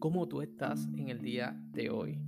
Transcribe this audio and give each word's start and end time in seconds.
¿Cómo 0.00 0.26
tú 0.26 0.40
estás 0.40 0.88
en 0.96 1.10
el 1.10 1.20
día 1.20 1.60
de 1.74 1.90
hoy? 1.90 2.18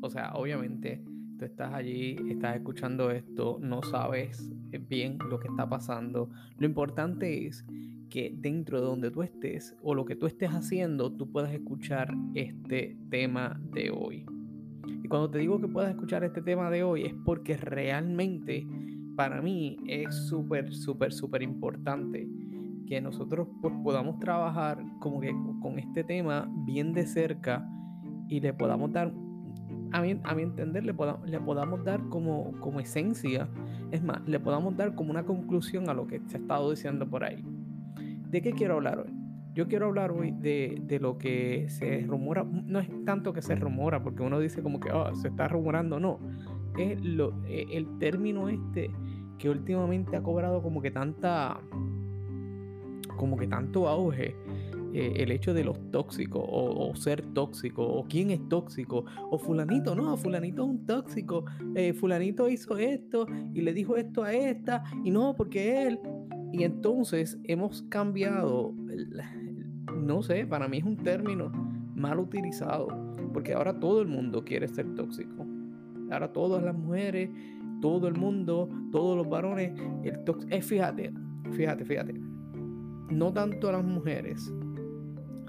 O 0.00 0.10
sea, 0.10 0.32
obviamente 0.34 1.04
tú 1.38 1.44
estás 1.44 1.72
allí, 1.72 2.16
estás 2.28 2.56
escuchando 2.56 3.12
esto, 3.12 3.58
no 3.60 3.80
sabes 3.84 4.50
bien 4.88 5.18
lo 5.30 5.38
que 5.38 5.46
está 5.46 5.68
pasando. 5.68 6.30
Lo 6.58 6.66
importante 6.66 7.46
es 7.46 7.64
que 8.10 8.34
dentro 8.36 8.80
de 8.80 8.86
donde 8.86 9.12
tú 9.12 9.22
estés 9.22 9.76
o 9.82 9.94
lo 9.94 10.04
que 10.04 10.16
tú 10.16 10.26
estés 10.26 10.50
haciendo, 10.50 11.12
tú 11.12 11.30
puedas 11.30 11.52
escuchar 11.52 12.12
este 12.34 12.98
tema 13.08 13.60
de 13.72 13.92
hoy. 13.92 14.26
Y 15.04 15.06
cuando 15.06 15.30
te 15.30 15.38
digo 15.38 15.60
que 15.60 15.68
puedas 15.68 15.90
escuchar 15.90 16.24
este 16.24 16.42
tema 16.42 16.70
de 16.72 16.82
hoy 16.82 17.04
es 17.04 17.14
porque 17.24 17.56
realmente 17.56 18.66
para 19.18 19.42
mí 19.42 19.76
es 19.88 20.14
súper, 20.28 20.72
súper, 20.72 21.12
súper 21.12 21.42
importante 21.42 22.28
que 22.86 23.00
nosotros 23.00 23.48
pues, 23.60 23.74
podamos 23.82 24.20
trabajar 24.20 24.80
como 25.00 25.18
que 25.18 25.34
con 25.60 25.80
este 25.80 26.04
tema 26.04 26.48
bien 26.64 26.92
de 26.92 27.04
cerca 27.04 27.68
y 28.28 28.38
le 28.38 28.54
podamos 28.54 28.92
dar, 28.92 29.12
a 29.90 30.02
mi, 30.02 30.20
a 30.22 30.34
mi 30.36 30.42
entender, 30.42 30.84
le, 30.84 30.94
podamos 30.94 31.84
dar 31.84 32.00
como, 32.10 32.52
como 32.60 32.78
esencia, 32.78 33.48
es 33.90 34.04
más, 34.04 34.24
le 34.28 34.38
podamos 34.38 34.76
dar 34.76 34.94
como 34.94 35.10
una 35.10 35.24
conclusión 35.24 35.90
a 35.90 35.94
lo 35.94 36.06
que 36.06 36.20
se 36.28 36.36
ha 36.36 36.40
estado 36.40 36.70
diciendo 36.70 37.10
por 37.10 37.24
ahí. 37.24 37.44
¿De 38.30 38.40
qué 38.40 38.52
quiero 38.52 38.74
hablar 38.74 39.00
hoy? 39.00 39.12
Yo 39.52 39.66
quiero 39.66 39.86
hablar 39.86 40.12
hoy 40.12 40.30
de, 40.30 40.80
de, 40.84 41.00
lo 41.00 41.18
que 41.18 41.66
se 41.70 42.02
rumora, 42.06 42.44
no 42.44 42.78
es 42.78 42.88
tanto 43.04 43.32
que 43.32 43.42
se 43.42 43.56
rumora, 43.56 44.00
porque 44.00 44.22
uno 44.22 44.38
dice 44.38 44.62
como 44.62 44.78
que 44.78 44.92
oh, 44.92 45.12
se 45.16 45.26
está 45.26 45.48
rumorando, 45.48 45.98
no, 45.98 46.20
es 46.78 47.04
lo, 47.04 47.34
e, 47.46 47.66
el 47.72 47.98
término 47.98 48.48
este 48.48 48.90
que 49.38 49.48
últimamente 49.48 50.16
ha 50.16 50.22
cobrado 50.22 50.62
como 50.62 50.82
que 50.82 50.90
tanta, 50.90 51.60
como 53.16 53.36
que 53.36 53.46
tanto 53.46 53.88
auge, 53.88 54.34
eh, 54.92 55.14
el 55.16 55.30
hecho 55.30 55.54
de 55.54 55.64
los 55.64 55.78
tóxicos, 55.90 56.42
o, 56.44 56.94
ser 56.96 57.22
tóxico, 57.34 57.86
o 57.86 58.06
quién 58.08 58.30
es 58.30 58.48
tóxico, 58.48 59.04
o 59.30 59.38
fulanito, 59.38 59.94
no, 59.94 60.16
fulanito 60.16 60.64
es 60.64 60.68
un 60.70 60.86
tóxico, 60.86 61.44
eh, 61.74 61.92
fulanito 61.92 62.48
hizo 62.48 62.76
esto 62.78 63.26
y 63.54 63.60
le 63.60 63.72
dijo 63.74 63.96
esto 63.96 64.24
a 64.24 64.32
esta, 64.32 64.82
y 65.04 65.10
no, 65.10 65.36
porque 65.36 65.86
él, 65.86 66.00
y 66.52 66.64
entonces 66.64 67.38
hemos 67.44 67.82
cambiado, 67.82 68.72
no 69.94 70.22
sé, 70.22 70.46
para 70.46 70.68
mí 70.68 70.78
es 70.78 70.84
un 70.84 70.96
término 70.96 71.52
mal 71.94 72.18
utilizado, 72.18 72.88
porque 73.34 73.52
ahora 73.52 73.78
todo 73.78 74.00
el 74.00 74.08
mundo 74.08 74.42
quiere 74.42 74.68
ser 74.68 74.94
tóxico. 74.94 75.47
Ahora 76.10 76.32
todas 76.32 76.62
las 76.62 76.74
mujeres, 76.74 77.30
todo 77.80 78.08
el 78.08 78.14
mundo, 78.14 78.68
todos 78.90 79.16
los 79.16 79.28
varones, 79.28 79.78
el. 80.02 80.20
Eh, 80.50 80.62
fíjate, 80.62 81.12
fíjate, 81.52 81.84
fíjate. 81.84 82.14
No 83.10 83.32
tanto 83.32 83.72
las 83.72 83.84
mujeres, 83.84 84.52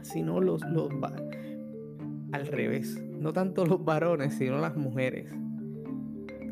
sino 0.02 0.40
los, 0.40 0.62
los 0.70 0.90
al 2.32 2.48
revés. 2.48 3.04
No 3.20 3.34
tanto 3.34 3.66
los 3.66 3.84
varones, 3.84 4.36
sino 4.36 4.60
las 4.60 4.78
mujeres 4.78 5.34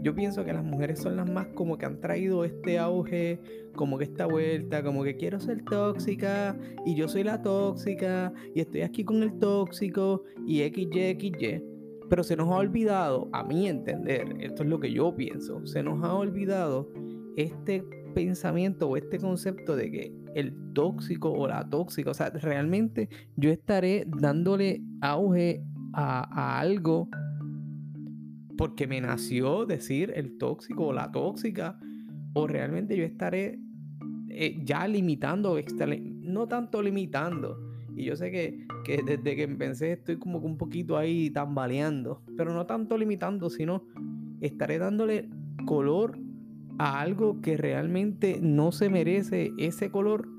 yo 0.01 0.15
pienso 0.15 0.45
que 0.45 0.53
las 0.53 0.63
mujeres 0.63 0.99
son 0.99 1.15
las 1.15 1.29
más 1.29 1.47
como 1.47 1.77
que 1.77 1.85
han 1.85 1.99
traído 1.99 2.45
este 2.45 2.79
auge, 2.79 3.39
como 3.75 3.97
que 3.97 4.05
esta 4.05 4.25
vuelta, 4.25 4.83
como 4.83 5.03
que 5.03 5.17
quiero 5.17 5.39
ser 5.39 5.63
tóxica 5.63 6.57
y 6.85 6.95
yo 6.95 7.07
soy 7.07 7.23
la 7.23 7.41
tóxica 7.41 8.31
y 8.53 8.61
estoy 8.61 8.81
aquí 8.81 9.03
con 9.03 9.23
el 9.23 9.37
tóxico 9.39 10.23
y 10.45 10.61
XY, 10.61 11.17
XY. 11.19 11.76
Pero 12.09 12.23
se 12.23 12.35
nos 12.35 12.47
ha 12.49 12.55
olvidado, 12.55 13.29
a 13.33 13.43
mi 13.43 13.67
entender, 13.67 14.35
esto 14.39 14.63
es 14.63 14.69
lo 14.69 14.79
que 14.79 14.91
yo 14.91 15.15
pienso, 15.15 15.65
se 15.65 15.83
nos 15.83 16.03
ha 16.03 16.13
olvidado 16.13 16.91
este 17.35 17.83
pensamiento 18.15 18.89
o 18.89 18.97
este 18.97 19.19
concepto 19.19 19.75
de 19.75 19.91
que 19.91 20.13
el 20.33 20.73
tóxico 20.73 21.31
o 21.31 21.47
la 21.47 21.69
tóxica, 21.69 22.11
o 22.11 22.13
sea, 22.13 22.29
realmente 22.29 23.09
yo 23.35 23.49
estaré 23.51 24.05
dándole 24.07 24.81
auge 25.01 25.63
a, 25.93 26.27
a 26.31 26.59
algo 26.59 27.09
porque 28.57 28.87
me 28.87 28.99
nació 28.99 29.65
decir 29.65 30.11
el 30.15 30.37
tóxico 30.37 30.87
o 30.87 30.93
la 30.93 31.11
tóxica, 31.11 31.79
o 32.33 32.47
realmente 32.47 32.97
yo 32.97 33.03
estaré 33.03 33.59
eh, 34.29 34.59
ya 34.63 34.87
limitando, 34.87 35.57
no 36.21 36.47
tanto 36.47 36.81
limitando. 36.81 37.66
Y 37.97 38.03
yo 38.03 38.15
sé 38.15 38.29
que, 38.29 38.67
que, 38.85 39.01
desde 39.03 39.35
que 39.35 39.41
empecé 39.41 39.93
estoy 39.93 40.17
como 40.17 40.39
que 40.39 40.45
un 40.45 40.57
poquito 40.57 40.97
ahí 40.97 41.31
tambaleando, 41.31 42.21
pero 42.37 42.53
no 42.53 42.67
tanto 42.67 42.95
limitando, 42.95 43.49
sino 43.49 43.83
estaré 44.39 44.77
dándole 44.77 45.27
color 45.65 46.19
a 46.77 47.01
algo 47.01 47.41
que 47.41 47.57
realmente 47.57 48.39
no 48.39 48.71
se 48.71 48.89
merece 48.89 49.51
ese 49.57 49.89
color. 49.89 50.29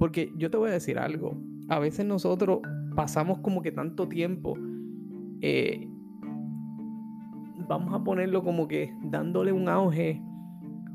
Porque 0.00 0.32
yo 0.36 0.50
te 0.50 0.56
voy 0.56 0.70
a 0.70 0.72
decir 0.72 0.98
algo, 0.98 1.40
a 1.68 1.78
veces 1.78 2.04
nosotros 2.04 2.58
pasamos 2.96 3.38
como 3.38 3.62
que 3.62 3.70
tanto 3.70 4.08
tiempo 4.08 4.58
eh, 5.42 5.88
vamos 7.68 7.94
a 7.94 8.02
ponerlo 8.02 8.42
como 8.42 8.66
que 8.66 8.92
dándole 9.04 9.52
un 9.52 9.68
auge 9.68 10.20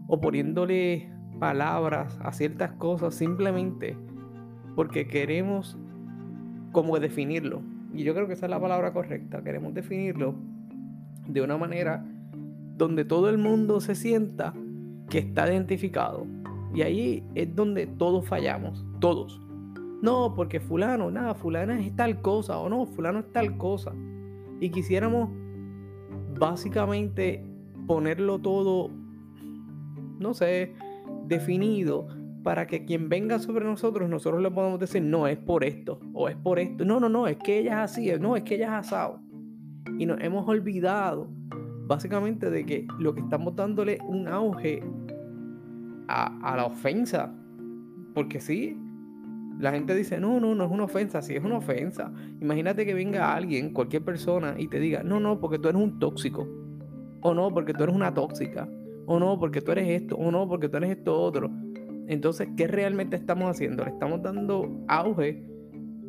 o 0.08 0.20
poniéndole 0.20 1.10
palabras 1.40 2.20
a 2.22 2.34
ciertas 2.34 2.74
cosas 2.74 3.16
simplemente 3.16 3.96
porque 4.76 5.08
queremos 5.08 5.78
como 6.72 7.00
definirlo. 7.00 7.62
Y 7.94 8.04
yo 8.04 8.14
creo 8.14 8.28
que 8.28 8.34
esa 8.34 8.46
es 8.46 8.50
la 8.50 8.60
palabra 8.60 8.94
correcta. 8.94 9.44
Queremos 9.44 9.74
definirlo 9.74 10.36
de 11.28 11.42
una 11.42 11.58
manera 11.58 12.06
donde 12.78 13.06
todo 13.06 13.30
el 13.30 13.38
mundo 13.38 13.82
se 13.82 13.96
sienta 13.96 14.54
que 15.10 15.20
está 15.20 15.52
identificado. 15.52 16.26
Y 16.74 16.82
ahí 16.82 17.24
es 17.36 17.54
donde 17.56 17.86
todos 17.86 18.26
fallamos, 18.26 18.86
todos. 19.00 19.40
No, 20.02 20.34
porque 20.36 20.60
fulano, 20.60 21.12
nada, 21.12 21.36
fulana 21.36 21.80
es 21.80 21.96
tal 21.96 22.22
cosa, 22.22 22.58
o 22.58 22.70
no, 22.70 22.86
fulano 22.88 23.20
es 23.20 23.32
tal 23.32 23.58
cosa. 23.58 23.92
Y 24.60 24.70
quisiéramos 24.70 25.30
básicamente 26.40 27.44
ponerlo 27.86 28.40
todo, 28.40 28.90
no 30.20 30.34
sé, 30.34 30.74
definido 31.28 32.08
para 32.44 32.68
que 32.68 32.86
quien 32.86 33.10
venga 33.10 33.40
sobre 33.40 33.66
nosotros, 33.66 34.10
nosotros 34.10 34.42
le 34.42 34.50
podamos 34.50 34.80
decir, 34.80 35.02
no, 35.02 35.28
es 35.28 35.38
por 35.38 35.64
esto, 35.64 36.00
o 36.14 36.30
es 36.30 36.36
por 36.36 36.60
esto. 36.60 36.86
No, 36.86 37.00
no, 37.00 37.10
no, 37.10 37.28
es 37.28 37.38
que 37.38 37.60
ella 37.60 37.84
es 37.84 37.92
así, 37.92 38.12
no, 38.20 38.36
es 38.36 38.44
que 38.44 38.56
ella 38.56 38.66
es 38.80 38.88
asado. 38.88 39.20
Y 39.98 40.06
nos 40.06 40.20
hemos 40.22 40.48
olvidado, 40.48 41.28
básicamente, 41.88 42.50
de 42.50 42.66
que 42.66 42.88
lo 43.00 43.14
que 43.14 43.22
estamos 43.22 43.56
dándole 43.56 44.00
un 44.08 44.28
auge 44.28 44.84
a, 46.08 46.56
la 46.56 46.66
ofensa. 46.66 47.34
Porque 48.14 48.42
sí, 48.42 48.78
la 49.60 49.72
gente 49.72 49.96
dice, 49.96 50.20
no, 50.20 50.40
no, 50.40 50.56
no 50.56 50.66
es 50.66 50.72
una 50.72 50.84
ofensa, 50.84 51.22
sí 51.22 51.36
es 51.36 51.44
una 51.44 51.58
ofensa. 51.58 52.12
Imagínate 52.42 52.86
que 52.86 52.94
venga 52.94 53.34
alguien, 53.34 53.74
cualquier 53.74 54.04
persona, 54.04 54.56
y 54.58 54.68
te 54.68 54.80
diga, 54.80 55.04
no, 55.04 55.20
no, 55.20 55.40
porque 55.40 55.60
tú 55.60 55.70
eres 55.70 55.82
un 55.82 56.00
tóxico. 56.00 56.48
O 57.22 57.34
no, 57.34 57.54
porque 57.54 57.74
tú 57.74 57.84
eres 57.84 57.96
una 57.96 58.14
tóxica. 58.14 58.68
O 59.06 59.20
no, 59.20 59.40
porque 59.40 59.62
tú 59.62 59.72
eres 59.72 59.88
esto. 60.02 60.16
O 60.16 60.32
no, 60.32 60.48
porque 60.48 60.68
tú 60.70 60.78
eres 60.78 60.98
esto 60.98 61.20
otro. 61.20 61.52
Entonces, 62.08 62.50
¿qué 62.58 62.68
realmente 62.68 63.16
estamos 63.16 63.50
haciendo? 63.50 63.84
Le 63.84 63.92
estamos 63.92 64.22
dando 64.22 64.84
auge 64.88 65.44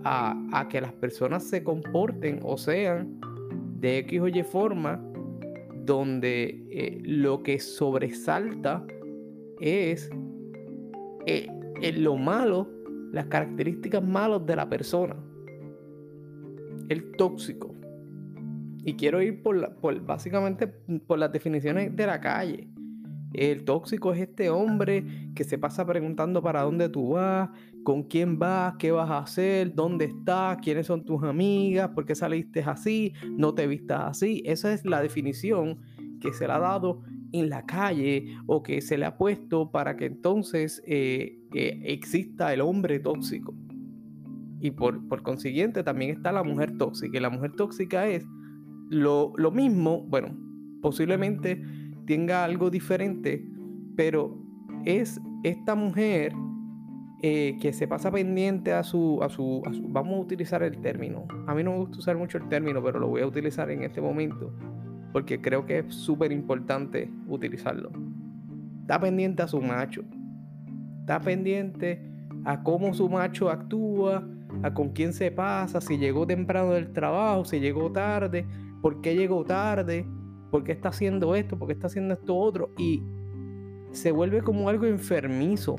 a, 0.05 0.67
que 0.69 0.81
las 0.81 0.93
personas 0.95 1.45
se 1.45 1.63
comporten 1.63 2.41
o 2.43 2.57
sean 2.57 3.21
de 3.79 3.99
X 3.99 4.21
o 4.21 4.29
Y 4.29 4.43
forma 4.43 5.01
donde 5.85 6.65
eh, 6.71 7.01
lo 7.05 7.43
que 7.43 7.59
sobresalta 7.59 8.85
es 9.61 10.11
eh, 11.27 11.49
lo 11.97 12.17
malo 12.17 12.69
las 13.13 13.27
características 13.27 14.03
malas 14.03 14.45
de 14.47 14.57
la 14.57 14.69
persona. 14.69 15.17
El 16.89 17.13
tóxico. 17.13 17.75
Y 18.85 18.95
quiero 18.95 19.23
ir 19.23 19.43
por, 19.43 20.05
básicamente 20.05 20.67
por 20.67 21.19
las 21.19 21.31
definiciones 21.31 21.95
de 21.95 22.07
la 22.07 22.21
calle. 22.21 22.69
El 23.35 23.65
tóxico 23.65 24.13
es 24.13 24.21
este 24.21 24.51
hombre 24.51 25.05
que 25.35 25.45
se 25.45 25.59
pasa 25.59 25.87
preguntando 25.87 26.43
para 26.43 26.63
dónde 26.63 26.89
tú 26.89 27.11
vas, 27.11 27.51
con 27.85 28.05
quién 28.05 28.39
vas, 28.39 28.75
qué 28.79 28.93
vas 28.93 29.11
a 29.11 29.19
hacer, 29.19 29.75
dónde 29.75 30.07
estás, 30.07 30.59
quiénes 30.63 30.87
son 30.87 31.05
tus 31.05 31.23
amigas, 31.23 31.91
por 31.91 32.05
qué 32.05 32.15
saliste 32.15 32.61
así, 32.61 33.13
no 33.37 33.55
te 33.55 33.67
vistas 33.67 34.03
así. 34.05 34.43
Esa 34.45 34.73
es 34.73 34.85
la 34.85 35.01
definición 35.01 35.81
que 36.21 36.33
se 36.33 36.47
le 36.47 36.53
ha 36.53 36.59
dado 36.59 37.03
en 37.33 37.49
la 37.49 37.65
calle 37.67 38.37
o 38.47 38.63
que 38.63 38.81
se 38.81 38.99
le 38.99 39.07
ha 39.07 39.17
puesto 39.17 39.71
para 39.71 39.97
que 39.97 40.07
entonces 40.07 40.83
eh, 40.87 41.39
exista 41.53 42.53
el 42.53 42.61
hombre 42.61 43.01
tóxico. 43.01 43.55
Y 44.61 44.71
por, 44.71 45.23
consiguiente 45.23 45.83
también 45.83 46.13
está 46.13 46.31
la 46.31 46.45
mujer 46.45 46.77
tóxica. 46.79 47.19
Y 47.19 47.21
la 47.21 47.31
mujer 47.31 47.53
tóxica 47.53 48.07
es 48.07 48.25
lo, 48.89 49.33
mismo, 49.53 50.05
bueno, 50.05 50.39
posiblemente 50.81 51.61
tenga 52.07 52.45
algo 52.45 52.71
diferente, 52.71 53.45
pero 53.97 54.39
es 54.85 55.21
esta 55.45 55.75
mujer 55.75 56.33
eh, 57.23 57.57
que 57.61 57.73
se 57.73 57.87
pasa 57.87 58.11
pendiente 58.11 58.73
a 58.73 58.83
su, 58.83 59.21
a 59.23 59.29
su, 59.29 59.63
a 59.67 59.73
su, 59.73 59.89
Vamos 59.89 60.15
a 60.15 60.21
utilizar 60.21 60.63
el 60.63 60.81
término. 60.81 61.27
A 61.47 61.55
mí 61.55 61.63
no 61.63 61.73
me 61.73 61.79
gusta 61.79 61.99
usar 61.99 62.17
mucho 62.17 62.39
el 62.39 62.49
término, 62.49 62.83
pero 62.83 62.99
lo 62.99 63.09
voy 63.09 63.23
a 63.23 63.27
utilizar 63.27 63.71
en 63.71 63.85
este 63.85 64.01
momento 64.01 64.53
porque 65.13 65.41
creo 65.41 65.67
que 65.67 65.81
es 65.81 65.95
súper 65.95 66.33
importante 66.33 67.11
utilizarlo. 67.29 67.91
Está 68.81 68.99
pendiente 68.99 69.43
a 69.43 69.49
su 69.49 69.61
macho. 69.61 70.03
está 71.01 71.21
pendiente 71.21 72.03
a 72.45 72.63
cómo 72.63 72.95
su 72.95 73.09
macho 73.09 73.51
actúa, 73.51 74.27
a 74.63 74.75
con 74.75 74.91
quién 74.91 75.13
se 75.13 75.31
pasa, 75.31 75.81
si 75.81 75.99
llegó 75.99 76.27
temprano 76.27 76.73
del 76.73 76.93
trabajo, 76.93 77.45
si 77.45 77.61
llegó 77.61 77.93
tarde, 77.93 78.47
por 78.81 79.01
qué 79.01 79.15
llegó 79.15 79.45
tarde, 79.45 80.07
por 80.53 80.65
qué 80.65 80.73
está 80.73 80.91
haciendo 80.91 81.35
esto, 81.35 81.59
por 81.59 81.67
qué 81.67 81.73
está 81.73 81.87
haciendo 81.87 82.13
esto 82.13 82.37
otro. 82.37 82.71
Y 82.77 83.03
se 83.91 84.13
vuelve 84.13 84.43
como 84.43 84.69
algo 84.69 84.85
enfermizo. 84.85 85.77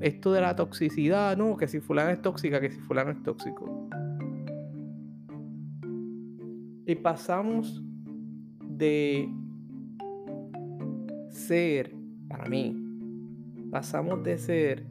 Esto 0.00 0.32
de 0.32 0.40
la 0.40 0.56
toxicidad, 0.56 1.36
no, 1.36 1.56
que 1.56 1.68
si 1.68 1.78
fulano 1.78 2.10
es 2.10 2.20
tóxica, 2.20 2.60
que 2.60 2.72
si 2.72 2.80
fulano 2.80 3.12
es 3.12 3.22
tóxico. 3.22 3.88
Y 6.84 6.96
pasamos 6.96 7.80
de 8.60 9.28
ser, 11.28 11.94
para 12.28 12.46
mí, 12.46 12.76
pasamos 13.70 14.24
de 14.24 14.36
ser 14.36 14.84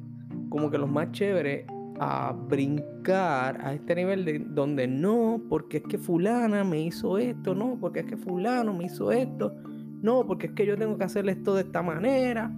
como 0.48 0.72
que 0.72 0.78
los 0.78 0.90
más 0.90 1.12
chéveres 1.12 1.66
a 2.00 2.34
brincar 2.34 3.60
a 3.62 3.74
este 3.74 3.96
nivel 3.96 4.24
de 4.24 4.40
donde 4.40 4.88
no, 4.88 5.42
porque 5.50 5.78
es 5.78 5.84
que 5.84 5.98
fulana 5.98 6.64
me 6.64 6.82
hizo 6.82 7.18
esto, 7.18 7.54
no, 7.54 7.78
porque 7.80 8.02
es 8.02 8.06
que 8.06 8.18
fulano 8.18 8.74
me 8.74 8.86
hizo 8.86 9.12
esto, 9.12 9.54
no, 10.02 10.26
porque 10.26 10.48
es 10.48 10.54
que 10.54 10.66
yo 10.66 10.78
tengo 10.78 10.98
que 10.98 11.04
hacer 11.04 11.28
esto 11.28 11.56
de 11.56 11.64
esta 11.64 11.82
manera. 11.82 12.52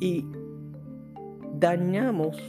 Y 0.00 0.26
dañamos 1.58 2.42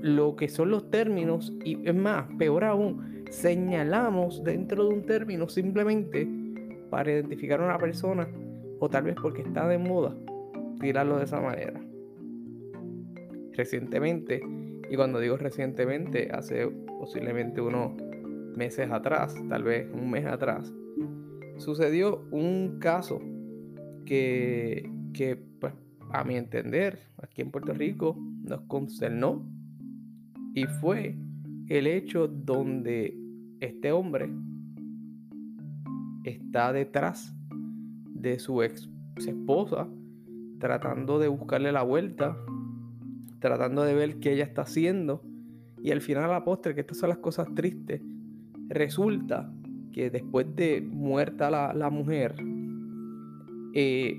lo 0.00 0.34
que 0.36 0.48
son 0.48 0.70
los 0.70 0.90
términos 0.90 1.52
y 1.64 1.86
es 1.86 1.94
más, 1.94 2.26
peor 2.38 2.64
aún, 2.64 3.24
señalamos 3.30 4.42
dentro 4.44 4.88
de 4.88 4.94
un 4.94 5.02
término 5.04 5.48
simplemente 5.48 6.28
para 6.90 7.12
identificar 7.12 7.60
a 7.60 7.64
una 7.64 7.78
persona 7.78 8.28
o 8.78 8.88
tal 8.88 9.04
vez 9.04 9.16
porque 9.20 9.42
está 9.42 9.66
de 9.66 9.78
moda 9.78 10.14
tirarlo 10.80 11.18
de 11.18 11.24
esa 11.24 11.40
manera 11.40 11.85
recientemente, 13.56 14.40
y 14.90 14.96
cuando 14.96 15.20
digo 15.20 15.36
recientemente, 15.36 16.30
hace 16.32 16.68
posiblemente 16.98 17.60
unos 17.60 17.92
meses 18.56 18.90
atrás, 18.90 19.34
tal 19.48 19.64
vez 19.64 19.88
un 19.92 20.10
mes 20.10 20.26
atrás, 20.26 20.72
sucedió 21.58 22.26
un 22.30 22.78
caso 22.78 23.20
que, 24.04 24.90
que 25.12 25.36
pues, 25.36 25.72
a 26.12 26.24
mi 26.24 26.36
entender, 26.36 26.98
aquí 27.22 27.42
en 27.42 27.50
Puerto 27.50 27.72
Rico, 27.72 28.16
nos 28.44 28.62
concernó 28.62 29.44
y 30.54 30.64
fue 30.66 31.16
el 31.68 31.86
hecho 31.86 32.28
donde 32.28 33.16
este 33.60 33.92
hombre 33.92 34.30
está 36.24 36.72
detrás 36.72 37.34
de 37.50 38.38
su 38.38 38.62
ex 38.62 38.88
esposa 39.16 39.88
tratando 40.58 41.18
de 41.18 41.28
buscarle 41.28 41.72
la 41.72 41.82
vuelta 41.82 42.36
tratando 43.46 43.82
de 43.82 43.94
ver 43.94 44.18
qué 44.18 44.32
ella 44.32 44.44
está 44.44 44.62
haciendo. 44.62 45.22
Y 45.82 45.92
al 45.92 46.00
final 46.00 46.24
a 46.24 46.28
la 46.28 46.44
postre, 46.44 46.74
que 46.74 46.80
estas 46.80 46.98
son 46.98 47.10
las 47.10 47.18
cosas 47.18 47.54
tristes, 47.54 48.02
resulta 48.68 49.52
que 49.92 50.10
después 50.10 50.46
de 50.56 50.80
muerta 50.82 51.50
la, 51.50 51.90
mujer, 51.90 52.34
eh, 53.74 54.18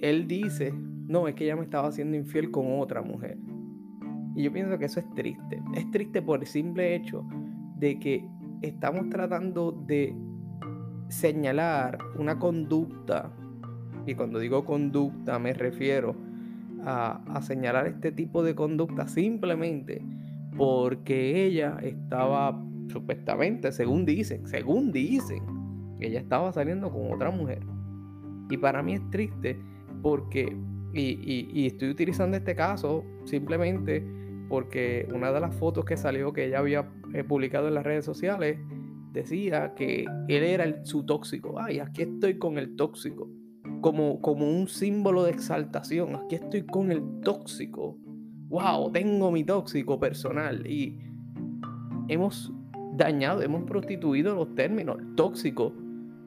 él 0.00 0.28
dice, 0.28 0.72
no, 0.72 1.26
es 1.26 1.34
que 1.34 1.44
ella 1.44 1.56
me 1.56 1.62
estaba 1.62 1.88
haciendo 1.88 2.16
infiel 2.16 2.50
con 2.50 2.78
otra 2.80 3.02
mujer. 3.02 3.38
Y 4.36 4.42
yo 4.42 4.52
pienso 4.52 4.78
que 4.78 4.84
eso 4.86 5.00
es 5.00 5.14
triste. 5.14 5.62
Es 5.74 5.90
triste 5.90 6.20
por 6.20 6.40
el 6.40 6.46
simple 6.46 6.94
hecho 6.94 7.26
de 7.78 7.98
que 7.98 8.24
estamos 8.62 9.08
tratando 9.08 9.72
de 9.72 10.14
señalar 11.08 11.98
una 12.18 12.38
conducta, 12.38 13.32
y 14.06 14.14
cuando 14.14 14.38
digo 14.38 14.64
conducta 14.64 15.38
me 15.38 15.52
refiero 15.52 16.14
a, 16.84 17.40
señalar 17.42 17.86
este 17.86 18.12
tipo 18.12 18.42
de 18.42 18.54
conducta 18.54 19.08
simplemente 19.08 20.02
porque 20.56 21.44
ella 21.46 21.78
estaba 21.82 22.62
supuestamente, 22.88 23.72
según 23.72 24.04
dicen, 24.04 24.46
según 24.46 24.92
dicen, 24.92 25.42
ella 26.00 26.20
estaba 26.20 26.52
saliendo 26.52 26.90
con 26.90 27.12
otra 27.12 27.30
mujer. 27.30 27.60
Y 28.50 28.56
para 28.58 28.82
mí 28.82 28.94
es 28.94 29.10
triste 29.10 29.58
porque, 30.02 30.56
y, 30.92 31.66
estoy 31.66 31.90
utilizando 31.90 32.36
este 32.36 32.54
caso 32.54 33.04
simplemente 33.24 34.06
porque 34.48 35.08
una 35.12 35.32
de 35.32 35.40
las 35.40 35.54
fotos 35.56 35.84
que 35.84 35.96
salió 35.96 36.32
que 36.32 36.46
ella 36.46 36.58
había 36.58 36.88
eh, 37.14 37.24
publicado 37.24 37.66
en 37.66 37.74
las 37.74 37.84
redes 37.84 38.04
sociales 38.04 38.58
decía 39.12 39.74
que 39.74 40.04
él 40.28 40.42
era 40.44 40.84
su 40.84 41.04
tóxico. 41.04 41.58
Ay, 41.58 41.80
aquí 41.80 42.02
estoy 42.02 42.38
con 42.38 42.58
el 42.58 42.76
tóxico 42.76 43.28
como, 43.92 44.46
un 44.46 44.66
símbolo 44.66 45.24
de 45.24 45.32
exaltación. 45.32 46.16
Aquí 46.16 46.36
estoy 46.36 46.62
con 46.62 46.90
el 46.90 47.02
tóxico. 47.20 47.98
Wow, 48.48 48.90
tengo 48.90 49.30
mi 49.30 49.44
tóxico 49.44 50.00
personal. 50.00 50.66
Y 50.66 50.98
hemos 52.08 52.50
dañado, 52.94 53.42
hemos 53.42 53.64
prostituido 53.64 54.34
los 54.34 54.54
términos. 54.54 54.96
Tóxico, 55.16 55.74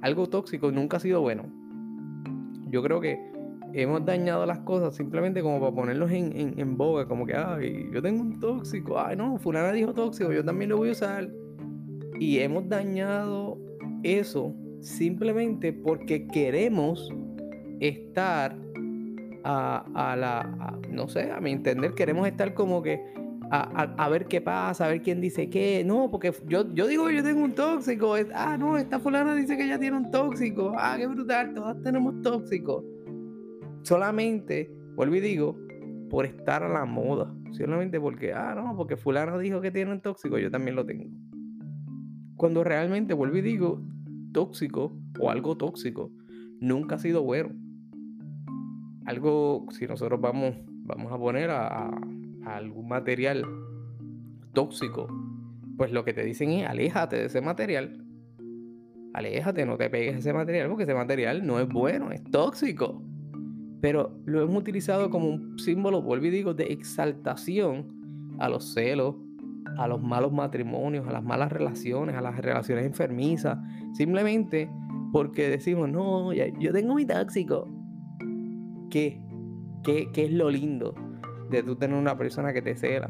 algo 0.01 0.29
tóxico 0.29 0.71
nunca 0.71 0.97
ha 0.97 0.99
sido 0.99 1.21
bueno. 1.21 1.51
Yo 2.69 2.83
creo 2.83 3.01
que 3.01 3.19
hemos 3.73 4.05
dañado 4.05 4.45
las 4.45 4.59
cosas 4.59 4.95
simplemente 4.95 5.41
como 5.41 5.59
para 5.59 5.73
ponerlos 5.73 6.11
en, 6.11 6.59
en, 6.59 6.77
boga, 6.77 7.07
como 7.07 7.25
que, 7.25 7.33
ay, 7.33 7.89
yo 7.91 8.03
tengo 8.03 8.21
un 8.21 8.39
tóxico, 8.39 8.99
ay, 8.99 9.15
no, 9.15 9.39
fulana 9.39 9.71
dijo 9.71 9.95
tóxico, 9.95 10.31
yo 10.31 10.45
también 10.45 10.69
lo 10.69 10.77
voy 10.77 10.89
a 10.89 10.91
usar. 10.91 11.27
Y 12.19 12.37
hemos 12.37 12.69
dañado 12.69 13.57
eso 14.03 14.53
simplemente 14.79 15.73
porque 15.73 16.27
queremos 16.27 17.11
estar 17.79 18.55
a, 19.43 20.15
la, 20.17 20.79
no 20.89 21.07
sé, 21.07 21.31
a 21.31 21.39
mi 21.39 21.51
entender, 21.51 21.93
queremos 21.93 22.27
estar 22.27 22.53
como 22.53 22.81
que 22.81 23.01
a, 23.49 24.09
ver 24.09 24.25
qué 24.25 24.41
pasa, 24.41 24.85
a 24.85 24.89
ver 24.89 25.01
quién 25.01 25.21
dice 25.21 25.49
qué. 25.49 25.83
No, 25.85 26.09
porque 26.11 26.33
yo, 26.47 26.73
yo 26.73 26.87
digo 26.87 27.07
que 27.07 27.15
yo 27.15 27.23
tengo 27.23 27.43
un 27.43 27.53
tóxico. 27.53 28.15
ah, 28.33 28.57
no, 28.57 28.77
esta 28.77 28.99
fulana 28.99 29.35
dice 29.35 29.55
que 29.55 29.63
ella 29.63 29.79
tiene 29.79 29.95
un 29.97 30.11
tóxico. 30.11 30.73
Ah, 30.77 30.95
qué 30.97 31.07
brutal, 31.07 31.53
todas 31.53 31.81
tenemos 31.81 32.21
tóxico. 32.21 32.83
Solamente, 33.83 34.69
vuelvo 34.95 35.15
y 35.15 35.21
digo, 35.21 35.57
por 36.09 36.25
estar 36.25 36.63
a 36.63 36.69
la 36.69 36.85
moda. 36.85 37.33
Solamente 37.51 37.99
porque, 38.01 38.33
ah, 38.33 38.53
no, 38.53 38.75
porque 38.75 38.97
fulana 38.97 39.37
dijo 39.37 39.61
que 39.61 39.71
tiene 39.71 39.91
un 39.91 40.01
tóxico, 40.01 40.37
yo 40.37 40.51
también 40.51 40.75
lo 40.75 40.85
tengo. 40.85 41.05
Cuando 42.35 42.63
realmente, 42.63 43.13
vuelvo 43.13 43.37
y 43.37 43.41
digo, 43.41 43.81
tóxico 44.33 44.93
o 45.19 45.31
algo 45.31 45.55
tóxico 45.55 46.11
nunca 46.59 46.95
ha 46.95 46.99
sido 46.99 47.23
bueno 47.23 47.51
algo, 49.07 49.65
si 49.71 49.87
nosotros 49.87 50.19
vamos, 50.19 50.53
vamos 50.83 51.11
a 51.13 51.17
poner 51.17 51.49
a, 51.49 51.89
algún 52.45 52.87
material 52.89 53.43
tóxico, 54.53 55.07
pues 55.77 55.91
lo 55.91 56.03
que 56.03 56.13
te 56.13 56.23
dicen 56.23 56.51
es 56.51 56.67
aléjate 56.67 57.15
de 57.15 57.25
ese 57.25 57.39
material. 57.39 58.03
Aléjate, 59.13 59.65
no 59.65 59.77
te 59.77 59.89
pegues 59.89 60.17
ese 60.17 60.33
material 60.33 60.67
porque 60.67 60.83
ese 60.83 60.93
material 60.93 61.45
no 61.45 61.59
es 61.59 61.69
bueno, 61.69 62.11
es 62.11 62.21
tóxico. 62.25 63.01
Pero 63.79 64.19
lo 64.25 64.41
hemos 64.41 64.57
utilizado 64.57 65.09
como 65.09 65.29
un 65.29 65.57
símbolo, 65.57 66.01
vuelvo 66.01 66.25
y 66.25 66.29
digo, 66.29 66.53
de 66.53 66.65
exaltación 66.65 68.35
a 68.39 68.49
los 68.49 68.73
celos, 68.73 69.15
a 69.77 69.87
los 69.87 70.01
malos 70.01 70.33
matrimonios, 70.33 71.07
a 71.07 71.13
las 71.13 71.23
malas 71.23 71.51
relaciones, 71.51 72.15
a 72.15 72.21
las 72.21 72.37
relaciones 72.37 72.85
enfermizas. 72.85 73.57
Simplemente 73.93 74.69
porque 75.13 75.49
decimos, 75.49 75.89
no, 75.89 76.33
yo 76.33 76.73
tengo 76.73 76.95
mi 76.95 77.05
tóxico. 77.05 77.76
¿Qué? 78.89 79.19
¿Qué, 79.83 80.09
es 80.13 80.31
lo 80.31 80.49
lindo 80.49 80.93
de 81.49 81.63
tú 81.63 81.75
tener 81.75 81.97
una 81.97 82.17
persona 82.17 82.51
que 82.51 82.61
te 82.61 82.75
cela? 82.75 83.09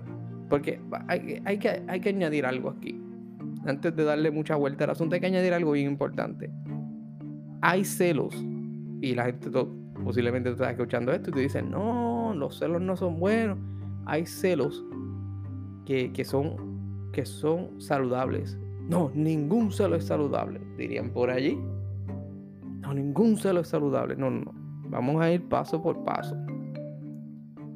Porque 0.50 0.80
hay, 1.08 1.42
hay, 1.44 1.58
que, 1.58 1.84
hay 1.88 2.00
que 2.00 2.10
añadir 2.10 2.46
algo 2.46 2.70
aquí. 2.70 3.02
Antes 3.66 3.96
de 3.96 4.04
darle 4.04 4.32
mucha 4.32 4.56
vuelta 4.56 4.84
al 4.84 4.92
asunto, 4.92 5.16
hay 5.16 5.22
que 5.22 5.28
añadir 5.28 5.54
algo 5.54 5.72
bien 5.72 5.88
importante. 5.88 6.52
Hay 7.62 7.84
celos. 7.84 8.36
Y 9.02 9.16
la 9.16 9.26
gente 9.26 9.50
posiblemente 10.04 10.52
está 10.52 10.72
escuchando 10.72 11.12
esto 11.12 11.32
y 11.32 11.34
te 11.34 11.40
dicen, 11.42 11.72
no, 11.72 12.34
los 12.36 12.60
celos 12.60 12.82
no 12.82 12.96
son 12.96 13.20
buenos. 13.20 13.58
Hay 14.06 14.26
celos 14.26 14.86
que, 15.86 16.14
que, 16.14 16.24
son, 16.24 17.10
que 17.12 17.26
son 17.26 17.82
saludables. 17.82 18.58
No, 18.88 19.12
ningún 19.14 19.72
celo 19.72 19.96
es 19.96 20.06
saludable, 20.06 20.62
dirían 20.78 21.10
por 21.10 21.30
allí. 21.30 21.60
No, 22.82 22.94
ningún 22.94 23.36
celo 23.36 23.62
es 23.62 23.68
saludable. 23.68 24.16
No, 24.16 24.30
no, 24.30 24.46
no. 24.46 24.57
Vamos 24.90 25.22
a 25.22 25.32
ir 25.32 25.44
paso 25.48 25.82
por 25.82 26.04
paso. 26.04 26.36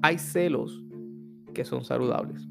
Hay 0.02 0.18
celos 0.18 0.84
que 1.54 1.66
son 1.66 1.84
saludables. 1.84 2.48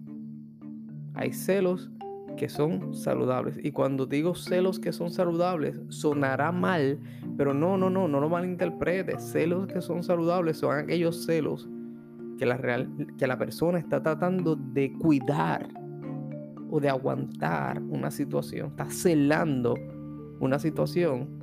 Hay 1.15 1.33
celos 1.33 1.91
que 2.37 2.49
son 2.49 2.95
saludables. 2.95 3.59
Y 3.63 3.73
cuando 3.73 4.07
digo 4.07 4.35
celos 4.35 4.79
que 4.79 4.93
son 4.93 5.11
saludables, 5.11 5.79
sonará 5.89 6.53
mal, 6.53 6.99
pero 7.37 7.53
no, 7.53 7.77
no, 7.77 7.91
no, 7.91 8.09
no 8.09 8.21
lo 8.21 8.29
malinterpretes. 8.29 9.23
Celos 9.23 9.67
que 9.67 9.81
son 9.81 10.03
saludables 10.03 10.59
son 10.59 10.79
aquellos 10.79 11.25
celos 11.25 11.69
que 12.39 12.47
la, 12.47 12.57
real, 12.57 12.89
que 13.19 13.27
la 13.27 13.37
persona 13.37 13.79
está 13.79 14.03
tratando 14.03 14.57
de 14.57 14.93
cuidar 14.95 15.69
o 16.71 16.81
de 16.81 16.89
aguantar 16.89 17.83
una 17.83 18.11
situación, 18.11 18.69
está 18.69 18.87
celando 18.87 19.75
una 20.39 20.59
situación 20.59 21.40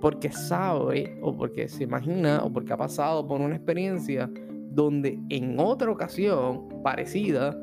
porque 0.00 0.30
sabe 0.30 1.18
o 1.22 1.36
porque 1.36 1.68
se 1.68 1.84
imagina 1.84 2.42
o 2.42 2.52
porque 2.52 2.72
ha 2.72 2.76
pasado 2.76 3.26
por 3.26 3.40
una 3.40 3.56
experiencia 3.56 4.30
donde 4.70 5.18
en 5.28 5.58
otra 5.58 5.90
ocasión 5.90 6.68
parecida 6.82 7.56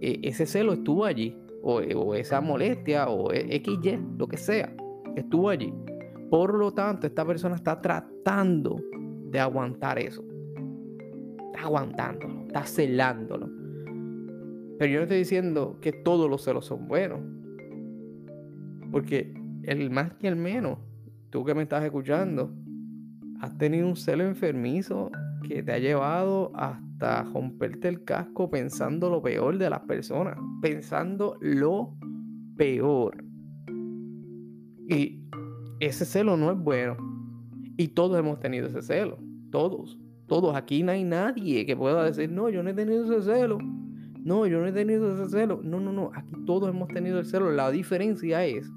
e, 0.00 0.20
ese 0.22 0.46
celo 0.46 0.72
estuvo 0.72 1.04
allí 1.04 1.36
o, 1.62 1.76
o 1.76 2.14
esa 2.14 2.40
molestia 2.40 3.08
o 3.08 3.32
e, 3.32 3.62
XY, 3.64 3.98
lo 4.18 4.28
que 4.28 4.36
sea, 4.36 4.74
estuvo 5.16 5.48
allí. 5.48 5.72
Por 6.30 6.54
lo 6.54 6.72
tanto, 6.72 7.06
esta 7.06 7.24
persona 7.24 7.56
está 7.56 7.80
tratando 7.80 8.80
de 9.30 9.38
aguantar 9.38 9.98
eso. 9.98 10.24
Está 11.52 11.66
aguantándolo, 11.66 12.46
está 12.46 12.64
celándolo. 12.64 13.48
Pero 14.78 14.92
yo 14.92 14.98
no 14.98 15.02
estoy 15.04 15.18
diciendo 15.18 15.78
que 15.80 15.92
todos 15.92 16.28
los 16.28 16.42
celos 16.42 16.66
son 16.66 16.86
buenos. 16.88 17.20
Porque 18.90 19.34
el 19.64 19.90
más 19.90 20.14
que 20.14 20.28
el 20.28 20.36
menos, 20.36 20.78
tú 21.36 21.44
que 21.44 21.54
me 21.54 21.64
estás 21.64 21.84
escuchando, 21.84 22.50
has 23.42 23.58
tenido 23.58 23.86
un 23.86 23.94
celo 23.94 24.24
enfermizo 24.24 25.10
que 25.46 25.62
te 25.62 25.70
ha 25.70 25.78
llevado 25.78 26.50
hasta 26.54 27.24
romperte 27.24 27.88
el 27.88 28.04
casco 28.04 28.48
pensando 28.48 29.10
lo 29.10 29.20
peor 29.20 29.58
de 29.58 29.68
las 29.68 29.80
personas, 29.80 30.38
pensando 30.62 31.36
lo 31.42 31.94
peor. 32.56 33.22
Y 34.88 35.20
ese 35.78 36.06
celo 36.06 36.38
no 36.38 36.52
es 36.52 36.58
bueno. 36.58 36.96
Y 37.76 37.88
todos 37.88 38.18
hemos 38.18 38.40
tenido 38.40 38.68
ese 38.68 38.80
celo, 38.80 39.18
todos, 39.50 39.98
todos. 40.28 40.56
Aquí 40.56 40.82
no 40.82 40.92
hay 40.92 41.04
nadie 41.04 41.66
que 41.66 41.76
pueda 41.76 42.02
decir, 42.02 42.32
no, 42.32 42.48
yo 42.48 42.62
no 42.62 42.70
he 42.70 42.74
tenido 42.74 43.04
ese 43.04 43.30
celo. 43.30 43.58
No, 44.24 44.46
yo 44.46 44.58
no 44.58 44.68
he 44.68 44.72
tenido 44.72 45.12
ese 45.12 45.28
celo. 45.28 45.60
No, 45.62 45.80
no, 45.80 45.92
no, 45.92 46.12
aquí 46.14 46.32
todos 46.46 46.70
hemos 46.70 46.88
tenido 46.88 47.18
el 47.18 47.26
celo. 47.26 47.52
La 47.52 47.70
diferencia 47.70 48.42
es 48.46 48.72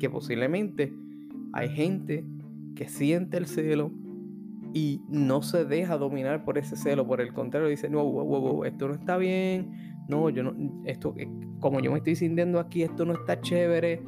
que 0.00 0.10
posiblemente 0.10 0.92
hay 1.52 1.68
gente 1.68 2.24
que 2.74 2.88
siente 2.88 3.36
el 3.36 3.46
celo 3.46 3.90
y 4.72 5.02
no 5.08 5.42
se 5.42 5.64
deja 5.64 5.96
dominar 5.96 6.44
por 6.44 6.58
ese 6.58 6.76
celo, 6.76 7.06
por 7.06 7.20
el 7.20 7.32
contrario, 7.32 7.68
dice, 7.68 7.88
no, 7.88 8.04
wow, 8.04 8.24
wow, 8.24 8.64
esto 8.64 8.88
no 8.88 8.94
está 8.94 9.16
bien, 9.16 9.96
no, 10.08 10.30
yo 10.30 10.42
no, 10.42 10.54
esto, 10.84 11.14
eh, 11.16 11.28
como 11.60 11.80
yo 11.80 11.90
me 11.90 11.98
estoy 11.98 12.16
sintiendo 12.16 12.60
aquí, 12.60 12.82
esto 12.82 13.04
no 13.04 13.14
está 13.14 13.40
chévere, 13.40 14.02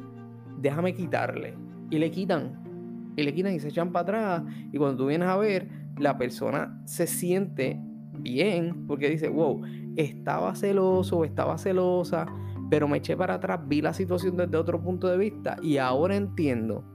déjame 0.59 0.93
quitarle. 0.93 1.55
Y 1.89 1.99
le 1.99 2.09
quitan, 2.11 3.13
y 3.15 3.23
le 3.23 3.33
quitan 3.33 3.53
y 3.53 3.59
se 3.59 3.69
echan 3.69 3.91
para 3.91 4.03
atrás, 4.03 4.43
y 4.71 4.77
cuando 4.77 4.97
tú 4.97 5.07
vienes 5.07 5.27
a 5.27 5.37
ver, 5.37 5.67
la 5.97 6.17
persona 6.17 6.81
se 6.85 7.07
siente 7.07 7.79
bien, 8.19 8.87
porque 8.87 9.09
dice, 9.09 9.29
wow, 9.29 9.61
estaba 9.95 10.55
celoso, 10.55 11.25
estaba 11.25 11.57
celosa, 11.57 12.27
pero 12.69 12.87
me 12.87 12.99
eché 12.99 13.17
para 13.17 13.35
atrás, 13.35 13.59
vi 13.67 13.81
la 13.81 13.93
situación 13.93 14.37
desde 14.37 14.57
otro 14.57 14.81
punto 14.81 15.07
de 15.07 15.17
vista, 15.17 15.57
y 15.61 15.77
ahora 15.77 16.15
entiendo 16.15 16.85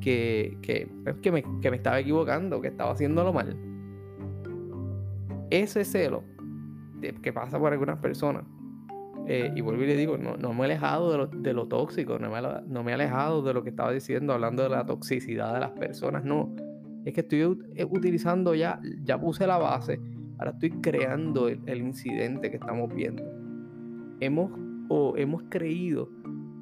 que, 0.00 0.58
que, 0.62 0.88
pues, 1.04 1.16
que, 1.16 1.32
me, 1.32 1.44
que 1.60 1.70
me 1.70 1.76
estaba 1.76 1.98
equivocando, 1.98 2.60
que 2.60 2.68
estaba 2.68 2.92
haciéndolo 2.92 3.32
mal. 3.32 3.56
Ese 5.50 5.84
celo 5.84 6.22
que 7.22 7.32
pasa 7.32 7.58
por 7.58 7.72
algunas 7.72 7.98
personas, 7.98 8.44
eh, 9.26 9.52
y 9.54 9.60
vuelvo 9.60 9.82
y 9.82 9.86
le 9.86 9.96
digo, 9.96 10.16
no, 10.16 10.36
no 10.36 10.54
me 10.54 10.62
he 10.62 10.64
alejado 10.64 11.12
de 11.12 11.18
lo, 11.18 11.26
de 11.26 11.52
lo 11.52 11.66
tóxico, 11.66 12.18
no 12.18 12.30
me, 12.30 12.40
no 12.66 12.82
me, 12.82 12.90
he 12.90 12.94
alejado 12.94 13.42
de 13.42 13.52
lo 13.52 13.62
que 13.62 13.70
estaba 13.70 13.92
diciendo, 13.92 14.32
hablando 14.32 14.62
de 14.62 14.70
la 14.70 14.86
toxicidad 14.86 15.54
de 15.54 15.60
las 15.60 15.72
personas, 15.72 16.24
no. 16.24 16.54
Es 17.04 17.12
que 17.12 17.20
estoy 17.20 17.40
eh, 17.76 17.84
utilizando 17.84 18.54
ya, 18.54 18.80
ya 19.04 19.20
puse 19.20 19.46
la 19.46 19.58
base, 19.58 20.00
ahora 20.38 20.52
estoy 20.52 20.70
creando 20.80 21.48
el, 21.48 21.60
el 21.66 21.82
incidente 21.82 22.50
que 22.50 22.56
estamos 22.56 22.92
viendo. 22.94 23.22
Hemos, 24.20 24.50
o 24.88 25.14
hemos 25.16 25.42
creído 25.50 26.08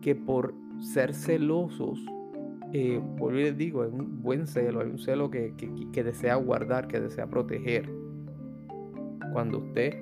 que 0.02 0.14
por 0.14 0.54
ser 0.80 1.14
celosos 1.14 2.04
eh, 2.72 3.00
y 3.00 3.32
les 3.32 3.56
digo, 3.56 3.84
es 3.84 3.92
un 3.92 4.22
buen 4.22 4.46
celo, 4.46 4.82
es 4.82 4.88
un 4.88 4.98
celo 4.98 5.30
que, 5.30 5.52
desea 5.92 6.34
guardar, 6.36 6.88
que 6.88 7.00
desea 7.00 7.26
proteger. 7.26 7.88
Cuando 9.32 9.58
usted, 9.58 9.94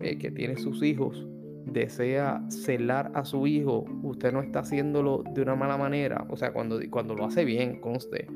eh, 0.00 0.18
que 0.18 0.30
tiene 0.30 0.56
sus 0.56 0.82
hijos, 0.82 1.26
desea 1.66 2.42
celar 2.48 3.10
a 3.14 3.24
su 3.24 3.46
hijo, 3.46 3.84
usted 4.02 4.32
no 4.32 4.40
está 4.40 4.60
haciéndolo 4.60 5.22
de 5.34 5.42
una 5.42 5.54
mala 5.54 5.76
manera. 5.76 6.26
O 6.30 6.36
sea, 6.36 6.52
cuando, 6.52 6.80
cuando 6.90 7.14
lo 7.14 7.24
hace 7.24 7.44
bien, 7.44 7.80
conste, 7.80 8.26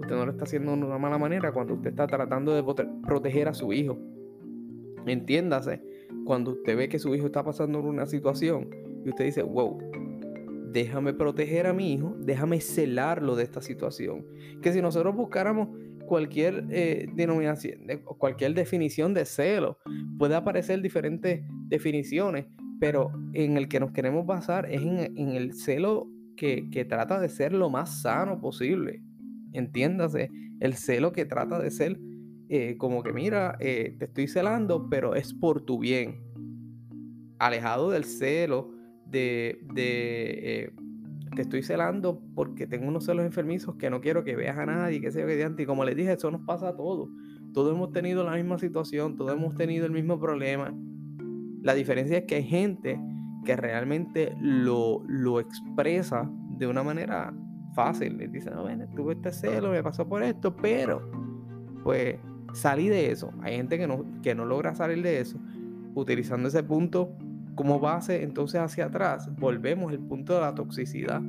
usted 0.00 0.16
no 0.16 0.24
lo 0.24 0.32
está 0.32 0.44
haciendo 0.44 0.74
de 0.76 0.84
una 0.84 0.98
mala 0.98 1.18
manera 1.18 1.52
cuando 1.52 1.74
usted 1.74 1.90
está 1.90 2.06
tratando 2.06 2.54
de 2.54 2.62
proteger 3.06 3.48
a 3.48 3.54
su 3.54 3.72
hijo. 3.72 3.98
Entiéndase, 5.06 5.82
cuando 6.24 6.52
usted 6.52 6.76
ve 6.76 6.88
que 6.88 6.98
su 6.98 7.14
hijo 7.14 7.26
está 7.26 7.42
pasando 7.42 7.80
por 7.80 7.90
una 7.90 8.06
situación 8.06 8.68
y 9.04 9.10
usted 9.10 9.26
dice, 9.26 9.42
wow, 9.42 9.78
déjame 10.72 11.12
proteger 11.14 11.66
a 11.66 11.72
mi 11.72 11.94
hijo, 11.94 12.16
déjame 12.18 12.60
celarlo 12.60 13.36
de 13.36 13.44
esta 13.44 13.60
situación. 13.60 14.26
Que 14.62 14.72
si 14.72 14.82
nosotros 14.82 15.14
buscáramos 15.14 15.68
cualquier 16.06 16.66
eh, 16.70 17.06
denominación, 17.14 17.80
cualquier 18.18 18.54
definición 18.54 19.14
de 19.14 19.24
celo, 19.24 19.78
puede 20.18 20.34
aparecer 20.34 20.80
diferentes 20.80 21.42
definiciones, 21.68 22.46
pero 22.80 23.12
en 23.34 23.56
el 23.56 23.68
que 23.68 23.80
nos 23.80 23.92
queremos 23.92 24.26
basar 24.26 24.70
es 24.70 24.82
en, 24.82 25.28
el 25.30 25.52
celo 25.54 26.08
que, 26.36 26.86
trata 26.88 27.20
de 27.20 27.28
ser 27.28 27.52
lo 27.52 27.70
más 27.70 28.02
sano 28.02 28.40
posible. 28.40 29.02
Entiéndase, 29.52 30.30
el 30.60 30.74
celo 30.74 31.12
que 31.12 31.24
trata 31.24 31.58
de 31.58 31.70
ser 31.70 31.98
eh, 32.48 32.76
como 32.78 33.02
que, 33.02 33.12
mira, 33.12 33.56
eh, 33.60 33.94
te 33.98 34.06
estoy 34.06 34.28
celando, 34.28 34.88
pero 34.88 35.14
es 35.14 35.34
por 35.34 35.60
tu 35.60 35.78
bien. 35.78 36.22
Alejado 37.38 37.90
del 37.90 38.04
celo 38.04 38.77
de, 39.10 39.60
eh, 39.76 40.72
te 41.34 41.42
estoy 41.42 41.62
celando 41.62 42.20
porque 42.34 42.66
tengo 42.66 42.88
unos 42.88 43.04
celos 43.04 43.24
enfermizos 43.24 43.76
que 43.76 43.90
no 43.90 44.00
quiero 44.00 44.24
que 44.24 44.36
veas 44.36 44.58
a 44.58 44.66
nadie, 44.66 45.00
que 45.00 45.10
sea 45.10 45.26
que 45.26 45.62
Y 45.62 45.66
como 45.66 45.84
les 45.84 45.96
dije, 45.96 46.12
eso 46.12 46.30
nos 46.30 46.42
pasa 46.42 46.68
a 46.68 46.76
todos. 46.76 47.08
Todos 47.52 47.74
hemos 47.74 47.92
tenido 47.92 48.24
la 48.24 48.34
misma 48.34 48.58
situación, 48.58 49.16
todos 49.16 49.32
hemos 49.32 49.54
tenido 49.54 49.86
el 49.86 49.92
mismo 49.92 50.18
problema. 50.18 50.74
La 51.62 51.74
diferencia 51.74 52.18
es 52.18 52.24
que 52.24 52.36
hay 52.36 52.44
gente 52.44 53.00
que 53.44 53.56
realmente 53.56 54.34
lo, 54.40 55.02
lo 55.06 55.40
expresa 55.40 56.30
de 56.58 56.66
una 56.66 56.82
manera 56.82 57.32
fácil. 57.74 58.18
Les 58.18 58.30
dice, 58.30 58.50
no, 58.50 58.64
ven, 58.64 58.86
tuve 58.94 59.14
este 59.14 59.32
celo, 59.32 59.70
me 59.70 59.82
pasó 59.82 60.06
por 60.08 60.22
esto, 60.22 60.54
pero 60.56 61.10
pues 61.82 62.16
salí 62.52 62.88
de 62.88 63.10
eso. 63.10 63.32
Hay 63.42 63.56
gente 63.56 63.78
que 63.78 63.86
no, 63.86 64.04
que 64.22 64.34
no 64.34 64.44
logra 64.44 64.74
salir 64.74 65.02
de 65.02 65.20
eso 65.20 65.38
utilizando 65.94 66.48
ese 66.48 66.62
punto 66.62 67.12
como 67.58 67.80
base 67.80 68.22
entonces 68.22 68.60
hacia 68.60 68.84
atrás, 68.84 69.28
volvemos 69.36 69.90
al 69.90 69.98
punto 69.98 70.32
de 70.32 70.42
la 70.42 70.54
toxicidad. 70.54 71.20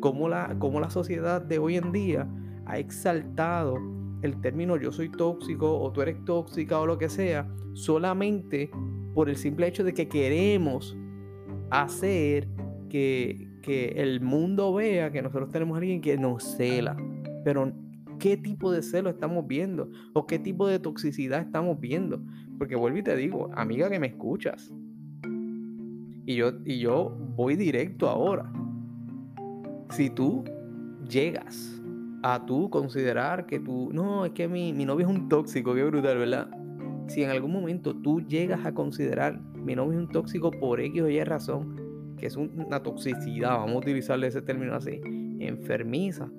Como 0.00 0.30
la, 0.30 0.56
como 0.58 0.80
la 0.80 0.88
sociedad 0.88 1.42
de 1.42 1.58
hoy 1.58 1.76
en 1.76 1.92
día 1.92 2.26
ha 2.64 2.78
exaltado 2.78 3.76
el 4.22 4.40
término 4.40 4.78
yo 4.78 4.90
soy 4.92 5.10
tóxico 5.10 5.78
o 5.78 5.92
tú 5.92 6.00
eres 6.00 6.24
tóxica 6.24 6.80
o 6.80 6.86
lo 6.86 6.96
que 6.96 7.10
sea, 7.10 7.46
solamente 7.74 8.70
por 9.12 9.28
el 9.28 9.36
simple 9.36 9.66
hecho 9.66 9.84
de 9.84 9.92
que 9.92 10.08
queremos 10.08 10.96
hacer 11.68 12.48
que, 12.88 13.46
que 13.60 13.88
el 13.96 14.22
mundo 14.22 14.72
vea 14.72 15.12
que 15.12 15.20
nosotros 15.20 15.50
tenemos 15.50 15.74
a 15.74 15.80
alguien 15.80 16.00
que 16.00 16.16
nos 16.16 16.44
cela. 16.44 16.96
Pero 17.44 17.74
¿qué 18.18 18.38
tipo 18.38 18.72
de 18.72 18.82
celo 18.82 19.10
estamos 19.10 19.46
viendo? 19.46 19.90
¿O 20.14 20.26
qué 20.26 20.38
tipo 20.38 20.66
de 20.66 20.78
toxicidad 20.78 21.42
estamos 21.42 21.78
viendo? 21.78 22.22
Porque 22.56 22.74
vuelvo 22.74 22.96
y 22.96 23.02
te 23.02 23.14
digo, 23.16 23.50
amiga 23.52 23.90
que 23.90 24.00
me 24.00 24.06
escuchas, 24.06 24.72
y 26.26 26.34
yo, 26.34 26.52
y 26.64 26.80
yo 26.80 27.16
voy 27.36 27.56
directo 27.56 28.08
ahora. 28.08 28.52
Si 29.90 30.10
tú 30.10 30.44
llegas 31.08 31.80
a 32.22 32.44
tú 32.44 32.68
considerar 32.68 33.46
que 33.46 33.60
tú, 33.60 33.90
no, 33.92 34.24
es 34.26 34.32
que 34.32 34.48
mi, 34.48 34.72
mi 34.72 34.84
novio 34.84 35.06
es 35.06 35.12
un 35.14 35.28
tóxico, 35.28 35.74
qué 35.74 35.84
brutal, 35.84 36.18
¿verdad? 36.18 36.50
Si 37.06 37.22
en 37.22 37.30
algún 37.30 37.52
momento 37.52 37.94
tú 37.94 38.20
llegas 38.20 38.66
a 38.66 38.74
considerar 38.74 39.40
mi 39.66 39.74
novio 39.74 39.98
es 39.98 40.06
un 40.06 40.12
tóxico 40.12 40.50
por 40.50 40.80
X 40.80 41.02
o 41.02 41.08
Y 41.08 41.22
razón, 41.24 42.14
que 42.18 42.26
es 42.26 42.36
una 42.36 42.82
toxicidad, 42.82 43.50
vamos 43.50 43.76
a 43.76 43.78
utilizarle 43.78 44.28
ese 44.28 44.42
término 44.42 44.74
así, 44.74 45.00
enfermiza, 45.40 46.30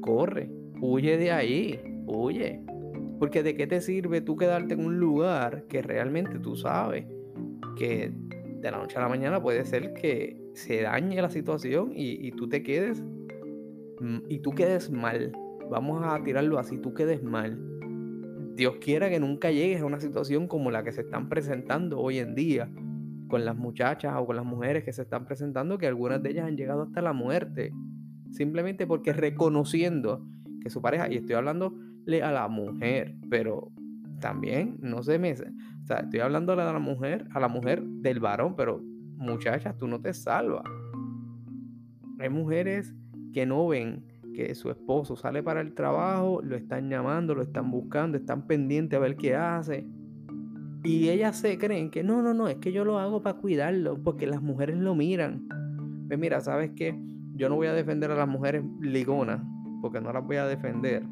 corre, 0.00 0.50
huye 0.80 1.16
de 1.16 1.32
ahí, 1.32 1.80
huye. 2.06 2.60
Porque 3.18 3.42
de 3.42 3.54
qué 3.54 3.66
te 3.66 3.80
sirve 3.80 4.20
tú 4.20 4.36
quedarte 4.36 4.74
en 4.74 4.84
un 4.84 4.98
lugar 4.98 5.64
que 5.68 5.82
realmente 5.82 6.38
tú 6.38 6.56
sabes 6.56 7.04
que 7.76 8.12
de 8.60 8.70
la 8.70 8.78
noche 8.78 8.98
a 8.98 9.00
la 9.00 9.08
mañana 9.08 9.42
puede 9.42 9.64
ser 9.64 9.94
que 9.94 10.40
se 10.54 10.82
dañe 10.82 11.20
la 11.20 11.30
situación 11.30 11.92
y, 11.94 12.30
tú 12.32 12.48
te 12.48 12.62
quedes 12.62 13.02
mm, 14.00 14.18
y 14.28 14.40
tú 14.40 14.50
quedes 14.52 14.90
mal. 14.90 15.32
Vamos 15.70 16.02
a 16.04 16.22
tirarlo 16.22 16.58
así, 16.58 16.78
tú 16.78 16.92
quedes 16.92 17.22
mal. 17.22 17.58
Dios 18.54 18.76
quiera 18.80 19.08
que 19.08 19.20
nunca 19.20 19.50
llegues 19.50 19.80
a 19.80 19.86
una 19.86 20.00
situación 20.00 20.46
como 20.46 20.70
la 20.70 20.82
que 20.82 20.92
se 20.92 21.00
están 21.02 21.28
presentando 21.28 21.98
hoy 21.98 22.18
en 22.18 22.34
día 22.34 22.70
con 23.28 23.44
las 23.44 23.56
muchachas 23.56 24.14
o 24.18 24.26
con 24.26 24.36
las 24.36 24.44
mujeres 24.44 24.84
que 24.84 24.92
se 24.92 25.02
están 25.02 25.24
presentando, 25.24 25.78
que 25.78 25.86
algunas 25.86 26.22
de 26.22 26.30
ellas 26.30 26.46
han 26.46 26.56
llegado 26.56 26.82
hasta 26.82 27.00
la 27.00 27.12
muerte, 27.12 27.72
simplemente 28.32 28.86
porque 28.86 29.12
reconociendo 29.12 30.26
que 30.62 30.68
su 30.68 30.82
pareja, 30.82 31.10
y 31.10 31.16
estoy 31.16 31.36
hablándole 31.36 32.22
a 32.22 32.32
la 32.32 32.48
mujer, 32.48 33.14
pero 33.30 33.70
también 34.20 34.76
no 34.80 35.02
se 35.02 35.18
me 35.18 35.30
estoy 35.30 36.20
hablando 36.20 36.52
a 36.52 36.56
la 36.56 36.78
mujer, 36.78 37.26
a 37.32 37.40
la 37.40 37.48
mujer 37.48 37.82
del 37.82 38.20
varón, 38.20 38.54
pero 38.56 38.80
muchachas, 39.16 39.76
tú 39.76 39.86
no 39.86 40.00
te 40.00 40.14
salvas. 40.14 40.64
Hay 42.18 42.28
mujeres 42.28 42.94
que 43.32 43.46
no 43.46 43.66
ven 43.68 44.04
que 44.34 44.54
su 44.54 44.70
esposo 44.70 45.16
sale 45.16 45.42
para 45.42 45.60
el 45.60 45.74
trabajo, 45.74 46.40
lo 46.42 46.56
están 46.56 46.88
llamando, 46.88 47.34
lo 47.34 47.42
están 47.42 47.70
buscando, 47.70 48.16
están 48.16 48.46
pendientes 48.46 48.96
a 48.96 49.00
ver 49.00 49.16
qué 49.16 49.34
hace. 49.34 49.86
Y 50.84 51.08
ellas 51.08 51.36
se 51.36 51.58
creen 51.58 51.90
que 51.90 52.02
no, 52.02 52.22
no, 52.22 52.32
no, 52.32 52.48
es 52.48 52.56
que 52.56 52.72
yo 52.72 52.84
lo 52.84 52.98
hago 52.98 53.22
para 53.22 53.38
cuidarlo, 53.38 54.02
porque 54.02 54.26
las 54.26 54.40
mujeres 54.40 54.78
lo 54.78 54.94
miran. 54.94 55.46
Pues 56.06 56.18
mira, 56.18 56.40
¿sabes 56.40 56.70
qué? 56.76 56.98
Yo 57.34 57.48
no 57.48 57.56
voy 57.56 57.66
a 57.66 57.74
defender 57.74 58.10
a 58.10 58.14
las 58.14 58.28
mujeres 58.28 58.62
ligonas, 58.80 59.40
porque 59.82 60.00
no 60.00 60.12
las 60.12 60.24
voy 60.24 60.36
a 60.36 60.46
defender. 60.46 61.04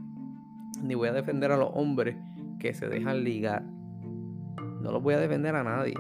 Ni 0.82 0.94
voy 0.94 1.08
a 1.08 1.12
defender 1.12 1.50
a 1.50 1.56
los 1.56 1.70
hombres 1.74 2.16
que 2.58 2.74
se 2.74 2.88
dejan 2.88 3.24
ligar. 3.24 3.62
No 4.82 4.92
los 4.92 5.02
voy 5.02 5.14
a 5.14 5.18
defender 5.18 5.54
a 5.56 5.64
nadie. 5.64 5.94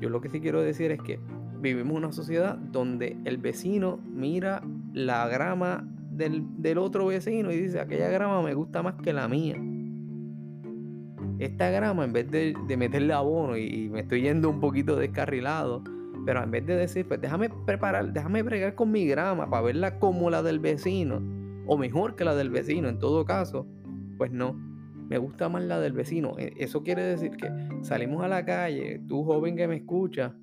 Yo 0.00 0.10
lo 0.10 0.20
que 0.20 0.28
sí 0.28 0.40
quiero 0.40 0.60
decir 0.62 0.90
es 0.92 1.00
que 1.02 1.18
vivimos 1.60 1.96
una 1.96 2.12
sociedad 2.12 2.56
donde 2.56 3.16
el 3.24 3.38
vecino 3.38 3.98
mira 4.04 4.62
la 4.92 5.28
grama 5.28 5.86
del, 6.10 6.78
otro 6.78 7.06
vecino 7.06 7.52
y 7.52 7.56
dice, 7.56 7.80
aquella 7.80 8.08
grama 8.08 8.42
me 8.42 8.54
gusta 8.54 8.82
más 8.82 8.94
que 8.96 9.12
la 9.12 9.28
mía. 9.28 9.56
Esta 11.38 11.70
grama, 11.70 12.04
en 12.04 12.12
vez 12.12 12.30
de, 12.30 12.54
meterle 12.76 13.12
abono 13.12 13.56
y, 13.56 13.88
me 13.88 14.00
estoy 14.00 14.22
yendo 14.22 14.50
un 14.50 14.60
poquito 14.60 14.96
descarrilado, 14.96 15.84
pero 16.26 16.42
en 16.42 16.50
vez 16.50 16.66
de 16.66 16.76
decir, 16.76 17.06
pues 17.06 17.20
déjame 17.20 17.48
preparar, 17.48 18.12
déjame 18.12 18.42
bregar 18.42 18.74
con 18.74 18.90
mi 18.90 19.06
grama 19.06 19.48
para 19.48 19.62
verla 19.62 19.98
como 19.98 20.30
la 20.30 20.42
del 20.42 20.58
vecino, 20.58 21.22
o 21.66 21.78
mejor 21.78 22.16
que 22.16 22.24
la 22.24 22.34
del 22.34 22.50
vecino 22.50 22.88
en 22.88 22.98
todo 22.98 23.24
caso, 23.24 23.66
pues 24.16 24.32
no, 24.32 24.56
me 25.08 25.18
gusta 25.18 25.48
más 25.48 25.62
la 25.64 25.80
del 25.80 25.92
vecino. 25.92 26.34
E, 26.38 26.52
eso 26.56 26.82
quiere 26.82 27.02
decir 27.02 27.32
que 27.32 27.50
salimos 27.82 28.22
a 28.22 28.28
la 28.28 28.44
calle, 28.44 29.00
tú 29.06 29.24
joven 29.24 29.56
que 29.56 29.66
me 29.66 29.76
escucha 29.76 30.34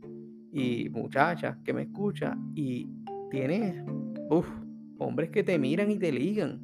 y 0.51 0.89
muchacha 0.89 1.59
que 1.63 1.73
me 1.73 1.83
escucha 1.83 2.37
y 2.55 2.89
tienes 3.29 3.83
hombres 4.97 5.29
que 5.29 5.43
te 5.43 5.59
miran 5.59 5.91
y 5.91 5.99
te 5.99 6.11
ligan. 6.11 6.61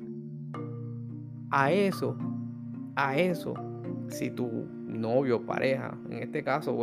A 1.51 1.71
eso, 1.71 2.17
a 2.95 3.17
eso, 3.17 3.53
si 4.07 4.31
tu 4.31 4.47
novio, 4.87 5.45
pareja, 5.45 5.97
en 6.09 6.23
este 6.23 6.43
caso, 6.43 6.77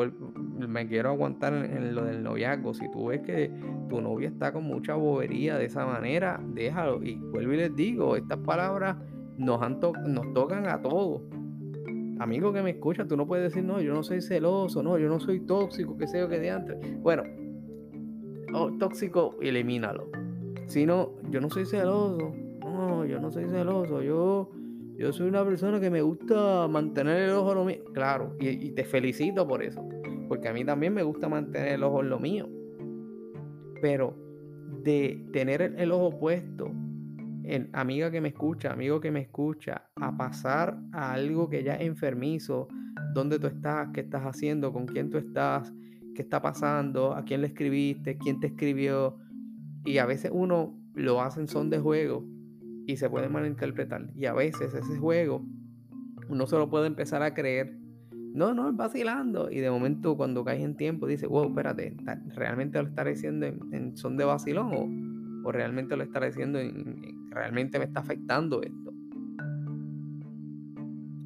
me 0.69 0.87
quiero 0.87 1.11
aguantar 1.11 1.55
en, 1.55 1.95
lo 1.95 2.05
del 2.05 2.23
noviazgo, 2.23 2.75
si 2.75 2.91
tú 2.91 3.07
ves 3.07 3.21
que 3.21 3.51
tu 3.89 4.01
novia 4.01 4.29
está 4.29 4.53
con 4.53 4.65
mucha 4.65 4.95
bobería 4.95 5.57
de 5.57 5.67
esa 5.67 5.87
manera, 5.87 6.41
déjalo. 6.53 7.03
Y 7.03 7.15
vuelvo 7.15 7.55
y 7.55 7.57
les 7.57 7.75
digo, 7.75 8.17
estas 8.17 8.39
palabras 8.39 8.97
nos, 9.39 9.61
nos 10.07 10.35
tocan 10.35 10.67
a 10.69 10.83
todos. 10.83 11.23
Amigo 12.19 12.53
que 12.53 12.63
me 12.63 12.71
escucha, 12.71 13.07
tú 13.07 13.17
no 13.17 13.27
puedes 13.27 13.53
decir, 13.53 13.65
no, 13.65 13.81
yo 13.81 13.95
no 13.95 14.03
soy 14.03 14.21
celoso, 14.21 14.83
no, 14.83 14.99
yo 14.99 15.09
no 15.09 15.21
soy 15.21 15.41
tóxico, 15.41 15.97
que 15.97 16.09
sé 16.09 16.19
yo 16.19 16.29
que 16.29 16.41
de 16.41 16.51
antes. 16.51 16.77
Bueno, 17.01 17.23
oh, 18.53 18.73
tóxico, 18.79 19.37
elimínalo. 19.41 20.11
Si 20.67 20.85
no, 20.85 21.15
yo 21.31 21.41
no 21.41 21.49
soy 21.49 21.65
celoso, 21.65 22.33
no, 22.61 23.05
yo 23.05 23.21
no 23.21 23.31
soy 23.31 23.45
celoso, 23.47 24.03
yo, 24.03 24.51
yo 24.97 25.13
soy 25.13 25.29
una 25.29 25.45
persona 25.45 25.79
que 25.79 25.91
me 25.91 26.03
gusta 26.03 26.67
mantener 26.67 27.23
el 27.23 27.31
ojo 27.31 27.53
en 27.53 27.59
lo 27.59 27.65
mío. 27.65 27.85
Claro, 27.95 28.37
y, 28.41 28.73
te 28.73 28.85
felicito 28.85 29.47
por 29.47 29.63
eso, 29.63 29.89
porque 30.29 30.49
a 30.49 30.53
mí 30.53 30.65
también 30.65 30.93
me 30.95 31.05
gusta 31.05 31.29
mantener 31.29 31.75
el 31.75 31.85
ojo 31.85 32.03
en 32.03 32.11
lo 32.11 32.19
mío. 32.19 32.49
Pero 33.81 34.15
de 34.83 35.25
tener 35.33 35.63
el 35.63 35.93
ojo 35.93 36.19
puesto 36.19 36.73
amiga 37.73 38.11
que 38.11 38.21
me 38.21 38.29
escucha, 38.29 38.73
amigo 38.73 39.01
que 39.01 39.11
me 39.11 39.21
escucha, 39.21 39.91
a 39.97 40.17
pasar 40.17 40.79
a 40.93 41.13
algo 41.13 41.49
que 41.49 41.63
ya 41.63 41.75
es 41.75 41.83
enfermizo, 41.83 42.69
dónde 43.15 43.39
tú 43.39 43.47
estás, 43.47 43.89
qué 43.93 44.01
estás 44.01 44.23
haciendo, 44.23 44.73
con 44.73 44.87
quién 44.87 45.11
tú 45.11 45.19
estás, 45.19 45.73
qué 46.15 46.23
está 46.23 46.43
pasando, 46.43 47.15
a 47.15 47.25
quién 47.25 47.41
le 47.41 47.49
escribiste, 47.49 48.19
quién 48.19 48.41
te 48.41 48.49
escribió. 48.49 49.19
Y 49.85 49.99
a 49.99 50.07
veces 50.07 50.31
uno 50.35 50.79
lo 50.95 51.23
hace 51.23 51.41
en 51.41 51.49
son 51.49 51.71
de 51.71 51.79
juego 51.79 52.25
y 52.87 52.97
se 52.97 53.09
puede 53.09 53.29
malinterpretar. 53.29 54.11
Y 54.15 54.27
a 54.27 54.33
veces 54.33 54.75
ese 54.75 54.99
juego 54.99 55.45
uno 56.29 56.47
se 56.47 56.57
lo 56.57 56.69
puede 56.69 56.87
empezar 56.87 57.23
a 57.23 57.35
creer. 57.35 57.79
No, 58.11 58.55
no, 58.55 58.69
es 58.69 58.77
vacilando. 58.77 59.51
Y 59.51 59.59
de 59.59 59.71
momento 59.71 60.17
cuando 60.17 60.45
caes 60.45 60.63
en 60.63 60.77
tiempo 60.77 61.07
dice, 61.07 61.27
wow, 61.27 61.49
espérate, 61.49 61.97
¿realmente 62.35 62.81
lo 62.81 62.89
estaré 62.89 63.11
diciendo 63.11 63.47
en, 63.47 63.97
son 63.97 64.17
de 64.17 64.25
vacilón 64.25 65.43
o, 65.45 65.53
realmente 65.53 65.97
lo 65.97 66.03
estaré 66.03 66.27
diciendo 66.27 66.59
en, 66.59 67.18
realmente 67.39 67.79
me 67.79 67.85
está 67.85 68.01
afectando 68.01 68.61
esto. 68.63 68.93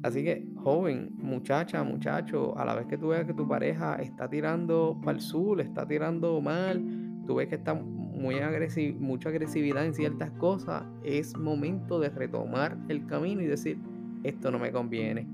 Así 0.03 0.23
que, 0.23 0.45
joven, 0.57 1.11
muchacha, 1.17 1.83
muchacho, 1.83 2.57
a 2.57 2.65
la 2.65 2.75
vez 2.75 2.87
que 2.87 2.97
tú 2.97 3.09
veas 3.09 3.25
que 3.25 3.33
tu 3.33 3.47
pareja 3.47 3.95
está 3.95 4.29
tirando 4.29 4.99
para 5.03 5.17
el 5.17 5.21
sur, 5.21 5.61
está 5.61 5.87
tirando 5.87 6.41
mal, 6.41 6.83
tú 7.25 7.35
ves 7.35 7.47
que 7.47 7.55
está 7.55 7.73
muy 7.73 8.35
agresiv 8.39 8.99
mucha 8.99 9.29
agresividad 9.29 9.85
en 9.85 9.93
ciertas 9.93 10.29
cosas, 10.31 10.83
es 11.03 11.35
momento 11.37 11.99
de 11.99 12.09
retomar 12.09 12.77
el 12.89 13.05
camino 13.07 13.41
y 13.41 13.47
decir, 13.47 13.79
esto 14.23 14.51
no 14.51 14.59
me 14.59 14.71
conviene. 14.71 15.27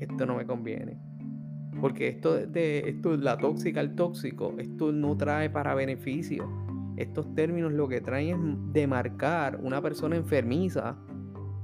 Esto 0.00 0.26
no 0.26 0.36
me 0.36 0.46
conviene. 0.46 0.98
Porque 1.80 2.08
esto 2.08 2.34
de 2.34 2.88
esto, 2.88 3.16
la 3.16 3.36
tóxica, 3.36 3.80
el 3.80 3.94
tóxico, 3.94 4.54
esto 4.58 4.92
no 4.92 5.16
trae 5.16 5.50
para 5.50 5.74
beneficio 5.74 6.71
estos 6.96 7.34
términos 7.34 7.72
lo 7.72 7.88
que 7.88 8.00
traen 8.00 8.28
es 8.28 8.72
demarcar 8.72 9.58
una 9.62 9.80
persona 9.80 10.16
enfermiza 10.16 10.96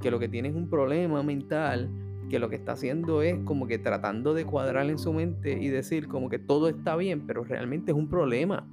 que 0.00 0.10
lo 0.10 0.18
que 0.18 0.28
tiene 0.28 0.48
es 0.48 0.54
un 0.54 0.68
problema 0.68 1.22
mental, 1.22 1.90
que 2.28 2.38
lo 2.38 2.48
que 2.48 2.56
está 2.56 2.72
haciendo 2.72 3.22
es 3.22 3.38
como 3.44 3.66
que 3.66 3.78
tratando 3.78 4.34
de 4.34 4.44
cuadrar 4.44 4.88
en 4.88 4.98
su 4.98 5.12
mente 5.12 5.58
y 5.60 5.68
decir 5.68 6.08
como 6.08 6.28
que 6.28 6.38
todo 6.38 6.68
está 6.68 6.96
bien, 6.96 7.26
pero 7.26 7.44
realmente 7.44 7.92
es 7.92 7.98
un 7.98 8.08
problema. 8.08 8.66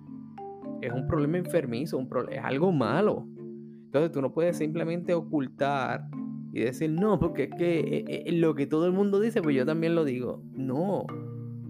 Es 0.82 0.92
un 0.92 1.08
problema 1.08 1.38
enfermizo, 1.38 2.06
es 2.30 2.44
algo 2.44 2.72
malo. 2.72 3.26
Entonces 3.86 4.12
tú 4.12 4.22
no 4.22 4.34
puedes 4.34 4.58
simplemente 4.58 5.14
ocultar 5.14 6.08
y 6.52 6.62
decir, 6.62 6.90
no, 6.90 7.20
porque 7.20 7.44
es 7.44 7.50
que 7.58 7.80
eh, 7.80 8.06
eh, 8.08 8.32
lo 8.34 8.56
que 8.56 8.68
todo 8.68 8.86
el 8.86 8.94
mundo 8.94 9.20
dice, 9.20 9.42
pues 9.42 9.56
yo 9.56 9.66
también 9.66 9.96
lo 9.96 10.04
digo. 10.04 10.44
No, 10.54 11.06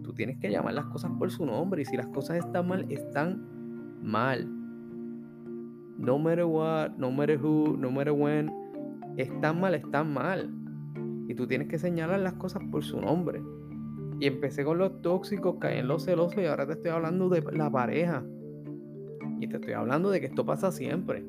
tú 0.04 0.14
tienes 0.14 0.38
que 0.40 0.50
llamar 0.50 0.74
las 0.74 0.86
cosas 0.88 1.12
por 1.18 1.32
su 1.32 1.46
nombre 1.46 1.84
y 1.84 1.86
si 1.86 1.96
las 1.96 2.08
cosas 2.08 2.38
están 2.38 2.68
mal, 2.68 2.86
están 2.90 3.48
mal 4.02 4.55
no 5.98 6.20
matter 6.20 6.46
what, 6.46 6.92
no 6.98 7.12
matter 7.12 7.38
who, 7.38 7.76
no 7.78 7.90
matter 7.90 8.14
when, 8.14 8.52
están 9.18 9.60
mal, 9.60 9.76
están 9.76 10.14
mal. 10.14 10.50
Y 11.28 11.36
tú 11.36 11.48
tienes 11.48 11.68
que 11.68 11.80
señalar 11.80 12.20
las 12.20 12.34
cosas 12.34 12.62
por 12.72 12.84
su 12.84 13.00
nombre. 13.00 13.42
Y 14.20 14.28
empecé 14.28 14.64
con 14.64 14.78
los 14.78 15.02
tóxicos, 15.02 15.56
caí 15.60 15.80
en 15.80 15.88
los 15.88 16.06
celosos 16.06 16.38
y 16.38 16.46
ahora 16.46 16.66
te 16.66 16.74
estoy 16.74 16.92
hablando 16.92 17.30
de 17.30 17.42
la 17.54 17.70
pareja. 17.70 18.24
Y 19.40 19.48
te 19.48 19.56
estoy 19.56 19.74
hablando 19.74 20.10
de 20.10 20.20
que 20.20 20.28
esto 20.28 20.46
pasa 20.46 20.72
siempre. 20.72 21.26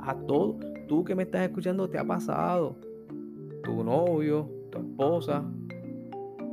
A 0.00 0.14
todo, 0.14 0.58
tú 0.86 1.04
que 1.04 1.14
me 1.14 1.24
estás 1.24 1.42
escuchando 1.42 1.88
te 1.88 1.98
ha 1.98 2.04
pasado. 2.04 2.76
Tu 3.64 3.84
novio, 3.84 4.48
tu 4.70 4.78
esposa, 4.78 5.44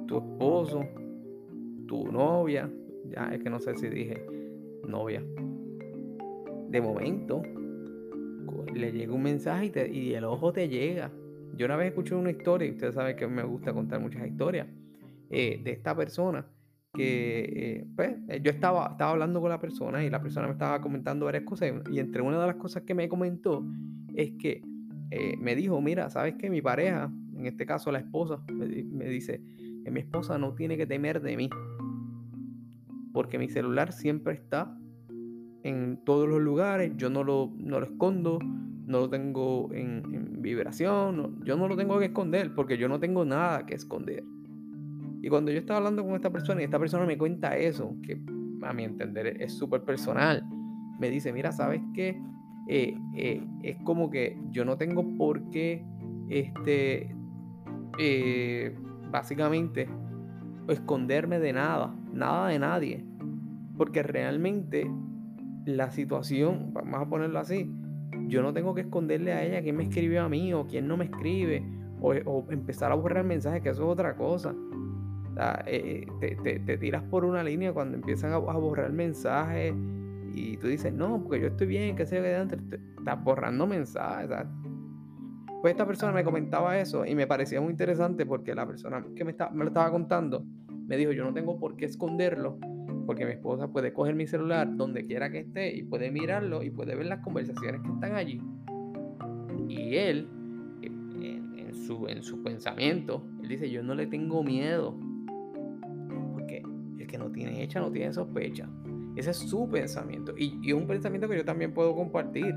tu 0.07 0.17
esposo, 0.17 0.81
tu 1.87 2.11
novia. 2.11 2.69
Ya 3.09 3.33
es 3.33 3.43
que 3.43 3.49
no 3.49 3.59
sé 3.59 3.77
si 3.77 3.87
dije 3.87 4.25
novia 4.87 5.23
de 6.75 6.81
momento 6.81 7.41
le 8.73 8.91
llega 8.91 9.13
un 9.13 9.23
mensaje 9.23 9.71
y, 9.89 10.13
el 10.13 10.25
ojo 10.25 10.51
te 10.51 10.67
llega. 10.67 11.09
Yo 11.55 11.65
una 11.67 11.77
vez 11.77 11.87
escuché 11.87 12.15
una 12.15 12.31
historia, 12.31 12.67
y 12.67 12.71
ustedes 12.71 12.95
saben 12.95 13.15
que 13.15 13.25
me 13.27 13.43
gusta 13.43 13.71
contar 13.71 14.01
muchas 14.01 14.27
historias, 14.27 14.67
eh, 15.29 15.61
de 15.63 15.71
esta 15.71 15.95
persona 15.95 16.45
que 16.93 17.45
eh, 17.55 17.87
pues, 17.95 18.17
eh, 18.27 18.41
yo 18.43 18.51
estaba, 18.51 18.89
estaba 18.91 19.11
hablando 19.11 19.39
con 19.39 19.49
la 19.49 19.59
persona 19.59 20.03
y 20.03 20.09
la 20.09 20.21
persona 20.21 20.47
me 20.47 20.53
estaba 20.53 20.81
comentando 20.81 21.25
varias 21.25 21.43
cosas 21.43 21.71
y 21.89 21.99
entre 21.99 22.21
una 22.21 22.39
de 22.41 22.47
las 22.47 22.55
cosas 22.57 22.83
que 22.83 22.93
me 22.93 23.07
comentó 23.07 23.65
es 24.13 24.31
que 24.31 24.61
me 25.39 25.55
dijo, 25.55 25.79
mira, 25.79 26.09
sabes 26.09 26.35
que 26.35 26.49
mi 26.49 26.61
pareja, 26.61 27.09
en 27.37 27.45
este 27.45 27.65
caso 27.65 27.89
la 27.89 27.99
esposa, 27.99 28.43
me, 28.51 28.65
me 28.83 29.05
dice 29.07 29.41
que 29.83 29.91
mi 29.91 30.01
esposa 30.01 30.37
no 30.37 30.53
tiene 30.55 30.75
que 30.75 30.85
temer 30.85 31.21
de 31.21 31.37
mí 31.37 31.49
porque 33.13 33.39
mi 33.39 33.47
celular 33.47 33.93
siempre 33.93 34.33
está 34.33 34.77
en 35.65 35.97
todos 36.03 36.29
los 36.29 36.39
lugares, 36.39 36.91
yo 36.95 37.09
no 37.09 37.23
lo, 37.23 37.51
lo 37.57 37.83
escondo, 37.83 38.37
no 38.85 38.99
lo 38.99 39.09
tengo 39.09 39.71
en, 39.73 40.43
vibración, 40.43 41.43
yo 41.43 41.57
no 41.57 41.67
lo 41.67 41.75
tengo 41.75 41.97
que 41.97 42.05
esconder 42.05 42.53
porque 42.53 42.77
yo 42.77 42.87
no 42.87 42.99
tengo 42.99 43.25
nada 43.25 43.65
que 43.65 43.73
esconder. 43.73 44.23
Y 45.23 45.27
cuando 45.27 45.51
yo 45.51 45.57
estaba 45.57 45.77
hablando 45.77 46.05
con 46.05 46.13
esta 46.13 46.29
persona 46.29 46.61
y 46.61 46.65
esta 46.65 46.77
persona 46.77 47.07
me 47.07 47.17
cuenta 47.17 47.57
eso, 47.57 47.95
que 48.03 48.21
a 48.61 48.73
mi 48.73 48.83
entender 48.83 49.41
es 49.41 49.53
súper 49.53 49.81
personal, 49.81 50.45
me 50.99 51.09
dice, 51.09 51.33
mira, 51.33 51.51
¿sabes 51.51 51.81
qué? 51.95 52.21
Eh, 52.67 52.95
eh, 53.15 53.43
es 53.63 53.77
como 53.83 54.11
que 54.11 54.39
yo 54.51 54.65
no 54.65 54.77
tengo 54.77 55.17
por 55.17 55.49
qué, 55.49 55.83
este, 56.29 57.09
eh, 57.97 58.77
básicamente, 59.09 59.89
esconderme 60.67 61.39
de 61.39 61.53
nada, 61.53 61.91
nada 62.13 62.49
de 62.49 62.59
nadie. 62.59 63.03
Porque 63.77 64.03
realmente 64.03 64.87
la 65.65 65.91
situación, 65.91 66.71
vamos 66.73 67.01
a 67.01 67.09
ponerlo 67.09 67.39
así, 67.39 67.69
yo 68.27 68.41
no 68.41 68.53
tengo 68.53 68.73
que 68.73 68.81
esconderle 68.81 69.33
a 69.33 69.43
ella 69.43 69.61
quién 69.61 69.75
me 69.75 69.83
escribió 69.83 70.23
a 70.23 70.29
mí 70.29 70.53
o 70.53 70.65
quién 70.67 70.87
no 70.87 70.97
me 70.97 71.05
escribe 71.05 71.63
o, 72.01 72.45
empezar 72.51 72.91
a 72.91 72.95
borrar 72.95 73.23
mensajes, 73.23 73.61
que 73.61 73.69
eso 73.69 73.83
es 73.83 73.89
otra 73.89 74.15
cosa. 74.15 74.53
Eh, 75.65 76.05
eh, 76.21 76.59
te, 76.65 76.77
tiras 76.77 77.03
por 77.03 77.25
una 77.25 77.43
línea 77.43 77.73
cuando 77.73 77.95
empiezan 77.95 78.31
a, 78.31 78.37
borrar 78.37 78.91
mensajes 78.93 79.73
y 80.33 80.57
tú 80.57 80.67
dices, 80.67 80.93
no, 80.93 81.23
porque 81.23 81.41
yo 81.41 81.47
estoy 81.47 81.67
bien, 81.67 81.95
que 81.95 82.05
se 82.05 82.19
ve 82.19 82.29
de 82.29 82.35
antes. 82.35 82.59
estás 82.99 83.23
borrando 83.23 83.65
mensajes. 83.65 84.29
Pues 85.61 85.71
esta 85.71 85.87
persona 85.87 86.11
me 86.11 86.23
comentaba 86.23 86.77
eso 86.77 87.05
y 87.05 87.15
me 87.15 87.25
parecía 87.25 87.59
muy 87.59 87.71
interesante 87.71 88.25
porque 88.25 88.53
la 88.53 88.67
persona 88.67 89.03
que 89.15 89.25
me, 89.25 89.35
me 89.53 89.63
lo 89.63 89.67
estaba 89.69 89.89
contando 89.89 90.45
me 90.87 90.95
dijo, 90.95 91.11
yo 91.11 91.23
no 91.23 91.33
tengo 91.33 91.57
por 91.57 91.75
qué 91.75 91.85
esconderlo 91.85 92.59
porque 93.05 93.25
mi 93.25 93.31
esposa 93.31 93.67
puede 93.67 93.93
coger 93.93 94.15
mi 94.15 94.27
celular 94.27 94.75
donde 94.75 95.03
quiera 95.03 95.29
que 95.29 95.39
esté 95.39 95.75
y 95.75 95.83
puede 95.83 96.11
mirarlo 96.11 96.63
y 96.63 96.69
puede 96.69 96.95
ver 96.95 97.05
las 97.05 97.19
conversaciones 97.23 97.81
que 97.81 97.89
están 97.89 98.15
allí. 98.15 98.41
Y 99.69 99.95
él, 99.95 100.27
en, 100.81 101.73
su, 101.73 102.07
en 102.07 102.23
su 102.23 102.41
pensamiento, 102.41 103.23
él 103.41 103.49
dice, 103.49 103.69
yo 103.69 103.83
no 103.83 103.95
le 103.95 104.07
tengo 104.07 104.43
miedo. 104.43 104.95
Porque 106.33 106.63
el 106.99 107.07
que 107.07 107.17
no 107.17 107.31
tiene 107.31 107.61
hecha 107.61 107.79
no 107.79 107.91
tiene 107.91 108.11
sospecha. 108.11 108.67
Ese 109.15 109.31
es 109.31 109.37
su 109.37 109.69
pensamiento. 109.69 110.33
Y, 110.37 110.59
y 110.61 110.73
un 110.73 110.87
pensamiento 110.87 111.29
que 111.29 111.37
yo 111.37 111.45
también 111.45 111.73
puedo 111.73 111.95
compartir. 111.95 112.55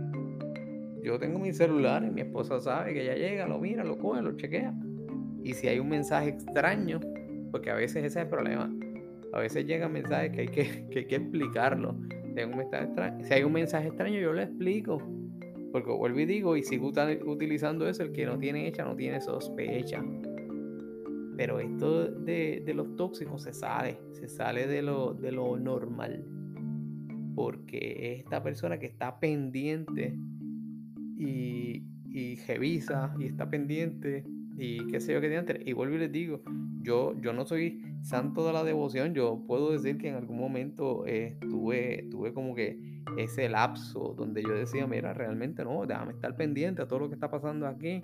Yo 1.02 1.18
tengo 1.18 1.38
mi 1.38 1.52
celular 1.52 2.04
y 2.04 2.10
mi 2.10 2.22
esposa 2.22 2.60
sabe 2.60 2.92
que 2.92 3.02
ella 3.02 3.14
llega, 3.14 3.46
lo 3.46 3.58
mira, 3.58 3.84
lo 3.84 3.98
coge, 3.98 4.22
lo 4.22 4.36
chequea. 4.36 4.74
Y 5.42 5.54
si 5.54 5.68
hay 5.68 5.78
un 5.78 5.88
mensaje 5.88 6.30
extraño, 6.30 7.00
porque 7.50 7.70
a 7.70 7.74
veces 7.74 7.98
ese 7.98 8.06
es 8.06 8.16
el 8.16 8.28
problema 8.28 8.70
a 9.32 9.40
veces 9.40 9.66
llegan 9.66 9.92
mensajes 9.92 10.30
que 10.32 10.40
hay 10.40 10.48
que, 10.48 10.88
que, 11.08 11.16
explicarlo. 11.16 11.96
Si 13.22 13.34
hay, 13.34 13.42
un 13.42 13.52
mensaje 13.52 13.88
extraño, 13.88 14.20
yo 14.20 14.32
lo 14.32 14.42
explico. 14.42 15.02
Porque 15.72 15.90
vuelvo 15.90 16.20
y 16.20 16.24
digo, 16.24 16.56
y 16.56 16.62
sigo 16.62 16.92
utilizando 17.26 17.86
eso, 17.88 18.02
el 18.02 18.12
que 18.12 18.24
no 18.24 18.38
tiene 18.38 18.66
hecha 18.66 18.84
no 18.84 18.96
tiene 18.96 19.20
sospecha. 19.20 20.02
Pero 21.36 21.60
esto 21.60 22.06
de, 22.06 22.62
de 22.64 22.74
los 22.74 22.96
tóxicos 22.96 23.42
se 23.42 23.52
sale, 23.52 23.98
se 24.12 24.28
sale 24.28 24.66
de 24.66 24.82
lo, 24.82 25.14
de 25.14 25.32
lo 25.32 25.56
normal. 25.56 26.24
Porque 27.34 28.12
es 28.14 28.20
esta 28.20 28.42
persona 28.42 28.78
que 28.78 28.86
está 28.86 29.20
pendiente 29.20 30.16
y, 31.16 31.84
y 32.08 32.36
revisa 32.46 33.14
y 33.18 33.26
está 33.26 33.48
pendiente 33.48 34.24
y 34.56 34.86
qué 34.86 35.00
sé 35.00 35.12
yo 35.12 35.20
qué 35.20 35.36
antes. 35.36 35.58
Y 35.64 35.72
vuelvo 35.72 35.94
y 35.94 35.98
les 35.98 36.12
digo, 36.12 36.42
yo, 36.82 37.14
yo 37.20 37.32
no 37.32 37.44
soy 37.44 37.80
santo 38.02 38.46
de 38.46 38.52
la 38.52 38.64
devoción, 38.64 39.14
yo 39.14 39.42
puedo 39.46 39.72
decir 39.72 39.98
que 39.98 40.08
en 40.08 40.14
algún 40.14 40.38
momento 40.38 41.04
eh, 41.06 41.36
tuve, 41.48 42.06
tuve 42.10 42.32
como 42.32 42.54
que 42.54 43.02
ese 43.16 43.48
lapso 43.48 44.14
donde 44.16 44.42
yo 44.42 44.50
decía, 44.50 44.86
mira, 44.86 45.14
realmente 45.14 45.64
no, 45.64 45.86
déjame 45.86 46.12
estar 46.12 46.36
pendiente 46.36 46.82
a 46.82 46.88
todo 46.88 47.00
lo 47.00 47.08
que 47.08 47.14
está 47.14 47.30
pasando 47.30 47.66
aquí. 47.66 48.02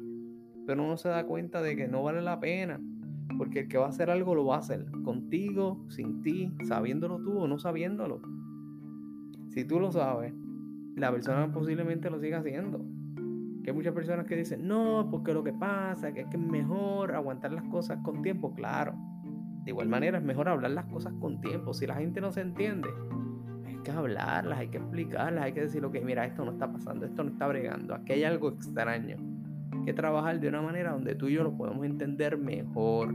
Pero 0.67 0.83
uno 0.83 0.97
se 0.97 1.09
da 1.09 1.25
cuenta 1.27 1.63
de 1.63 1.77
que 1.77 1.89
no 1.89 2.03
vale 2.03 2.23
la 2.23 2.41
pena. 2.41 2.81
Porque 3.37 3.61
el 3.61 3.69
que 3.69 3.79
va 3.79 3.87
a 3.87 3.89
hacer 3.89 4.11
algo 4.11 4.35
lo 4.35 4.47
va 4.47 4.57
a 4.57 4.61
hacer. 4.61 4.87
Contigo, 5.05 5.85
sin 5.89 6.23
ti, 6.23 6.53
sabiéndolo 6.67 7.19
tú 7.19 7.39
o 7.39 7.49
no 7.49 7.59
sabiéndolo. 7.59 8.21
Si 9.51 9.65
tú 9.65 9.81
lo 9.81 9.93
sabes, 9.93 10.33
la 10.97 11.11
persona 11.11 11.53
posiblemente 11.53 12.11
lo 12.11 12.21
siga 12.21 12.39
haciendo. 12.39 12.85
Que 13.63 13.71
hay 13.71 13.77
muchas 13.77 13.95
personas 13.95 14.27
que 14.27 14.37
dicen, 14.37 14.67
no, 14.67 15.09
porque 15.11 15.33
lo 15.33 15.43
que 15.43 15.53
pasa, 15.53 16.09
es 16.09 16.15
que 16.15 16.21
es 16.21 16.39
mejor 16.39 17.15
aguantar 17.15 17.53
las 17.53 17.65
cosas 17.65 17.99
con 18.03 18.23
tiempo, 18.23 18.55
claro. 18.55 18.95
De 19.65 19.71
igual 19.71 19.89
manera 19.89 20.19
es 20.19 20.25
mejor 20.25 20.49
hablar 20.49 20.73
las 20.73 20.85
cosas 20.87 21.15
con 21.21 21.41
tiempo. 21.41 21.73
Si 21.73 21.87
la 21.87 21.95
gente 21.95 22.21
no 22.21 22.31
se 22.31 22.43
entiende, 22.43 22.89
hay 23.67 23.77
que 23.79 23.91
hablarlas, 23.91 24.59
hay 24.59 24.69
que 24.69 24.77
explicarlas, 24.79 25.45
hay 25.45 25.53
que 25.53 25.63
decir, 25.63 25.85
ok, 25.85 25.97
mira, 26.05 26.27
esto 26.27 26.45
no 26.45 26.53
está 26.53 26.71
pasando, 26.71 27.07
esto 27.07 27.25
no 27.25 27.31
está 27.31 27.47
bregando, 27.47 27.95
aquí 27.95 28.13
hay 28.13 28.25
algo 28.25 28.51
extraño. 28.51 29.17
Hay 29.73 29.85
que 29.85 29.95
trabajar 29.95 30.39
de 30.39 30.49
una 30.49 30.61
manera 30.61 30.93
donde 30.93 31.15
tú 31.15 31.29
y 31.29 31.35
yo 31.35 31.43
lo 31.43 31.57
podemos 31.57 31.85
entender 31.87 32.37
mejor. 32.37 33.15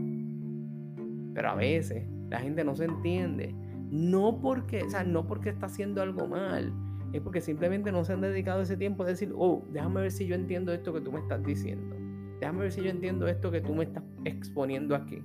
Pero 1.34 1.50
a 1.50 1.54
veces 1.54 2.04
la 2.28 2.40
gente 2.40 2.64
no 2.64 2.74
se 2.74 2.84
entiende. 2.84 3.54
No 3.90 4.40
porque, 4.40 4.82
o 4.82 4.90
sea, 4.90 5.04
no 5.04 5.26
porque 5.26 5.50
está 5.50 5.66
haciendo 5.66 6.02
algo 6.02 6.26
mal, 6.26 6.72
es 7.12 7.20
porque 7.20 7.40
simplemente 7.40 7.90
no 7.92 8.04
se 8.04 8.12
han 8.12 8.20
dedicado 8.20 8.62
ese 8.62 8.76
tiempo 8.76 9.02
a 9.02 9.06
decir, 9.06 9.32
oh, 9.36 9.64
déjame 9.72 10.02
ver 10.02 10.12
si 10.12 10.26
yo 10.26 10.34
entiendo 10.34 10.72
esto 10.72 10.92
que 10.92 11.00
tú 11.00 11.12
me 11.12 11.20
estás 11.20 11.44
diciendo. 11.44 11.96
Déjame 12.40 12.60
ver 12.60 12.72
si 12.72 12.82
yo 12.82 12.90
entiendo 12.90 13.26
esto 13.28 13.50
que 13.50 13.60
tú 13.60 13.74
me 13.74 13.84
estás 13.84 14.04
exponiendo 14.24 14.94
aquí. 14.94 15.22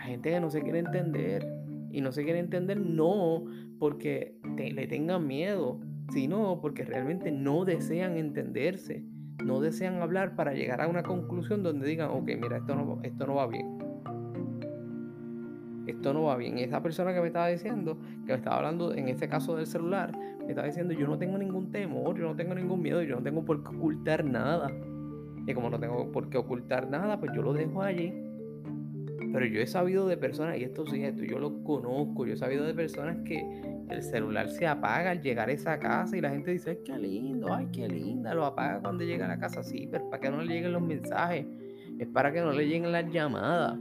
Hay 0.00 0.12
gente 0.12 0.30
que 0.30 0.40
no 0.40 0.50
se 0.50 0.62
quiere 0.62 0.80
entender. 0.80 1.46
Y 1.92 2.00
no 2.00 2.12
se 2.12 2.24
quiere 2.24 2.38
entender 2.38 2.78
no 2.80 3.44
porque 3.78 4.34
le 4.56 4.86
tengan 4.86 5.26
miedo, 5.26 5.80
sino 6.12 6.60
porque 6.60 6.84
realmente 6.84 7.32
no 7.32 7.64
desean 7.64 8.16
entenderse. 8.16 9.04
No 9.44 9.60
desean 9.60 10.02
hablar 10.02 10.36
para 10.36 10.52
llegar 10.52 10.80
a 10.80 10.88
una 10.88 11.02
conclusión 11.02 11.62
donde 11.62 11.86
digan, 11.86 12.10
ok, 12.10 12.30
mira, 12.40 12.58
esto 12.58 12.74
no, 12.74 13.00
esto 13.02 13.26
no 13.26 13.36
va 13.36 13.46
bien 13.46 13.80
esto 15.90 16.14
no 16.14 16.24
va 16.24 16.36
bien. 16.36 16.58
esa 16.58 16.82
persona 16.82 17.12
que 17.12 17.20
me 17.20 17.26
estaba 17.28 17.48
diciendo, 17.48 17.98
que 18.26 18.32
me 18.32 18.38
estaba 18.38 18.56
hablando 18.56 18.94
en 18.94 19.08
este 19.08 19.28
caso 19.28 19.56
del 19.56 19.66
celular, 19.66 20.16
me 20.40 20.48
estaba 20.48 20.66
diciendo, 20.66 20.94
yo 20.94 21.06
no 21.06 21.18
tengo 21.18 21.36
ningún 21.36 21.70
temor, 21.70 22.16
yo 22.16 22.24
no 22.24 22.36
tengo 22.36 22.54
ningún 22.54 22.80
miedo, 22.80 23.02
yo 23.02 23.16
no 23.16 23.22
tengo 23.22 23.44
por 23.44 23.62
qué 23.62 23.68
ocultar 23.76 24.24
nada. 24.24 24.70
Y 25.46 25.54
como 25.54 25.70
no 25.70 25.78
tengo 25.78 26.10
por 26.12 26.28
qué 26.28 26.38
ocultar 26.38 26.88
nada, 26.88 27.18
pues 27.18 27.32
yo 27.34 27.42
lo 27.42 27.52
dejo 27.52 27.82
allí. 27.82 28.12
Pero 29.32 29.46
yo 29.46 29.60
he 29.60 29.66
sabido 29.66 30.08
de 30.08 30.16
personas, 30.16 30.58
y 30.58 30.64
esto 30.64 30.86
sí, 30.86 31.04
esto 31.04 31.24
yo 31.24 31.38
lo 31.38 31.62
conozco, 31.62 32.26
yo 32.26 32.34
he 32.34 32.36
sabido 32.36 32.64
de 32.64 32.74
personas 32.74 33.18
que 33.24 33.42
el 33.88 34.02
celular 34.02 34.48
se 34.48 34.66
apaga 34.66 35.10
al 35.10 35.22
llegar 35.22 35.48
a 35.48 35.52
esa 35.52 35.78
casa 35.78 36.16
y 36.16 36.20
la 36.20 36.30
gente 36.30 36.50
dice, 36.50 36.70
ay, 36.70 36.78
qué 36.84 36.98
lindo, 36.98 37.52
ay, 37.52 37.68
qué 37.72 37.88
linda, 37.88 38.34
lo 38.34 38.44
apaga 38.44 38.80
cuando 38.80 39.04
llega 39.04 39.26
a 39.26 39.28
la 39.28 39.38
casa, 39.38 39.62
sí, 39.62 39.88
pero 39.90 40.08
para 40.10 40.20
que 40.20 40.30
no 40.30 40.42
le 40.42 40.54
lleguen 40.54 40.72
los 40.72 40.82
mensajes, 40.82 41.46
es 41.98 42.08
para 42.08 42.32
que 42.32 42.40
no 42.40 42.52
le 42.52 42.66
lleguen 42.66 42.92
las 42.92 43.10
llamadas 43.12 43.78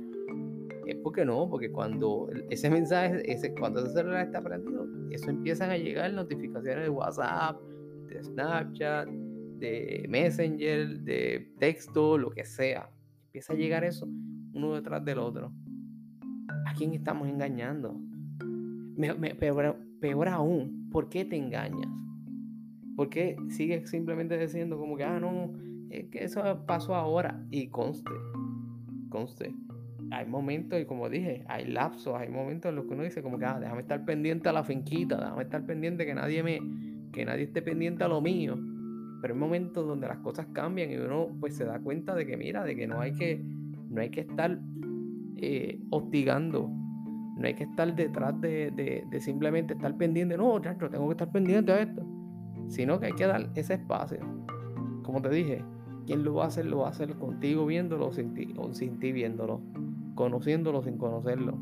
es 0.89 0.97
porque 1.03 1.23
no, 1.23 1.47
porque 1.47 1.71
cuando 1.71 2.29
ese 2.49 2.69
mensaje, 2.69 3.21
ese, 3.31 3.53
cuando 3.53 3.81
ese 3.81 3.93
celular 3.93 4.25
está 4.25 4.41
prendido, 4.41 4.87
eso 5.11 5.29
empiezan 5.29 5.69
a 5.69 5.77
llegar 5.77 6.11
notificaciones 6.13 6.83
de 6.85 6.89
WhatsApp, 6.89 7.61
de 8.07 8.23
Snapchat, 8.23 9.07
de 9.07 10.05
Messenger, 10.09 10.99
de 11.01 11.51
texto, 11.59 12.17
lo 12.17 12.31
que 12.31 12.43
sea. 12.43 12.89
Empieza 13.25 13.53
a 13.53 13.55
llegar 13.55 13.83
eso 13.83 14.07
uno 14.53 14.75
detrás 14.75 15.03
del 15.03 15.19
otro. 15.19 15.51
¿A 16.65 16.73
quién 16.73 16.93
estamos 16.93 17.27
engañando? 17.27 17.99
peor, 19.39 20.27
aún, 20.27 20.89
¿por 20.91 21.09
qué 21.09 21.25
te 21.25 21.37
engañas? 21.37 21.89
¿Por 22.95 23.09
qué 23.09 23.37
sigues 23.49 23.89
simplemente 23.89 24.37
diciendo 24.37 24.77
como 24.77 24.97
que, 24.97 25.03
ah, 25.03 25.19
no, 25.19 25.53
es 25.89 26.09
que 26.09 26.23
eso 26.23 26.65
pasó 26.65 26.95
ahora? 26.95 27.45
Y 27.49 27.67
conste, 27.67 28.11
conste, 29.09 29.55
hay 30.11 30.25
momentos, 30.25 30.79
y 30.79 30.85
como 30.85 31.09
dije, 31.09 31.43
hay 31.47 31.65
lapsos, 31.65 32.15
hay 32.15 32.29
momentos 32.29 32.69
en 32.69 32.75
los 32.75 32.85
que 32.85 32.93
uno 32.93 33.03
dice 33.03 33.21
como 33.21 33.37
que, 33.37 33.45
ah, 33.45 33.59
déjame 33.59 33.81
estar 33.81 34.03
pendiente 34.05 34.49
a 34.49 34.53
la 34.53 34.63
finquita, 34.63 35.17
déjame 35.17 35.43
estar 35.43 35.65
pendiente 35.65 36.05
que 36.05 36.13
nadie 36.13 36.43
me, 36.43 36.59
que 37.11 37.25
nadie 37.25 37.43
esté 37.43 37.61
pendiente 37.61 38.03
a 38.03 38.07
lo 38.07 38.19
mío. 38.21 38.57
Pero 39.21 39.33
hay 39.33 39.39
momentos 39.39 39.85
donde 39.85 40.07
las 40.07 40.19
cosas 40.19 40.47
cambian 40.53 40.91
y 40.91 40.97
uno 40.97 41.27
pues 41.39 41.55
se 41.55 41.65
da 41.65 41.79
cuenta 41.79 42.15
de 42.15 42.25
que 42.25 42.37
mira, 42.37 42.63
de 42.63 42.75
que 42.75 42.87
no 42.87 43.01
hay 43.01 43.13
que, 43.13 43.41
no 43.89 44.01
hay 44.01 44.09
que 44.09 44.21
estar 44.21 44.59
eh, 45.37 45.79
hostigando, 45.89 46.69
no 47.37 47.47
hay 47.47 47.53
que 47.53 47.63
estar 47.63 47.95
detrás 47.95 48.39
de, 48.41 48.71
de, 49.09 49.19
simplemente 49.19 49.73
estar 49.73 49.95
pendiente, 49.97 50.37
no, 50.37 50.61
yo 50.61 50.89
tengo 50.89 51.07
que 51.07 51.13
estar 51.13 51.31
pendiente 51.31 51.71
a 51.71 51.81
esto, 51.81 52.05
sino 52.67 52.99
que 52.99 53.07
hay 53.07 53.13
que 53.13 53.25
dar 53.25 53.49
ese 53.55 53.75
espacio. 53.75 54.19
Como 55.03 55.21
te 55.21 55.29
dije, 55.29 55.63
quien 56.05 56.23
lo 56.23 56.35
va 56.35 56.45
a 56.45 56.47
hacer, 56.47 56.65
lo 56.65 56.79
va 56.79 56.87
a 56.87 56.91
hacer 56.91 57.15
contigo 57.15 57.65
viéndolo 57.65 58.07
o 58.07 58.13
sin 58.13 58.99
ti 58.99 59.11
viéndolo 59.11 59.61
conociéndolo 60.19 60.83
sin 60.83 60.97
conocerlo. 60.97 61.57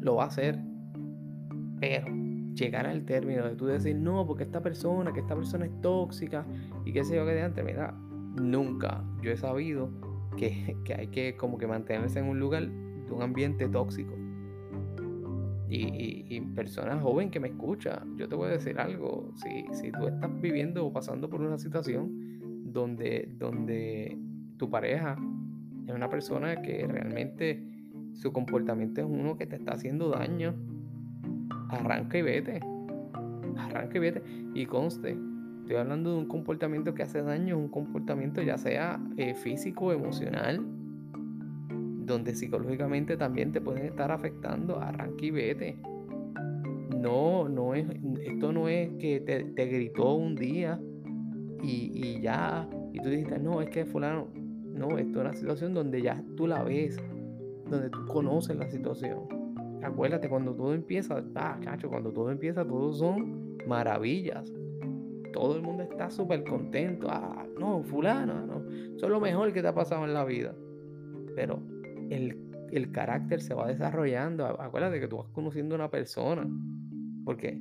Lo 0.00 0.14
va 0.14 0.24
a 0.24 0.26
hacer. 0.28 0.60
Pero 1.80 2.06
llegar 2.54 2.86
al 2.86 3.04
término 3.04 3.44
de 3.48 3.56
tú 3.56 3.66
decir, 3.66 3.96
no, 3.96 4.24
porque 4.28 4.44
esta 4.44 4.62
persona, 4.62 5.12
que 5.12 5.18
esta 5.18 5.34
persona 5.34 5.66
es 5.66 5.80
tóxica 5.80 6.46
y 6.84 6.92
qué 6.92 7.02
sé 7.02 7.16
yo 7.16 7.26
que 7.26 7.32
de 7.32 7.42
antes, 7.42 7.64
mira, 7.64 7.92
nunca 8.40 9.02
yo 9.20 9.32
he 9.32 9.36
sabido 9.36 9.90
que, 10.38 10.94
hay 10.96 11.08
que 11.08 11.36
como 11.36 11.58
que 11.58 11.66
mantenerse 11.66 12.20
en 12.20 12.26
un 12.26 12.38
lugar 12.40 12.68
de 12.68 13.12
un 13.12 13.22
ambiente 13.22 13.68
tóxico. 13.68 14.14
Y, 15.68 16.24
y, 16.34 16.40
personas 16.54 17.02
joven 17.02 17.30
que 17.30 17.40
me 17.40 17.48
escucha, 17.48 18.02
yo 18.16 18.26
te 18.26 18.34
voy 18.34 18.48
a 18.48 18.52
decir 18.52 18.78
algo, 18.78 19.30
si, 19.34 19.66
si 19.74 19.92
tú 19.92 20.08
estás 20.08 20.40
viviendo 20.40 20.86
o 20.86 20.92
pasando 20.92 21.28
por 21.28 21.42
una 21.42 21.58
situación 21.58 22.72
donde, 22.72 23.28
donde 23.36 24.16
tu 24.56 24.70
pareja 24.70 25.16
es 25.86 25.94
una 25.94 26.08
persona 26.08 26.62
que 26.62 26.86
realmente 26.86 27.62
su 28.14 28.32
comportamiento 28.32 29.02
es 29.02 29.06
uno 29.06 29.36
que 29.36 29.46
te 29.46 29.56
está 29.56 29.72
haciendo 29.72 30.08
daño, 30.08 30.54
arranca 31.68 32.18
y 32.18 32.22
vete. 32.22 32.60
Arranca 33.56 33.96
y 33.96 34.00
vete. 34.00 34.22
Y 34.54 34.66
conste, 34.66 35.18
estoy 35.68 35.82
hablando 35.82 36.12
de 36.12 36.16
un 36.20 36.28
comportamiento 36.28 36.94
que 36.94 37.02
hace 37.02 37.20
daño, 37.20 37.58
un 37.58 37.68
comportamiento 37.68 38.40
ya 38.40 38.56
sea 38.56 38.98
eh, 39.18 39.34
físico 39.34 39.92
emocional, 39.92 40.64
donde 42.06 42.34
psicológicamente 42.34 43.18
también 43.18 43.52
te 43.52 43.60
pueden 43.60 43.84
estar 43.84 44.10
afectando, 44.10 44.80
arranca 44.80 45.26
y 45.26 45.30
vete. 45.30 45.76
No, 46.98 47.50
no 47.50 47.74
es, 47.74 47.86
esto 48.24 48.50
no 48.50 48.66
es 48.66 48.94
que 48.94 49.20
te, 49.20 49.66
gritó 49.66 50.14
un 50.14 50.36
día 50.36 50.80
y, 51.62 51.92
y, 51.92 52.22
ya, 52.22 52.66
y 52.94 53.00
tú 53.00 53.10
dijiste, 53.10 53.38
no, 53.38 53.60
es 53.60 53.68
que 53.68 53.84
fulano, 53.84 54.28
no, 54.72 54.96
esto 54.96 55.18
es 55.18 55.26
una 55.26 55.34
situación 55.34 55.74
donde 55.74 56.00
ya 56.00 56.24
tú 56.38 56.46
la 56.46 56.64
ves, 56.64 56.96
donde 57.68 57.90
tú 57.90 58.06
conoces 58.06 58.56
la 58.56 58.70
situación. 58.70 59.18
Acuérdate, 59.82 60.30
cuando 60.30 60.54
todo 60.54 60.72
empieza, 60.72 61.22
ah, 61.34 61.60
cacho, 61.62 61.90
cuando 61.90 62.10
todo 62.10 62.30
empieza, 62.30 62.64
todo 62.64 62.90
son 62.94 63.58
maravillas. 63.66 64.50
Todo 65.32 65.56
el 65.56 65.62
mundo 65.62 65.82
está 65.82 66.10
súper 66.10 66.44
contento. 66.44 67.08
Ah, 67.10 67.46
no, 67.58 67.82
fulano, 67.82 68.46
no. 68.46 68.68
Eso 68.96 69.06
es 69.06 69.10
lo 69.10 69.20
mejor 69.20 69.52
que 69.52 69.62
te 69.62 69.68
ha 69.68 69.74
pasado 69.74 70.04
en 70.04 70.14
la 70.14 70.24
vida. 70.24 70.54
Pero 71.34 71.62
el, 72.10 72.36
el 72.72 72.92
carácter 72.92 73.40
se 73.40 73.54
va 73.54 73.68
desarrollando. 73.68 74.46
Acuérdate 74.46 75.00
que 75.00 75.08
tú 75.08 75.18
vas 75.18 75.28
conociendo 75.28 75.74
a 75.74 75.78
una 75.78 75.90
persona. 75.90 76.48
Porque 77.24 77.60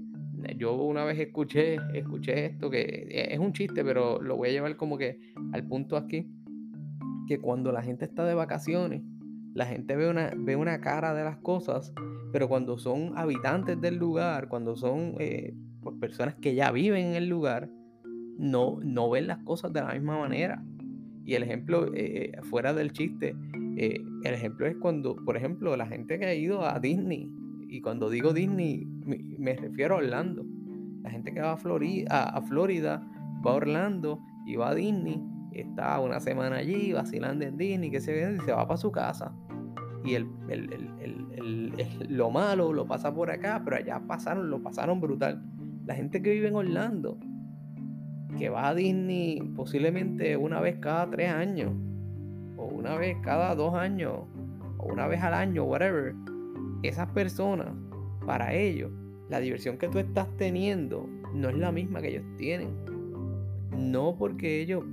yo 0.57 0.75
una 0.75 1.03
vez 1.03 1.19
escuché, 1.19 1.77
escuché 1.93 2.45
esto, 2.45 2.69
que 2.69 3.07
es 3.09 3.39
un 3.39 3.53
chiste, 3.53 3.83
pero 3.83 4.21
lo 4.21 4.37
voy 4.37 4.49
a 4.49 4.51
llevar 4.51 4.75
como 4.77 4.97
que 4.97 5.19
al 5.51 5.65
punto 5.67 5.97
aquí, 5.97 6.31
que 7.27 7.39
cuando 7.39 7.71
la 7.71 7.81
gente 7.81 8.05
está 8.05 8.25
de 8.25 8.33
vacaciones, 8.33 9.01
la 9.53 9.65
gente 9.65 9.95
ve 9.95 10.09
una, 10.09 10.31
ve 10.37 10.55
una 10.55 10.79
cara 10.79 11.13
de 11.13 11.23
las 11.23 11.37
cosas, 11.37 11.93
pero 12.31 12.47
cuando 12.47 12.77
son 12.77 13.17
habitantes 13.17 13.81
del 13.81 13.95
lugar, 13.95 14.47
cuando 14.47 14.75
son 14.75 15.15
eh, 15.19 15.55
personas 15.99 16.35
que 16.35 16.55
ya 16.55 16.71
viven 16.71 17.07
en 17.07 17.15
el 17.15 17.29
lugar, 17.29 17.69
no, 18.37 18.79
no 18.83 19.09
ven 19.09 19.27
las 19.27 19.39
cosas 19.39 19.73
de 19.73 19.81
la 19.81 19.93
misma 19.93 20.19
manera. 20.19 20.63
Y 21.25 21.35
el 21.35 21.43
ejemplo, 21.43 21.93
eh, 21.93 22.31
eh, 22.33 22.41
fuera 22.43 22.73
del 22.73 22.93
chiste, 22.93 23.35
el 23.77 24.33
ejemplo 24.33 24.65
es 24.65 24.75
cuando, 24.77 25.15
por 25.15 25.37
ejemplo, 25.37 25.75
la 25.77 25.85
gente 25.85 26.17
que 26.17 26.25
ha 26.25 26.33
ido 26.33 26.65
a 26.65 26.79
Disney, 26.79 27.29
y 27.69 27.81
cuando 27.81 28.09
digo 28.09 28.33
Disney, 28.33 28.85
me, 29.05 29.55
refiero 29.55 29.95
a 29.95 29.97
Orlando. 29.97 30.45
La 31.03 31.09
gente 31.09 31.33
que 31.33 31.41
va 31.41 31.53
a 31.53 31.57
Florida, 31.57 32.23
a, 32.23 32.41
Florida, 32.41 33.07
va 33.45 33.51
a 33.51 33.55
Orlando 33.55 34.21
y 34.45 34.55
va 34.55 34.69
a 34.69 34.75
Disney, 34.75 35.21
está 35.51 35.99
una 35.99 36.19
semana 36.19 36.57
allí 36.57 36.93
vacilando 36.93 37.45
en 37.45 37.57
Disney, 37.57 37.91
que 37.91 37.99
se, 37.99 38.35
y 38.35 38.39
se 38.39 38.51
va 38.51 38.67
para 38.67 38.77
su 38.77 38.91
casa. 38.91 39.33
Y 40.03 40.15
el, 40.15 40.27
lo 42.09 42.31
malo 42.31 42.71
lo 42.71 42.87
pasa 42.87 43.13
por 43.13 43.29
acá, 43.29 43.61
pero 43.63 43.77
allá 43.77 44.01
pasaron, 44.07 44.49
lo 44.49 44.61
pasaron 44.61 45.01
brutal. 45.01 45.43
La 45.87 45.95
gente 45.95 46.21
que 46.21 46.31
vive 46.31 46.49
en 46.49 46.55
Orlando, 46.55 47.17
que 48.37 48.49
va 48.49 48.67
a 48.67 48.75
Disney 48.75 49.39
posiblemente 49.55 50.35
una 50.35 50.59
vez 50.59 50.79
cada 50.79 51.09
tres 51.09 51.31
años, 51.31 51.71
o 52.57 52.65
una 52.65 52.97
vez 52.97 53.15
cada 53.23 53.55
dos 53.55 53.73
años, 53.73 54.25
o 54.79 54.85
una 54.85 55.07
vez 55.07 55.21
al 55.21 55.33
año, 55.33 55.63
whatever 55.63 56.13
esas 56.83 57.07
personas, 57.11 57.69
para 58.25 58.53
ellos, 58.53 58.91
la 59.29 59.39
diversión 59.39 59.77
que 59.77 59.87
tú 59.87 59.99
estás 59.99 60.27
teniendo 60.35 61.07
no 61.33 61.47
es 61.47 61.55
la 61.55 61.71
misma 61.71 62.01
que 62.01 62.09
ellos 62.09 62.25
tienen. 62.35 62.75
No 63.71 64.17
porque 64.17 64.61
ellos 64.61 64.83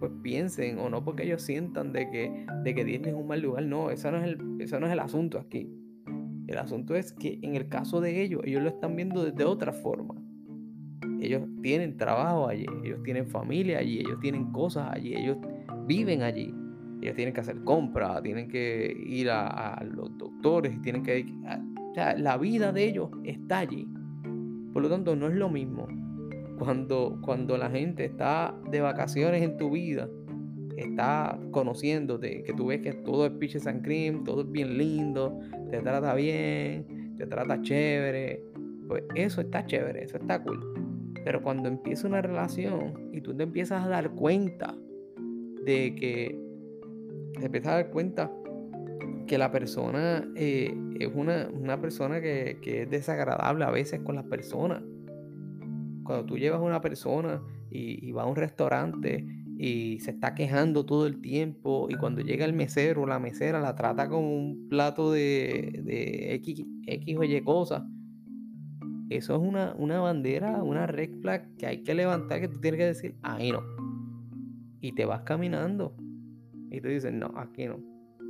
pues 0.00 0.12
piensen 0.22 0.78
o 0.80 0.90
no 0.90 1.02
porque 1.02 1.22
ellos 1.22 1.40
sientan 1.40 1.94
de 1.94 2.10
que, 2.10 2.46
de 2.62 2.74
que 2.74 2.84
Disney 2.84 3.12
es 3.12 3.16
un 3.16 3.26
mal 3.26 3.40
lugar. 3.40 3.64
No, 3.64 3.90
eso 3.90 4.10
no, 4.10 4.18
es 4.18 4.24
el, 4.24 4.60
eso 4.60 4.78
no 4.78 4.86
es 4.86 4.92
el 4.92 5.00
asunto 5.00 5.38
aquí. 5.38 5.72
El 6.46 6.58
asunto 6.58 6.94
es 6.94 7.14
que 7.14 7.38
en 7.40 7.54
el 7.54 7.68
caso 7.70 8.02
de 8.02 8.20
ellos, 8.20 8.42
ellos 8.44 8.62
lo 8.62 8.68
están 8.68 8.96
viendo 8.96 9.24
desde 9.24 9.44
otra 9.44 9.72
forma. 9.72 10.21
Ellos 11.24 11.42
tienen 11.62 11.96
trabajo 11.96 12.48
allí, 12.48 12.66
ellos 12.84 13.02
tienen 13.02 13.26
familia 13.26 13.78
allí, 13.78 14.00
ellos 14.00 14.18
tienen 14.20 14.52
cosas 14.52 14.88
allí, 14.90 15.14
ellos 15.14 15.38
viven 15.86 16.22
allí 16.22 16.54
ellos 17.02 17.16
tienen 17.16 17.34
que 17.34 17.40
hacer 17.40 17.64
compras, 17.64 18.22
tienen 18.22 18.48
que 18.48 18.96
ir 19.06 19.28
a, 19.28 19.82
los 19.84 20.16
doctores, 20.16 20.80
tienen 20.82 21.02
que... 21.02 21.26
o 21.90 21.94
sea, 21.94 22.16
la 22.16 22.38
vida 22.38 22.72
de 22.72 22.84
ellos 22.84 23.10
está 23.24 23.58
allí. 23.58 23.88
Por 24.72 24.82
lo 24.82 24.88
tanto, 24.88 25.16
no 25.16 25.26
es 25.26 25.34
lo 25.34 25.50
mismo 25.50 25.88
cuando, 26.58 27.18
cuando 27.20 27.58
la 27.58 27.70
gente 27.70 28.04
está 28.04 28.54
de 28.70 28.80
vacaciones 28.80 29.42
en 29.42 29.56
tu 29.56 29.72
vida, 29.72 30.08
está 30.76 31.38
conociéndote, 31.50 32.44
que 32.44 32.52
tú 32.52 32.66
ves 32.66 32.80
que 32.82 32.92
todo 32.92 33.26
es 33.26 33.32
pitches 33.32 33.66
and 33.66 33.82
cream, 33.82 34.22
todo 34.22 34.42
es 34.42 34.50
bien 34.52 34.78
lindo, 34.78 35.40
te 35.70 35.80
trata 35.80 36.14
bien, 36.14 37.16
te 37.18 37.26
trata 37.26 37.60
chévere, 37.62 38.44
pues 38.86 39.02
eso 39.16 39.40
está 39.40 39.66
chévere, 39.66 40.04
eso 40.04 40.18
está 40.18 40.40
cool. 40.40 40.71
Pero 41.24 41.42
cuando 41.42 41.68
empieza 41.68 42.06
una 42.08 42.22
relación 42.22 43.10
y 43.12 43.20
tú 43.20 43.34
te 43.36 43.42
empiezas 43.42 43.84
a 43.84 43.88
dar 43.88 44.10
cuenta 44.10 44.74
de 45.64 45.94
que 45.94 46.38
te 47.38 47.46
empiezas 47.46 47.72
a 47.72 47.76
dar 47.76 47.90
cuenta 47.90 48.30
que 49.26 49.38
la 49.38 49.50
persona 49.50 50.28
eh, 50.36 50.74
es 50.98 51.10
una, 51.14 51.80
persona 51.80 52.20
que, 52.20 52.58
es 52.62 52.90
desagradable 52.90 53.64
a 53.64 53.70
veces 53.70 54.00
con 54.00 54.16
las 54.16 54.24
personas. 54.26 54.82
Cuando 56.04 56.26
tú 56.26 56.36
llevas 56.36 56.60
a 56.60 56.64
una 56.64 56.80
persona 56.80 57.42
y, 57.70 58.10
va 58.12 58.22
a 58.22 58.26
un 58.26 58.36
restaurante 58.36 59.24
y 59.56 60.00
se 60.00 60.10
está 60.10 60.34
quejando 60.34 60.84
todo 60.84 61.06
el 61.06 61.20
tiempo 61.20 61.86
y 61.88 61.94
cuando 61.94 62.20
llega 62.20 62.44
el 62.44 62.52
mesero 62.52 63.02
o 63.02 63.06
la 63.06 63.18
mesera 63.18 63.60
la 63.60 63.74
trata 63.74 64.08
como 64.08 64.36
un 64.36 64.68
plato 64.68 65.12
de, 65.12 65.80
de 65.84 66.34
X, 66.34 66.64
X, 66.86 67.16
o 67.16 67.22
Y 67.22 67.40
cosas, 67.42 67.84
eso 69.16 69.36
es 69.36 69.42
una, 69.42 69.74
una 69.78 70.00
bandera, 70.00 70.62
una 70.62 70.86
red 70.86 71.10
flag 71.20 71.56
que 71.56 71.66
hay 71.66 71.82
que 71.82 71.94
levantar 71.94 72.40
que 72.40 72.48
tú 72.48 72.60
tienes 72.60 72.78
que 72.78 72.86
decir, 72.86 73.14
ahí 73.22 73.52
no. 73.52 73.62
Y 74.80 74.92
te 74.92 75.04
vas 75.04 75.22
caminando 75.22 75.94
y 76.70 76.80
tú 76.80 76.88
dices, 76.88 77.12
no, 77.12 77.32
aquí 77.36 77.66
no, 77.66 77.78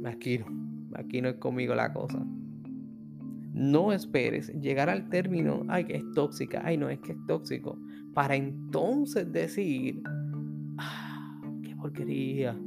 aquí 0.04 0.38
no, 0.38 0.46
aquí 0.96 1.22
no 1.22 1.28
es 1.28 1.36
conmigo 1.36 1.74
la 1.74 1.92
cosa. 1.92 2.24
No 3.54 3.92
esperes 3.92 4.48
llegar 4.60 4.88
al 4.88 5.08
término, 5.08 5.64
ay, 5.68 5.84
que 5.84 5.96
es 5.96 6.04
tóxica, 6.14 6.62
ay, 6.64 6.76
no, 6.76 6.88
es 6.88 6.98
que 7.00 7.12
es 7.12 7.18
tóxico, 7.26 7.78
para 8.14 8.34
entonces 8.34 9.30
decir, 9.30 10.02
ah, 10.78 11.40
qué 11.62 11.76
porquería, 11.76 12.58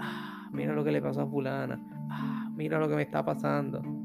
ah, 0.00 0.50
mira 0.52 0.74
lo 0.74 0.84
que 0.84 0.92
le 0.92 1.00
pasó 1.00 1.22
a 1.22 1.26
fulana, 1.26 1.80
ah, 2.10 2.52
mira 2.56 2.78
lo 2.78 2.88
que 2.88 2.96
me 2.96 3.02
está 3.02 3.24
pasando. 3.24 4.01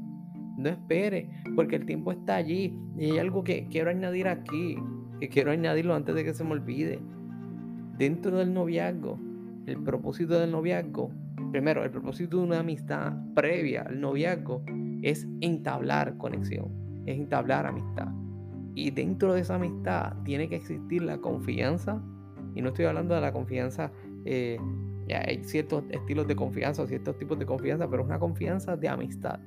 No 0.58 0.68
espere, 0.68 1.30
porque 1.54 1.76
el 1.76 1.86
tiempo 1.86 2.12
está 2.12 2.36
allí. 2.36 2.76
Y 2.98 3.04
hay 3.04 3.18
algo 3.18 3.44
que 3.44 3.68
quiero 3.68 3.90
añadir 3.90 4.28
aquí, 4.28 4.76
que 5.20 5.28
quiero 5.28 5.52
añadirlo 5.52 5.94
antes 5.94 6.14
de 6.14 6.24
que 6.24 6.34
se 6.34 6.44
me 6.44 6.52
olvide. 6.52 6.98
Dentro 7.96 8.36
del 8.36 8.52
noviazgo, 8.52 9.18
el 9.66 9.82
propósito 9.82 10.38
del 10.38 10.50
noviazgo, 10.50 11.10
primero, 11.52 11.84
el 11.84 11.90
propósito 11.90 12.38
de 12.38 12.44
una 12.44 12.60
amistad 12.60 13.12
previa 13.34 13.82
al 13.82 14.00
noviazgo 14.00 14.62
es 15.02 15.28
entablar 15.40 16.16
conexión, 16.16 16.68
es 17.06 17.18
entablar 17.18 17.66
amistad. 17.66 18.08
Y 18.74 18.90
dentro 18.90 19.34
de 19.34 19.40
esa 19.40 19.56
amistad 19.56 20.14
tiene 20.24 20.48
que 20.48 20.56
existir 20.56 21.02
la 21.02 21.18
confianza, 21.18 22.02
y 22.54 22.62
no 22.62 22.68
estoy 22.68 22.86
hablando 22.86 23.14
de 23.14 23.20
la 23.20 23.32
confianza, 23.32 23.92
eh, 24.24 24.58
hay 25.14 25.42
ciertos 25.44 25.84
estilos 25.90 26.26
de 26.26 26.36
confianza, 26.36 26.86
ciertos 26.86 27.16
tipos 27.18 27.38
de 27.38 27.46
confianza, 27.46 27.88
pero 27.88 28.04
una 28.04 28.18
confianza 28.18 28.76
de 28.76 28.88
amistad. 28.88 29.40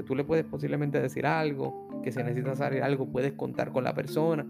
Que 0.00 0.06
tú 0.06 0.14
le 0.14 0.24
puedes 0.24 0.46
posiblemente 0.46 0.98
decir 0.98 1.26
algo, 1.26 2.00
que 2.02 2.10
si 2.10 2.22
necesitas 2.22 2.56
saber 2.56 2.82
algo, 2.82 3.12
puedes 3.12 3.34
contar 3.34 3.70
con 3.70 3.84
la 3.84 3.92
persona 3.92 4.46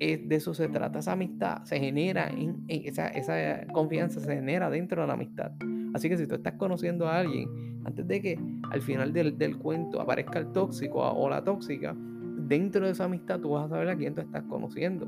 de 0.00 0.34
eso 0.34 0.54
se 0.54 0.68
trata, 0.68 0.98
esa 0.98 1.12
amistad 1.12 1.62
se 1.64 1.78
genera, 1.78 2.28
en, 2.28 2.64
esa, 2.68 3.12
confianza 3.72 4.18
se 4.18 4.34
genera 4.34 4.70
dentro 4.70 5.02
de 5.02 5.06
la 5.06 5.12
amistad. 5.12 5.52
Así 5.92 6.08
que 6.08 6.16
si 6.16 6.26
tú 6.26 6.36
estás 6.36 6.54
conociendo 6.54 7.06
a 7.06 7.18
alguien, 7.18 7.80
antes 7.84 8.08
de 8.08 8.22
que 8.22 8.40
al 8.70 8.80
final 8.80 9.12
del, 9.12 9.36
del 9.36 9.58
cuento 9.58 10.00
aparezca 10.00 10.38
el 10.38 10.52
tóxico 10.52 11.00
o 11.00 11.28
la 11.28 11.44
tóxica, 11.44 11.94
dentro 11.94 12.86
de 12.86 12.92
esa 12.92 13.04
amistad 13.04 13.40
tú 13.40 13.50
vas 13.50 13.66
a 13.66 13.68
saber 13.68 13.90
a 13.90 13.96
quién 13.96 14.14
tú 14.14 14.22
estás 14.22 14.42
conociendo. 14.44 15.06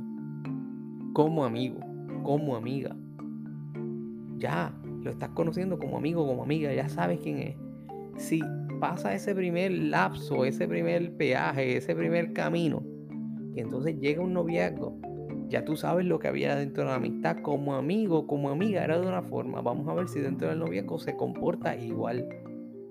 Como 1.15 1.45
amigo, 1.45 1.81
como 2.23 2.55
amiga. 2.55 2.95
Ya, 4.37 4.75
lo 5.03 5.11
estás 5.11 5.31
conociendo 5.31 5.79
como 5.79 5.97
amigo, 5.97 6.25
como 6.25 6.43
amiga, 6.43 6.73
ya 6.73 6.89
sabes 6.89 7.19
quién 7.21 7.39
es. 7.39 7.57
Si 8.19 8.43
pasa 8.83 9.15
ese 9.15 9.33
primer 9.33 9.71
lapso, 9.71 10.45
ese 10.45 10.67
primer 10.67 11.17
peaje, 11.17 11.77
ese 11.77 11.95
primer 11.95 12.33
camino, 12.33 12.83
y 13.55 13.61
entonces 13.61 13.97
llega 14.01 14.21
un 14.21 14.33
noviazgo, 14.33 14.99
ya 15.49 15.65
tú 15.65 15.77
sabes 15.77 16.05
lo 16.05 16.19
que 16.19 16.27
había 16.27 16.57
dentro 16.57 16.83
de 16.83 16.89
la 16.89 16.97
amistad, 16.97 17.37
como 17.43 17.77
amigo, 17.77 18.27
como 18.27 18.51
amiga, 18.51 18.83
era 18.83 18.99
de 18.99 19.07
una 19.07 19.23
forma. 19.23 19.61
Vamos 19.61 19.87
a 19.87 19.95
ver 19.95 20.09
si 20.09 20.19
dentro 20.19 20.49
del 20.49 20.59
noviazgo 20.59 20.99
se 20.99 21.17
comporta 21.17 21.77
igual. 21.77 22.29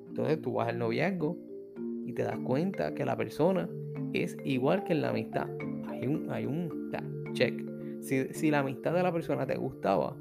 Entonces 0.07 0.41
tú 0.41 0.53
vas 0.53 0.69
al 0.69 0.79
noviazgo 0.79 1.37
y 2.05 2.13
te 2.13 2.23
das 2.23 2.39
cuenta 2.39 2.95
que 2.95 3.03
la 3.03 3.17
persona 3.17 3.67
es 4.13 4.37
igual 4.45 4.85
que 4.85 4.93
en 4.93 5.01
la 5.01 5.09
amistad. 5.09 5.49
Hay 5.89 6.07
un, 6.07 6.31
hay 6.31 6.45
un 6.45 6.89
check. 7.33 7.61
Si, 7.99 8.49
la 8.49 8.59
amistad 8.59 8.93
de 8.93 9.03
la 9.03 9.11
persona 9.11 9.45
te 9.45 9.57
gustaba 9.57 10.15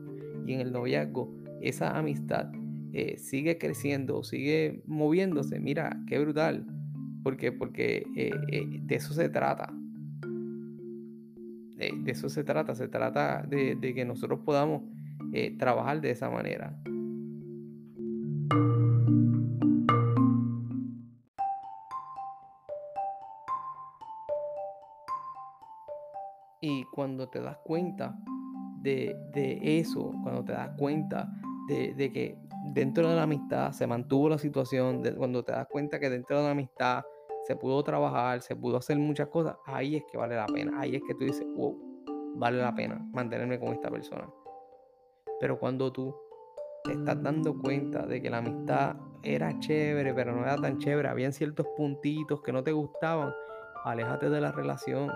y 0.46 0.54
en 0.54 0.60
el 0.62 0.72
noviazgo 0.72 1.32
esa 1.60 1.96
amistad 1.96 2.50
eh, 2.92 3.16
sigue 3.18 3.58
creciendo, 3.58 4.22
sigue 4.24 4.82
moviéndose, 4.86 5.60
mira, 5.60 6.02
qué 6.06 6.18
brutal. 6.18 6.66
Porque, 7.22 7.52
porque 7.52 8.06
eh, 8.16 8.32
eh, 8.48 8.80
de 8.82 8.94
eso 8.94 9.12
se 9.14 9.28
trata. 9.28 9.72
De, 11.76 12.02
eso 12.06 12.28
se 12.28 12.44
trata, 12.44 12.74
se 12.74 12.88
trata 12.88 13.42
de, 13.42 13.78
que 13.94 14.04
nosotros 14.04 14.40
podamos 14.44 14.82
trabajar 15.58 16.00
de 16.00 16.10
esa 16.10 16.28
manera. 16.28 16.76
Y 26.60 26.84
cuando 26.92 27.28
te 27.28 27.40
das 27.40 27.56
cuenta 27.64 28.18
de, 28.82 29.58
eso, 29.62 30.12
cuando 30.22 30.44
te 30.44 30.52
das 30.52 30.70
cuenta 30.76 31.32
de, 31.68 32.10
que 32.12 32.36
dentro 32.64 33.08
de 33.08 33.16
la 33.16 33.22
amistad 33.22 33.72
se 33.72 33.86
mantuvo 33.86 34.28
la 34.28 34.38
situación, 34.38 35.02
cuando 35.16 35.42
te 35.42 35.52
das 35.52 35.66
cuenta 35.68 35.98
que 35.98 36.10
dentro 36.10 36.38
de 36.38 36.44
la 36.44 36.50
amistad 36.50 37.02
se 37.44 37.56
pudo 37.56 37.82
trabajar, 37.82 38.42
se 38.42 38.54
pudo 38.54 38.76
hacer 38.76 38.98
muchas 38.98 39.28
cosas, 39.28 39.56
ahí 39.66 39.96
es 39.96 40.04
que 40.10 40.16
vale 40.16 40.36
la 40.36 40.46
pena, 40.46 40.78
ahí 40.78 40.96
es 40.96 41.02
que 41.06 41.14
tú 41.14 41.24
dices, 41.24 41.46
wow, 41.56 41.76
vale 42.36 42.58
la 42.58 42.74
pena 42.74 43.00
mantenerme 43.12 43.58
con 43.58 43.68
esta 43.68 43.90
persona. 43.90 44.28
Pero 45.40 45.58
cuando 45.58 45.90
tú 45.90 46.14
te 46.84 46.92
estás 46.92 47.22
dando 47.22 47.58
cuenta 47.58 48.06
de 48.06 48.20
que 48.20 48.30
la 48.30 48.38
amistad 48.38 48.96
era 49.22 49.58
chévere, 49.58 50.14
pero 50.14 50.34
no 50.34 50.42
era 50.42 50.56
tan 50.56 50.78
chévere, 50.78 51.08
habían 51.08 51.32
ciertos 51.32 51.66
puntitos 51.76 52.42
que 52.42 52.52
no 52.52 52.62
te 52.62 52.72
gustaban, 52.72 53.32
aléjate 53.84 54.30
de 54.30 54.40
la 54.40 54.52
relación. 54.52 55.10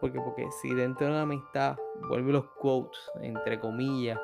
Porque, 0.00 0.20
porque 0.20 0.46
si 0.60 0.74
dentro 0.74 1.06
de 1.06 1.14
la 1.14 1.22
amistad, 1.22 1.76
vuelve 2.08 2.32
los 2.32 2.46
quotes, 2.58 3.00
entre 3.22 3.58
comillas, 3.58 4.18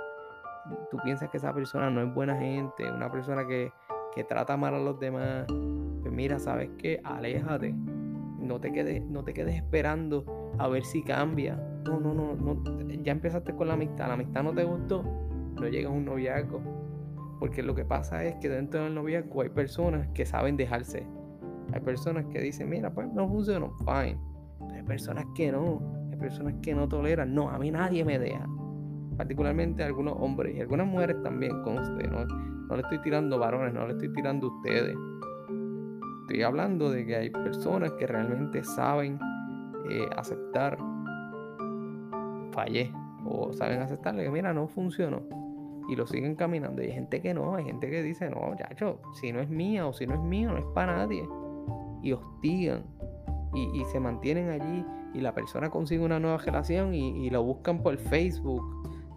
tú 0.90 0.98
piensas 1.04 1.28
que 1.30 1.38
esa 1.38 1.52
persona 1.52 1.90
no 1.90 2.00
es 2.02 2.14
buena 2.14 2.36
gente, 2.36 2.90
una 2.90 3.10
persona 3.10 3.46
que, 3.46 3.72
que 4.14 4.24
trata 4.24 4.56
mal 4.56 4.74
a 4.74 4.78
los 4.78 4.98
demás, 4.98 5.46
pues 5.48 6.12
mira, 6.12 6.38
¿sabes 6.38 6.70
qué? 6.78 7.00
Aléjate. 7.04 7.74
No 8.38 8.60
te 8.60 8.72
quedes, 8.72 9.04
no 9.04 9.22
te 9.22 9.32
quedes 9.32 9.54
esperando 9.54 10.24
a 10.58 10.68
ver 10.68 10.84
si 10.84 11.02
cambia. 11.02 11.56
No, 11.84 12.00
no, 12.00 12.12
no, 12.12 12.34
no. 12.34 12.62
Ya 13.02 13.12
empezaste 13.12 13.54
con 13.54 13.68
la 13.68 13.74
amistad. 13.74 14.08
La 14.08 14.14
amistad 14.14 14.42
no 14.42 14.52
te 14.52 14.64
gustó. 14.64 15.04
No 15.54 15.68
llegas 15.68 15.92
a 15.92 15.94
un 15.94 16.04
noviazgo. 16.04 16.60
Porque 17.38 17.62
lo 17.62 17.74
que 17.74 17.84
pasa 17.84 18.24
es 18.24 18.36
que 18.36 18.48
dentro 18.48 18.82
del 18.84 18.94
noviazgo 18.94 19.42
hay 19.42 19.48
personas 19.48 20.08
que 20.08 20.26
saben 20.26 20.56
dejarse. 20.56 21.06
Hay 21.72 21.80
personas 21.80 22.26
que 22.26 22.40
dicen, 22.40 22.68
mira, 22.68 22.92
pues 22.92 23.08
no 23.12 23.28
funcionó, 23.28 23.72
fine. 23.78 24.18
hay 24.74 24.82
personas 24.82 25.24
que 25.34 25.50
no. 25.50 25.80
Hay 26.10 26.18
personas 26.18 26.54
que 26.62 26.74
no 26.74 26.88
toleran. 26.88 27.34
No, 27.34 27.48
a 27.48 27.58
mí 27.58 27.70
nadie 27.70 28.04
me 28.04 28.18
deja 28.18 28.46
particularmente 29.16 29.82
algunos 29.82 30.14
hombres 30.18 30.56
y 30.56 30.60
algunas 30.60 30.86
mujeres 30.86 31.22
también, 31.22 31.62
conste, 31.62 32.08
¿no? 32.08 32.24
no 32.72 32.76
le 32.76 32.82
estoy 32.82 32.98
tirando 33.02 33.38
varones, 33.38 33.74
no 33.74 33.86
le 33.86 33.92
estoy 33.92 34.10
tirando 34.14 34.48
ustedes. 34.48 34.96
Estoy 36.22 36.42
hablando 36.42 36.90
de 36.90 37.04
que 37.04 37.16
hay 37.16 37.30
personas 37.30 37.92
que 37.92 38.06
realmente 38.06 38.64
saben 38.64 39.18
eh, 39.90 40.08
aceptar, 40.16 40.78
fallé, 42.52 42.90
o 43.26 43.52
saben 43.52 43.82
aceptarle 43.82 44.24
que 44.24 44.30
mira, 44.30 44.54
no 44.54 44.68
funcionó. 44.68 45.20
Y 45.88 45.96
lo 45.96 46.06
siguen 46.06 46.34
caminando. 46.34 46.80
Y 46.82 46.86
hay 46.86 46.92
gente 46.92 47.20
que 47.20 47.34
no, 47.34 47.56
hay 47.56 47.64
gente 47.64 47.90
que 47.90 48.02
dice, 48.02 48.30
no, 48.30 48.54
chacho, 48.56 49.00
si 49.20 49.32
no 49.32 49.40
es 49.40 49.50
mía 49.50 49.86
o 49.86 49.92
si 49.92 50.06
no 50.06 50.14
es 50.14 50.20
mío, 50.20 50.52
no 50.52 50.58
es 50.58 50.64
para 50.74 50.96
nadie. 50.96 51.28
Y 52.02 52.12
hostigan. 52.12 52.84
Y, 53.54 53.84
se 53.92 54.00
mantienen 54.00 54.48
allí. 54.48 54.86
Y 55.12 55.20
la 55.20 55.34
persona 55.34 55.68
consigue 55.68 56.02
una 56.02 56.18
nueva 56.18 56.38
relación 56.38 56.94
y, 56.94 57.26
y 57.26 57.28
lo 57.28 57.42
buscan 57.42 57.82
por 57.82 57.98
Facebook 57.98 58.62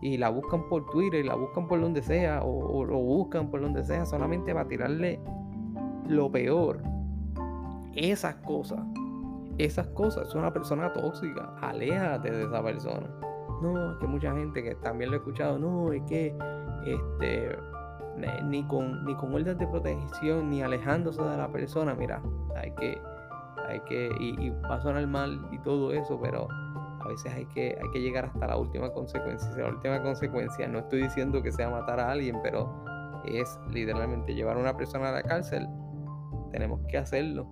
y 0.06 0.18
la 0.18 0.30
buscan 0.30 0.70
por 0.70 0.86
Twitter, 0.86 1.26
y 1.26 1.28
la 1.28 1.34
buscan 1.34 1.68
por 1.68 1.82
donde 1.82 2.04
sea, 2.04 2.44
o, 2.44 2.86
lo 2.86 2.98
buscan 3.00 3.50
por 3.50 3.60
donde 3.60 3.84
sea, 3.84 4.06
solamente 4.06 4.54
para 4.54 4.68
tirarle 4.68 5.20
lo 6.08 6.32
peor. 6.32 6.80
Esas 7.96 8.36
cosas, 8.36 8.82
esas 9.58 9.88
cosas, 9.88 10.28
es 10.28 10.36
una 10.36 10.54
persona 10.54 10.94
tóxica, 10.94 11.56
aléjate 11.60 12.30
de 12.30 12.44
esa 12.44 12.62
persona. 12.62 13.10
No, 13.64 13.94
es 13.94 13.98
que 13.98 14.06
mucha 14.06 14.32
gente 14.36 14.62
que 14.62 14.76
también 14.76 15.10
lo 15.10 15.16
he 15.16 15.20
escuchado, 15.20 15.58
no, 15.58 15.92
es 15.92 16.04
que 16.04 16.38
este 16.86 17.58
ni 18.44 18.64
con 18.68 19.04
ni 19.06 19.16
con 19.16 19.34
orden 19.34 19.58
de 19.58 19.68
protección 19.68 20.52
ni 20.52 20.62
alejándose 20.62 21.22
de 21.24 21.36
la 21.36 21.52
persona, 21.52 21.96
mira, 21.96 22.22
hay 22.56 22.72
que 22.76 23.02
hay 23.68 23.80
que 23.82 24.12
y, 24.20 24.40
y 24.40 24.50
va 24.52 24.76
a 24.76 24.82
sonar 24.82 25.08
mal 25.08 25.48
y 25.52 25.58
todo 25.60 25.92
eso, 25.92 26.20
pero 26.22 26.48
a 27.06 27.08
veces 27.08 27.32
hay 27.32 27.46
que, 27.46 27.78
hay 27.82 27.90
que 27.92 28.02
llegar 28.02 28.26
hasta 28.26 28.48
la 28.48 28.58
última 28.58 28.92
consecuencia. 28.92 29.52
Si 29.54 29.60
la 29.60 29.70
última 29.70 30.02
consecuencia, 30.02 30.68
no 30.68 30.80
estoy 30.80 31.04
diciendo 31.04 31.42
que 31.44 31.52
sea 31.52 31.70
matar 31.70 32.00
a 32.00 32.12
alguien, 32.12 32.40
pero 32.42 32.84
es 33.26 33.60
literalmente 33.72 34.34
llevar 34.34 34.58
a 34.58 34.60
una 34.60 34.76
persona 34.76 35.10
a 35.10 35.12
la 35.12 35.24
cárcel, 35.24 35.68
tenemos 36.52 36.82
que 36.88 36.98
hacerlo. 36.98 37.48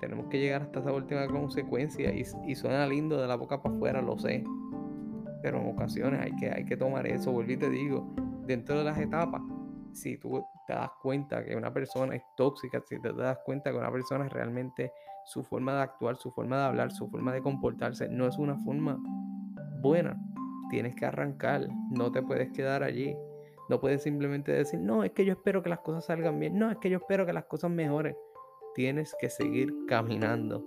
Tenemos 0.00 0.26
que 0.26 0.38
llegar 0.38 0.62
hasta 0.62 0.80
esa 0.80 0.92
última 0.92 1.26
consecuencia. 1.26 2.12
Y, 2.12 2.54
suena 2.54 2.86
lindo 2.86 3.20
de 3.20 3.26
la 3.26 3.36
boca 3.36 3.62
para 3.62 3.74
afuera, 3.74 4.02
lo 4.02 4.18
sé. 4.18 4.44
Pero 5.42 5.60
en 5.60 5.68
ocasiones 5.68 6.20
hay 6.20 6.36
que, 6.36 6.50
hay 6.50 6.64
que 6.64 6.76
tomar 6.76 7.06
eso. 7.06 7.32
Vuelvo 7.32 7.52
y 7.52 7.56
te 7.56 7.70
digo, 7.70 8.06
dentro 8.46 8.78
de 8.78 8.84
las 8.84 8.98
etapas, 8.98 9.42
si 9.92 10.18
tú 10.18 10.44
te 10.66 10.74
das 10.74 10.90
cuenta 11.02 11.44
que 11.44 11.56
una 11.56 11.72
persona 11.72 12.14
es 12.14 12.22
tóxica, 12.36 12.82
si 12.86 13.00
te 13.00 13.12
das 13.12 13.38
cuenta 13.44 13.70
que 13.70 13.78
una 13.78 13.90
persona 13.90 14.28
realmente 14.28 14.92
su 15.28 15.44
forma 15.44 15.74
de 15.74 15.82
actuar, 15.82 16.16
su 16.16 16.30
forma 16.30 16.56
de 16.56 16.64
hablar, 16.64 16.90
su 16.90 17.06
forma 17.10 17.34
de 17.34 17.42
comportarse 17.42 18.08
no 18.08 18.26
es 18.26 18.38
una 18.38 18.56
forma 18.56 18.98
buena. 19.82 20.18
Tienes 20.70 20.94
que 20.94 21.04
arrancar, 21.04 21.68
no 21.90 22.10
te 22.10 22.22
puedes 22.22 22.50
quedar 22.52 22.82
allí. 22.82 23.14
No 23.68 23.78
puedes 23.78 24.02
simplemente 24.02 24.52
decir, 24.52 24.80
no, 24.80 25.04
es 25.04 25.12
que 25.12 25.26
yo 25.26 25.34
espero 25.34 25.62
que 25.62 25.68
las 25.68 25.80
cosas 25.80 26.06
salgan 26.06 26.40
bien, 26.40 26.58
no, 26.58 26.70
es 26.70 26.78
que 26.78 26.88
yo 26.88 26.96
espero 26.96 27.26
que 27.26 27.34
las 27.34 27.44
cosas 27.44 27.70
mejoren. 27.70 28.16
Tienes 28.74 29.14
que 29.20 29.28
seguir 29.28 29.70
caminando. 29.86 30.64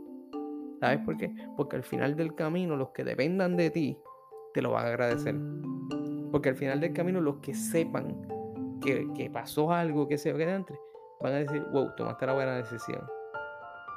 ¿Sabes 0.80 1.00
por 1.00 1.18
qué? 1.18 1.34
Porque 1.58 1.78
al 1.78 1.84
final 1.84 2.16
del 2.16 2.36
camino 2.36 2.76
los 2.76 2.90
que 2.90 3.04
dependan 3.04 3.58
de 3.58 3.72
ti 3.72 3.98
te 4.54 4.62
lo 4.62 4.72
van 4.72 4.86
a 4.86 4.90
agradecer. 4.90 5.36
Porque 6.32 6.50
al 6.50 6.56
final 6.56 6.80
del 6.80 6.94
camino 6.94 7.20
los 7.20 7.38
que 7.38 7.56
sepan 7.56 8.28
que, 8.82 9.30
pasó 9.34 9.72
algo, 9.72 10.08
que 10.08 10.20
se 10.20 10.32
que 10.36 10.44
entre, 10.44 10.78
van 11.20 11.34
a 11.34 11.38
decir, 11.38 11.64
wow, 11.72 11.96
tomaste 11.96 12.28
la 12.28 12.34
buena 12.34 12.58
decisión 12.58 13.02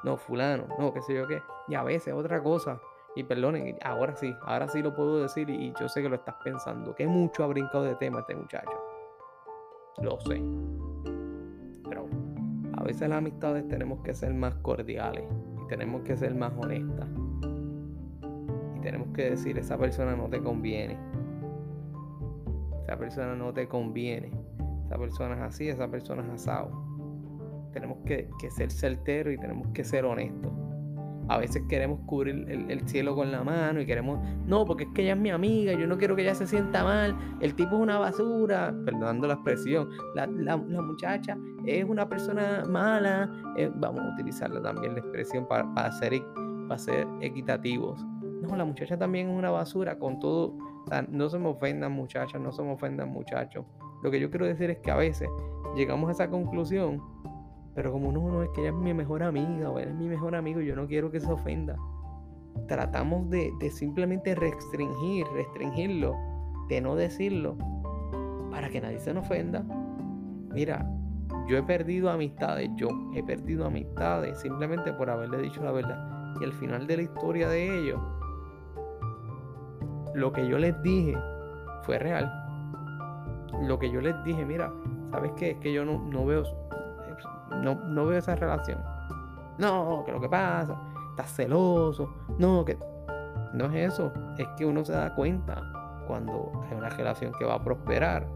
no, 0.04 0.18
fulano, 0.18 0.66
no, 0.78 0.92
qué 0.92 1.00
sé 1.02 1.14
yo 1.14 1.26
qué. 1.26 1.42
Y 1.66 1.74
a 1.74 1.82
veces 1.82 2.12
otra 2.14 2.42
cosa. 2.42 2.80
Y 3.16 3.24
perdonen, 3.24 3.76
ahora 3.82 4.14
sí, 4.16 4.34
ahora 4.42 4.68
sí 4.68 4.82
lo 4.82 4.94
puedo 4.94 5.22
decir 5.22 5.48
y 5.48 5.72
yo 5.80 5.88
sé 5.88 6.02
que 6.02 6.08
lo 6.08 6.16
estás 6.16 6.34
pensando. 6.44 6.94
Que 6.94 7.06
mucho 7.06 7.44
ha 7.44 7.46
brincado 7.46 7.84
de 7.84 7.94
tema 7.94 8.20
este 8.20 8.34
muchacho. 8.34 8.76
Lo 10.02 10.20
sé. 10.20 10.42
Pero 11.88 12.06
a 12.76 12.82
veces 12.82 13.08
las 13.08 13.18
amistades 13.18 13.66
tenemos 13.68 14.00
que 14.02 14.14
ser 14.14 14.34
más 14.34 14.54
cordiales 14.56 15.24
y 15.62 15.66
tenemos 15.68 16.02
que 16.02 16.16
ser 16.16 16.34
más 16.34 16.52
honestas. 16.58 17.08
Y 18.76 18.80
tenemos 18.80 19.08
que 19.14 19.30
decir, 19.30 19.58
esa 19.58 19.78
persona 19.78 20.16
no 20.16 20.28
te 20.28 20.42
conviene. 20.42 20.98
Esa 22.82 22.98
persona 22.98 23.34
no 23.36 23.54
te 23.54 23.68
conviene. 23.68 24.32
Esa 24.84 24.98
persona 24.98 25.36
es 25.36 25.40
así, 25.42 25.68
esa 25.68 25.88
persona 25.88 26.22
es 26.24 26.30
asado 26.30 26.84
tenemos 27.74 27.98
que, 28.06 28.28
ser 28.50 28.70
certeros 28.70 29.34
y 29.34 29.38
tenemos 29.38 29.66
que 29.74 29.84
ser 29.84 30.04
honestos. 30.04 30.52
A 31.28 31.38
veces 31.38 31.62
queremos 31.68 32.00
cubrir 32.06 32.46
el, 32.48 32.87
cielo 32.87 33.14
con 33.14 33.32
la 33.32 33.42
mano 33.42 33.80
y 33.80 33.87
queremos, 33.87 34.20
no, 34.46 34.64
porque 34.66 34.84
es 34.84 34.90
que 34.94 35.02
ella 35.02 35.14
es 35.14 35.18
mi 35.18 35.30
amiga, 35.30 35.72
yo 35.72 35.87
no 35.87 35.96
quiero 35.96 36.14
que 36.14 36.22
ella 36.22 36.34
se 36.34 36.46
sienta 36.46 36.84
mal, 36.84 37.16
el 37.40 37.54
tipo 37.54 37.76
es 37.76 37.80
una 37.80 37.98
basura, 37.98 38.74
perdonando 38.84 39.26
la 39.26 39.34
expresión, 39.34 39.88
la, 40.14 40.56
muchacha 40.56 41.37
es 41.64 41.84
una 41.84 42.06
persona 42.08 42.64
mala, 42.68 43.30
eh, 43.56 43.70
vamos 43.74 44.02
a 44.02 44.12
utilizarla 44.12 44.60
también 44.60 44.92
la 44.92 45.00
expresión 45.00 45.48
para, 45.48 45.72
para, 45.74 45.90
ser, 45.92 46.22
para 46.68 46.78
ser 46.78 47.06
equitativos. 47.22 48.04
No, 48.42 48.54
la 48.54 48.66
muchacha 48.66 48.98
también 48.98 49.30
es 49.30 49.38
una 49.38 49.50
basura 49.50 49.98
con 49.98 50.20
todo, 50.20 50.54
no 51.08 51.30
se 51.30 51.38
me 51.38 51.48
ofendan 51.48 51.92
muchachas, 51.92 52.38
no 52.38 52.52
se 52.52 52.62
me 52.62 52.72
ofendan 52.72 53.08
muchachos. 53.08 53.64
Lo 54.02 54.10
que 54.10 54.20
yo 54.20 54.28
quiero 54.28 54.44
decir 54.44 54.68
es 54.68 54.78
que 54.80 54.90
a 54.90 54.96
veces 54.96 55.30
llegamos 55.74 56.10
a 56.10 56.12
esa 56.12 56.28
conclusión 56.28 57.13
pero 57.74 57.90
como 57.90 58.12
no, 58.12 58.28
no, 58.28 58.42
es 58.42 58.50
que 58.50 58.60
ella 58.60 58.70
es 58.70 58.76
mi 58.76 58.94
mejor 58.94 59.22
amiga 59.22 59.70
o 59.70 59.78
él 59.78 59.88
es 59.88 59.94
mi 59.94 60.08
mejor 60.08 60.37
amigo, 60.37 60.60
yo 60.60 60.76
no 60.76 60.87
quiero 60.87 61.10
que 61.10 61.20
se 61.20 61.30
ofenda. 61.30 61.76
Tratamos 62.68 63.28
de, 63.30 63.52
simplemente 63.70 64.34
restringir, 64.34 65.26
restringirlo, 65.34 66.14
de 66.68 66.80
no 66.80 66.94
decirlo, 66.94 67.56
para 68.50 68.68
que 68.70 68.80
nadie 68.80 69.00
se 69.00 69.12
nos 69.12 69.24
ofenda. 69.24 69.64
Mira, 70.52 70.88
yo 71.48 71.58
he 71.58 71.62
perdido 71.64 72.10
amistades, 72.10 72.70
yo 72.76 72.88
he 73.14 73.24
perdido 73.24 73.66
amistades 73.66 74.38
simplemente 74.38 74.92
por 74.92 75.10
haberle 75.10 75.38
dicho 75.38 75.62
la 75.64 75.72
verdad. 75.72 76.37
Y 76.40 76.44
al 76.44 76.52
final 76.52 76.87
de 76.87 76.96
la 76.96 77.02
historia 77.02 77.48
de 77.48 77.80
ellos, 77.80 78.00
lo 80.14 80.32
que 80.32 80.46
yo 80.48 80.58
les 80.58 80.80
dije 80.82 81.16
fue 81.82 81.98
real. 81.98 82.32
Lo 83.62 83.78
que 83.80 83.90
yo 83.90 84.00
les 84.00 84.14
dije, 84.24 84.44
mira, 84.44 84.72
¿sabes 85.10 85.32
qué? 85.37 85.50
Es 85.50 85.58
que 85.58 85.72
yo 85.72 85.84
no, 85.84 85.98
no 85.98 86.24
veo 86.24 86.44
no, 87.50 87.74
no 87.74 88.07
veo 88.07 88.18
esa 88.18 88.35
relación. 88.35 88.80
No, 89.59 90.02
que 90.04 90.12
lo 90.12 90.20
que 90.20 90.28
pasa, 90.28 90.80
estás 91.11 91.33
celoso. 91.35 92.12
No, 92.38 92.64
que. 92.64 92.76
No 93.52 93.66
es 93.66 93.92
eso. 93.92 94.12
Es 94.36 94.49
que 94.57 94.66
uno 94.66 94.84
se 94.84 94.92
da 94.92 95.14
cuenta 95.14 96.03
cuando 96.09 96.51
hay 96.68 96.76
una 96.76 96.88
relación 96.88 97.32
que 97.38 97.45
va 97.45 97.55
a 97.55 97.62
prosperar. 97.62 98.26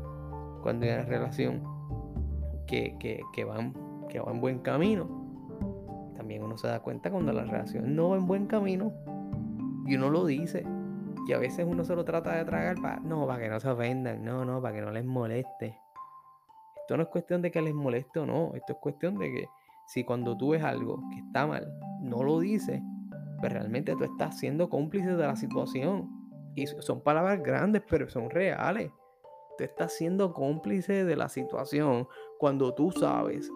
Cuando 0.63 0.87
hay 0.87 0.93
una 0.93 1.03
relación 1.03 1.63
que, 2.67 2.97
que, 3.33 3.45
va, 3.45 3.59
en, 3.59 3.75
que 4.09 4.21
va 4.21 4.31
en 4.31 4.41
buen 4.41 4.61
camino. 4.61 5.09
También 6.17 6.43
uno 6.43 6.57
se 6.57 6.69
da 6.69 6.81
cuenta 6.81 7.11
cuando 7.11 7.33
la 7.33 7.45
relación 7.45 7.97
no 7.97 8.11
va 8.11 8.17
en 8.17 8.27
buen 8.27 8.47
camino. 8.47 8.93
Y 9.87 9.97
uno 9.97 10.11
lo 10.11 10.25
dice. 10.25 10.65
Y 11.27 11.33
a 11.33 11.39
veces 11.39 11.67
uno 11.69 11.85
se 11.85 11.97
lo 11.97 12.05
trata 12.05 12.37
de 12.37 12.45
tragar 12.45 12.77
para. 12.81 13.01
No, 13.01 13.27
para 13.27 13.43
que 13.43 13.49
no 13.49 13.59
se 13.59 13.69
ofendan. 13.69 14.25
No, 14.25 14.45
no, 14.45 14.63
para 14.63 14.77
que 14.77 14.83
no 14.83 14.93
les 14.93 15.05
moleste. 15.05 15.79
Esto 16.89 16.97
no 16.97 17.03
es 17.03 17.11
cuestión 17.11 17.43
de 17.43 17.51
que 17.51 17.61
les 17.61 17.75
moleste 17.75 18.19
o 18.19 18.25
no, 18.25 18.53
esto 18.55 18.73
es 18.73 18.79
cuestión 18.79 19.19
de 19.19 19.31
que 19.31 19.49
si 19.89 20.05
cuando 20.05 20.39
tú 20.39 20.53
ves 20.53 20.65
algo 20.65 21.03
que 21.11 21.19
está 21.19 21.47
mal, 21.47 21.71
no 22.01 22.23
lo 22.23 22.39
dices, 22.41 22.81
pues 23.41 23.53
realmente 23.53 23.95
tú 23.95 24.05
estás 24.05 24.39
siendo 24.39 24.71
cómplice 24.71 25.15
de 25.15 25.27
la 25.27 25.37
situación. 25.37 26.09
Y 26.55 26.67
son 26.67 27.03
palabras 27.03 27.43
grandes, 27.43 27.83
pero 27.87 28.09
son 28.09 28.31
reales. 28.31 28.91
Tú 29.59 29.65
estás 29.65 29.93
siendo 29.99 30.33
cómplice 30.33 31.05
de 31.05 31.15
la 31.15 31.29
situación 31.29 32.09
cuando 32.39 32.75
tú 32.75 32.91
sabes 32.91 33.51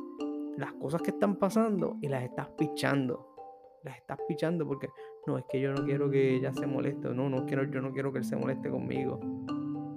las 0.59 0.74
cosas 0.74 1.01
que 1.01 1.12
están 1.12 1.37
pasando 1.37 1.97
y 2.03 2.09
las 2.09 2.24
estás 2.24 2.51
pichando. 2.51 3.35
Las 3.83 3.97
estás 3.97 4.18
pichando 4.28 4.66
porque 4.66 4.91
no, 5.26 5.39
es 5.39 5.47
que 5.49 5.59
yo 5.59 5.72
no 5.72 5.87
quiero 5.87 6.11
que 6.11 6.35
ella 6.35 6.53
se 6.53 6.66
moleste, 6.66 7.09
no, 7.14 7.30
no 7.30 7.47
quiero, 7.47 7.64
yo 7.64 7.80
no 7.80 7.93
quiero 7.93 8.12
que 8.12 8.18
él 8.18 8.24
se 8.24 8.37
moleste 8.37 8.68
conmigo. 8.68 9.18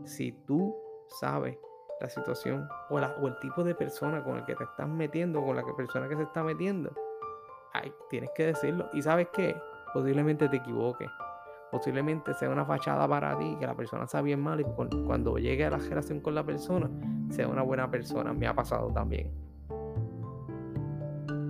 Si 0.06 0.32
tú 0.32 0.74
sabes 1.20 1.58
la 2.02 2.10
situación 2.10 2.68
o, 2.89 3.00
el 3.00 3.39
tipo 3.39 3.64
de 3.64 3.76
persona 3.76 4.24
con 4.24 4.38
el 4.38 4.46
que 4.46 4.56
te 4.56 4.64
estás 4.64 4.88
metiendo, 4.88 5.43
con 5.43 5.56
la 5.56 5.64
persona 5.76 6.08
que 6.08 6.16
se 6.16 6.24
está 6.24 6.43
metiendo, 6.43 6.91
ay, 7.74 7.93
tienes 8.10 8.32
que 8.36 8.48
decirlo. 8.48 8.89
Y 8.93 9.02
sabes 9.02 9.28
qué, 9.34 9.56
posiblemente 9.93 10.50
te 10.50 10.58
equivoques. 10.58 11.10
Posiblemente 11.72 12.34
sea 12.34 12.50
una 12.50 12.66
fachada 12.66 13.08
para 13.08 13.38
ti, 13.38 13.58
que 13.60 13.66
la 13.66 13.76
persona 13.76 14.08
sea 14.08 14.22
bien 14.22 14.41
mal 14.41 14.62
y 14.62 14.64
cuando 15.06 15.38
llegue 15.38 15.66
a 15.66 15.72
la 15.72 15.78
relación 15.78 16.22
con 16.22 16.36
la 16.36 16.43
persona, 16.43 16.89
sea 17.30 17.48
una 17.48 17.64
buena 17.64 17.89
persona. 17.89 18.34
Me 18.34 18.48
ha 18.48 18.54
pasado 18.54 18.91
también. 18.91 19.32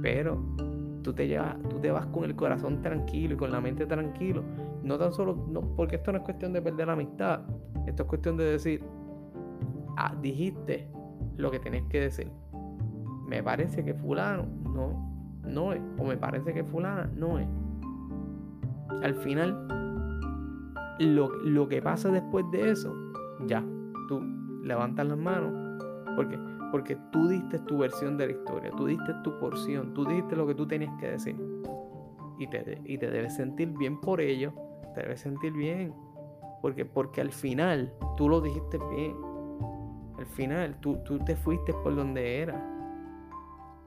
Pero 0.02 0.40
tú 1.04 1.14
te, 1.14 1.28
llevas, 1.28 1.58
tú 1.70 1.80
te 1.80 1.92
vas 1.92 2.08
con 2.08 2.24
el 2.24 2.36
corazón 2.36 2.82
tranquilo 2.82 3.36
y 3.36 3.38
con 3.38 3.52
la 3.52 3.62
mente 3.62 3.86
tranquilo. 3.86 4.44
No 4.84 4.98
tan 4.98 5.14
solo, 5.14 5.36
no, 5.48 5.62
porque 5.76 5.98
esto 5.98 6.12
no 6.12 6.20
es 6.20 6.24
cuestión 6.24 6.54
de 6.54 6.62
perder 6.62 6.88
la 6.88 6.94
amistad. 6.94 7.42
Esto 7.86 8.04
es 8.04 8.10
cuestión 8.10 8.38
de 8.38 8.46
decir, 8.46 8.84
ah, 9.98 10.16
dijiste 10.22 10.90
lo 11.38 11.52
que 11.52 11.60
tenés 11.60 11.84
que 11.90 12.00
decir. 12.00 12.32
Me 13.28 13.42
parece 13.42 13.84
que 13.84 13.94
fulano 13.94 14.46
no, 14.64 15.42
no 15.44 15.74
es. 15.74 15.82
O 15.98 16.06
me 16.06 16.18
parece 16.18 16.54
que 16.54 16.64
fulana 16.64 17.10
no 17.16 17.40
es. 17.40 17.48
Al 19.04 19.16
final, 19.16 19.68
lo, 21.00 21.30
lo 21.44 21.68
que 21.68 21.82
pasa 21.82 22.10
después 22.10 22.46
de 22.52 22.72
eso, 22.72 22.94
ya, 23.48 23.64
tú 24.08 24.22
levantas 24.64 25.08
las 25.08 25.18
manos. 25.18 25.54
porque 26.16 26.38
porque 26.72 26.98
tú 27.10 27.30
diste 27.30 27.60
tu 27.60 27.78
versión 27.78 28.18
de 28.18 28.28
la 28.28 28.34
historia, 28.34 28.70
tú 28.76 28.86
diste 28.86 29.14
tu 29.24 29.40
porción, 29.40 29.94
tú 29.94 30.04
dijiste 30.04 30.36
lo 30.36 30.46
que 30.46 30.56
tú 30.56 30.68
tenías 30.68 30.94
que 31.00 31.12
decir. 31.12 31.36
Y 32.38 32.48
te, 32.48 32.82
y 32.84 32.98
te 32.98 33.10
debes 33.10 33.34
sentir 33.34 33.70
bien 33.70 34.02
por 34.02 34.20
ello, 34.20 34.52
te 34.94 35.02
debes 35.02 35.22
sentir 35.22 35.54
bien. 35.54 35.94
Porque, 36.62 36.84
porque 36.84 37.22
al 37.22 37.32
final 37.32 37.94
tú 38.18 38.28
lo 38.28 38.42
dijiste 38.42 38.78
bien. 38.90 39.16
Al 40.18 40.26
final 40.26 40.76
tú, 40.80 40.98
tú 41.04 41.20
te 41.20 41.36
fuiste 41.36 41.74
por 41.74 41.96
donde 41.96 42.42
era. 42.42 42.72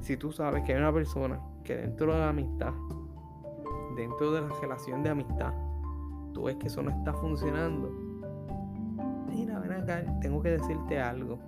Si 0.00 0.16
tú 0.16 0.30
sabes 0.30 0.62
que 0.64 0.72
hay 0.72 0.78
una 0.78 0.92
persona 0.92 1.40
que 1.64 1.76
dentro 1.76 2.12
de 2.12 2.20
la 2.20 2.28
amistad, 2.28 2.72
dentro 3.96 4.32
de 4.32 4.42
la 4.42 4.48
relación 4.60 5.02
de 5.02 5.10
amistad, 5.10 5.52
tú 6.32 6.44
ves 6.44 6.56
que 6.56 6.68
eso 6.68 6.82
no 6.82 6.90
está 6.90 7.12
funcionando. 7.14 7.90
Mira, 9.28 9.58
ven 9.58 9.72
acá, 9.72 10.04
tengo 10.20 10.40
que 10.42 10.50
decirte 10.50 11.00
algo 11.00 11.38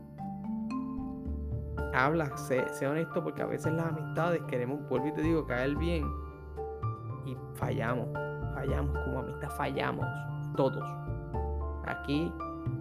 habla, 1.93 2.37
sé, 2.37 2.65
honesto, 2.87 3.23
porque 3.23 3.43
a 3.43 3.47
veces 3.47 3.73
las 3.73 3.87
amistades 3.87 4.43
queremos, 4.49 4.87
vuelvo 4.89 5.09
y 5.09 5.13
te 5.13 5.23
digo, 5.23 5.47
caer 5.47 5.77
bien 5.77 6.05
y 7.27 7.37
fallamos, 7.55 8.09
fallamos 8.55 8.99
como 9.05 9.21
amistad, 9.21 9.51
fallamos 9.51 10.07
todos. 10.57 10.85
Aquí 11.87 12.33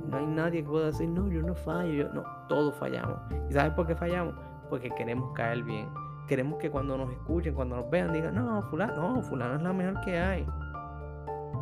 no 0.09 0.17
hay 0.17 0.25
nadie 0.25 0.63
que 0.63 0.69
pueda 0.69 0.87
decir, 0.87 1.07
no, 1.09 1.27
yo 1.29 1.41
no 1.41 1.53
fallo, 1.53 2.09
no, 2.13 2.23
todos 2.47 2.75
fallamos. 2.75 3.19
¿Y 3.49 3.53
sabes 3.53 3.73
por 3.73 3.85
qué 3.85 3.95
fallamos? 3.95 4.35
Porque 4.69 4.89
queremos 4.91 5.31
caer 5.33 5.63
bien. 5.63 5.87
Queremos 6.27 6.59
que 6.59 6.69
cuando 6.69 6.97
nos 6.97 7.11
escuchen, 7.11 7.53
cuando 7.53 7.75
nos 7.75 7.89
vean, 7.89 8.13
digan, 8.13 8.35
no, 8.35 8.61
fulano, 8.63 9.15
no, 9.15 9.21
fulano 9.21 9.55
es 9.55 9.61
la 9.61 9.73
mejor 9.73 10.01
que 10.01 10.17
hay. 10.17 10.45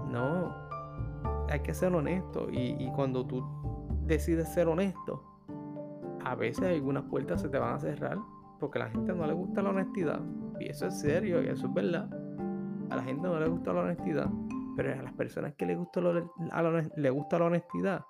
No, 0.10 0.54
hay 1.50 1.60
que 1.62 1.74
ser 1.74 1.94
honesto. 1.94 2.50
Y, 2.50 2.76
y 2.80 2.92
cuando 2.96 3.26
tú 3.26 3.46
decides 4.06 4.54
ser 4.54 4.68
honesto, 4.68 5.24
a 6.24 6.36
veces 6.36 6.66
algunas 6.66 7.04
puertas 7.04 7.42
se 7.42 7.50
te 7.50 7.58
van 7.58 7.76
a 7.76 7.80
cerrar 7.80 8.18
porque 8.60 8.80
a 8.80 8.86
la 8.86 8.90
gente 8.90 9.14
no 9.14 9.26
le 9.26 9.34
gusta 9.34 9.62
la 9.62 9.70
honestidad. 9.70 10.20
Y 10.60 10.70
eso 10.70 10.88
es 10.88 11.00
serio 11.00 11.42
y 11.44 11.48
eso 11.48 11.68
es 11.68 11.74
verdad. 11.74 12.10
A 12.90 12.96
la 12.96 13.04
gente 13.04 13.28
no 13.28 13.40
le 13.40 13.48
gusta 13.48 13.74
la 13.74 13.82
honestidad, 13.82 14.30
pero 14.76 14.94
a 14.94 15.04
las 15.04 15.14
personas 15.14 15.54
que 15.56 15.66
le 15.66 15.76
gusta, 15.76 16.02
le 16.02 17.10
gusta 17.10 17.40
la 17.40 17.46
honestidad 17.46 18.06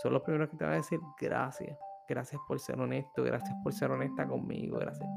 son 0.00 0.12
los 0.12 0.22
primeros 0.22 0.48
que 0.48 0.56
te 0.56 0.64
van 0.64 0.74
a 0.74 0.76
decir 0.76 1.00
gracias. 1.20 1.76
Gracias 2.08 2.40
por 2.46 2.58
ser 2.58 2.80
honesto, 2.80 3.22
gracias 3.22 3.54
por 3.62 3.72
ser 3.72 3.90
honesta 3.90 4.26
conmigo, 4.26 4.78
gracias. 4.78 5.08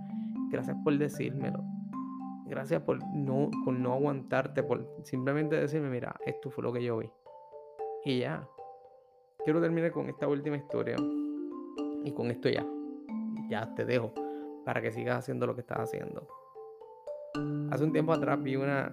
Gracias 0.49 0.78
por 0.84 0.97
decírmelo. 0.97 1.63
Gracias 2.45 2.82
por 2.84 2.99
no, 3.13 3.49
por 3.63 3.73
no 3.73 3.93
aguantarte, 3.93 4.61
por 4.63 4.88
simplemente 5.03 5.55
decirme, 5.55 5.89
mira, 5.89 6.15
esto 6.26 6.51
fue 6.51 6.63
lo 6.63 6.71
que 6.71 6.84
yo 6.84 6.97
vi. 6.97 7.09
Y 8.05 8.19
ya. 8.19 8.47
Quiero 9.43 9.59
terminar 9.59 9.91
con 9.91 10.07
esta 10.09 10.28
última 10.28 10.55
historia. 10.55 10.95
Y 12.03 12.11
con 12.11 12.30
esto 12.30 12.49
ya, 12.49 12.65
ya 13.49 13.73
te 13.73 13.84
dejo 13.84 14.13
para 14.63 14.82
que 14.82 14.91
sigas 14.91 15.19
haciendo 15.19 15.47
lo 15.47 15.55
que 15.55 15.61
estás 15.61 15.80
haciendo. 15.80 16.28
Hace 17.71 17.84
un 17.84 17.91
tiempo 17.91 18.13
atrás 18.13 18.41
vi 18.41 18.55
una, 18.55 18.91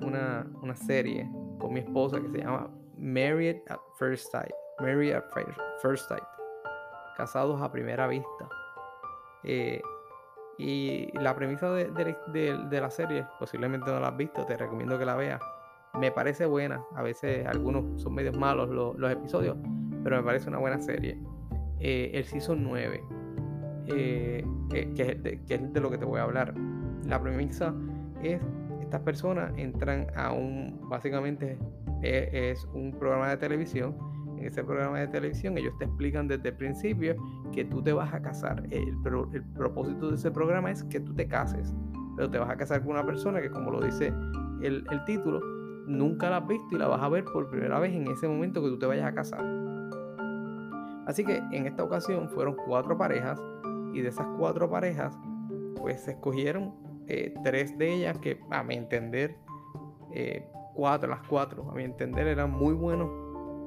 serie 0.74 1.30
con 1.58 1.72
mi 1.72 1.80
esposa 1.80 2.20
que 2.20 2.28
se 2.28 2.38
llama 2.38 2.70
Married 2.96 3.58
at 3.68 3.78
First 3.98 4.30
Sight. 4.32 4.61
Married 4.80 5.14
at 5.14 5.24
First 5.80 6.08
Sight. 6.08 6.24
Casados 7.16 7.60
a 7.60 7.70
primera 7.70 8.06
vista. 8.06 8.48
Eh, 9.44 9.82
y 10.58 11.10
la 11.18 11.34
premisa 11.34 11.70
de, 11.72 12.80
la 12.80 12.90
serie, 12.90 13.26
posiblemente 13.38 13.90
no 13.90 14.00
la 14.00 14.08
has 14.08 14.16
visto, 14.16 14.44
te 14.44 14.56
recomiendo 14.56 14.98
que 14.98 15.04
la 15.04 15.16
veas. 15.16 15.40
Me 15.98 16.10
parece 16.10 16.46
buena. 16.46 16.82
A 16.94 17.02
veces 17.02 17.46
algunos 17.46 18.00
son 18.00 18.14
medios 18.14 18.36
malos 18.36 18.70
los 18.70 19.12
episodios, 19.12 19.56
pero 20.04 20.16
me 20.16 20.22
parece 20.22 20.48
una 20.48 20.58
buena 20.58 20.80
serie. 20.80 21.18
Eh, 21.84 22.12
el 22.14 22.24
Season 22.24 22.62
9, 22.62 23.02
eh, 23.88 24.46
eh, 24.72 24.92
que, 24.94 25.42
es 25.48 25.72
de, 25.72 25.80
lo 25.80 25.90
que 25.90 25.98
te 25.98 26.04
voy 26.04 26.20
a 26.20 26.22
hablar. 26.22 26.54
La 27.06 27.20
premisa 27.20 27.74
es, 28.22 28.40
estas 28.80 29.00
personas 29.00 29.52
entran 29.56 30.06
a 30.14 30.30
un, 30.32 30.78
básicamente 30.88 31.58
es, 32.02 32.64
un 32.66 32.92
programa 32.92 33.30
de 33.30 33.36
televisión. 33.36 33.96
Ese 34.44 34.64
programa 34.64 35.00
de 35.00 35.08
televisión 35.08 35.56
ellos 35.58 35.74
te 35.78 35.84
explican 35.84 36.28
desde 36.28 36.50
el 36.50 36.56
principio 36.56 37.16
que 37.52 37.64
tú 37.64 37.82
te 37.82 37.92
vas 37.92 38.12
a 38.12 38.22
casar. 38.22 38.64
El, 38.70 38.96
el 39.32 39.42
propósito 39.54 40.08
de 40.08 40.16
ese 40.16 40.30
programa 40.30 40.70
es 40.70 40.84
que 40.84 41.00
tú 41.00 41.14
te 41.14 41.26
cases, 41.26 41.74
pero 42.16 42.30
te 42.30 42.38
vas 42.38 42.50
a 42.50 42.56
casar 42.56 42.80
con 42.82 42.92
una 42.92 43.04
persona 43.04 43.40
que 43.40 43.50
como 43.50 43.70
lo 43.70 43.80
dice 43.80 44.12
el, 44.62 44.84
el 44.90 45.04
título, 45.04 45.40
nunca 45.86 46.30
la 46.30 46.38
has 46.38 46.48
visto 46.48 46.74
y 46.74 46.78
la 46.78 46.88
vas 46.88 47.02
a 47.02 47.08
ver 47.08 47.24
por 47.24 47.48
primera 47.48 47.78
vez 47.78 47.92
en 47.92 48.08
ese 48.08 48.28
momento 48.28 48.62
que 48.62 48.68
tú 48.68 48.78
te 48.78 48.86
vayas 48.86 49.06
a 49.06 49.14
casar. 49.14 49.44
Así 51.06 51.24
que 51.24 51.42
en 51.52 51.66
esta 51.66 51.82
ocasión 51.82 52.28
fueron 52.28 52.56
cuatro 52.66 52.96
parejas 52.96 53.42
y 53.92 54.00
de 54.00 54.08
esas 54.08 54.26
cuatro 54.38 54.70
parejas 54.70 55.18
pues 55.76 56.00
se 56.02 56.12
escogieron 56.12 56.74
eh, 57.08 57.34
tres 57.42 57.76
de 57.76 57.92
ellas 57.92 58.18
que 58.18 58.40
a 58.50 58.62
mi 58.62 58.76
entender, 58.76 59.36
eh, 60.12 60.46
cuatro, 60.74 61.10
las 61.10 61.26
cuatro, 61.26 61.68
a 61.70 61.74
mi 61.74 61.82
entender 61.82 62.28
eran 62.28 62.52
muy 62.52 62.74
buenos 62.74 63.10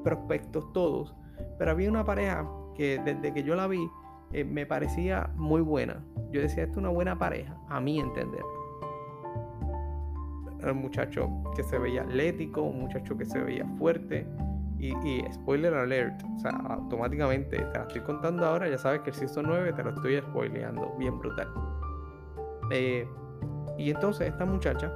prospectos 0.06 0.72
todos, 0.72 1.14
pero 1.58 1.72
había 1.72 1.90
una 1.90 2.06
pareja 2.06 2.48
que 2.76 3.02
desde 3.04 3.34
que 3.34 3.44
yo 3.44 3.56
la 3.56 3.68
vi 3.68 3.90
eh, 4.32 4.44
me 4.46 4.66
parecía 4.66 5.30
muy 5.36 5.62
buena. 5.62 6.04
Yo 6.32 6.42
decía, 6.42 6.64
esto 6.64 6.74
es 6.74 6.78
una 6.78 6.90
buena 6.90 7.18
pareja, 7.18 7.58
a 7.68 7.82
mi 7.82 8.00
entender. 8.00 8.44
Era 10.60 10.72
un 10.72 10.82
muchacho 10.82 11.30
que 11.56 11.64
se 11.64 11.78
veía 11.78 12.04
atlético, 12.04 12.62
un 12.62 12.82
muchacho 12.82 13.18
que 13.18 13.26
se 13.26 13.40
veía 13.40 13.66
fuerte, 13.78 14.28
y, 14.78 15.24
spoiler 15.32 15.74
alert, 15.74 16.22
o 16.36 16.40
sea, 16.40 16.52
automáticamente 16.52 17.58
te 17.58 17.78
la 17.78 17.86
estoy 17.86 18.02
contando 18.02 18.46
ahora, 18.46 18.70
ya 18.70 18.78
sabes 18.78 19.02
que 19.02 19.10
el 19.10 19.16
Season 19.16 19.46
9 19.48 19.74
te 19.74 19.84
lo 19.84 19.90
estoy 19.92 20.18
spoileando, 20.20 20.94
bien 21.00 21.18
brutal. 21.18 21.48
Eh, 22.72 23.08
y 23.78 23.90
entonces 23.90 24.28
esta 24.28 24.46
muchacha 24.46 24.92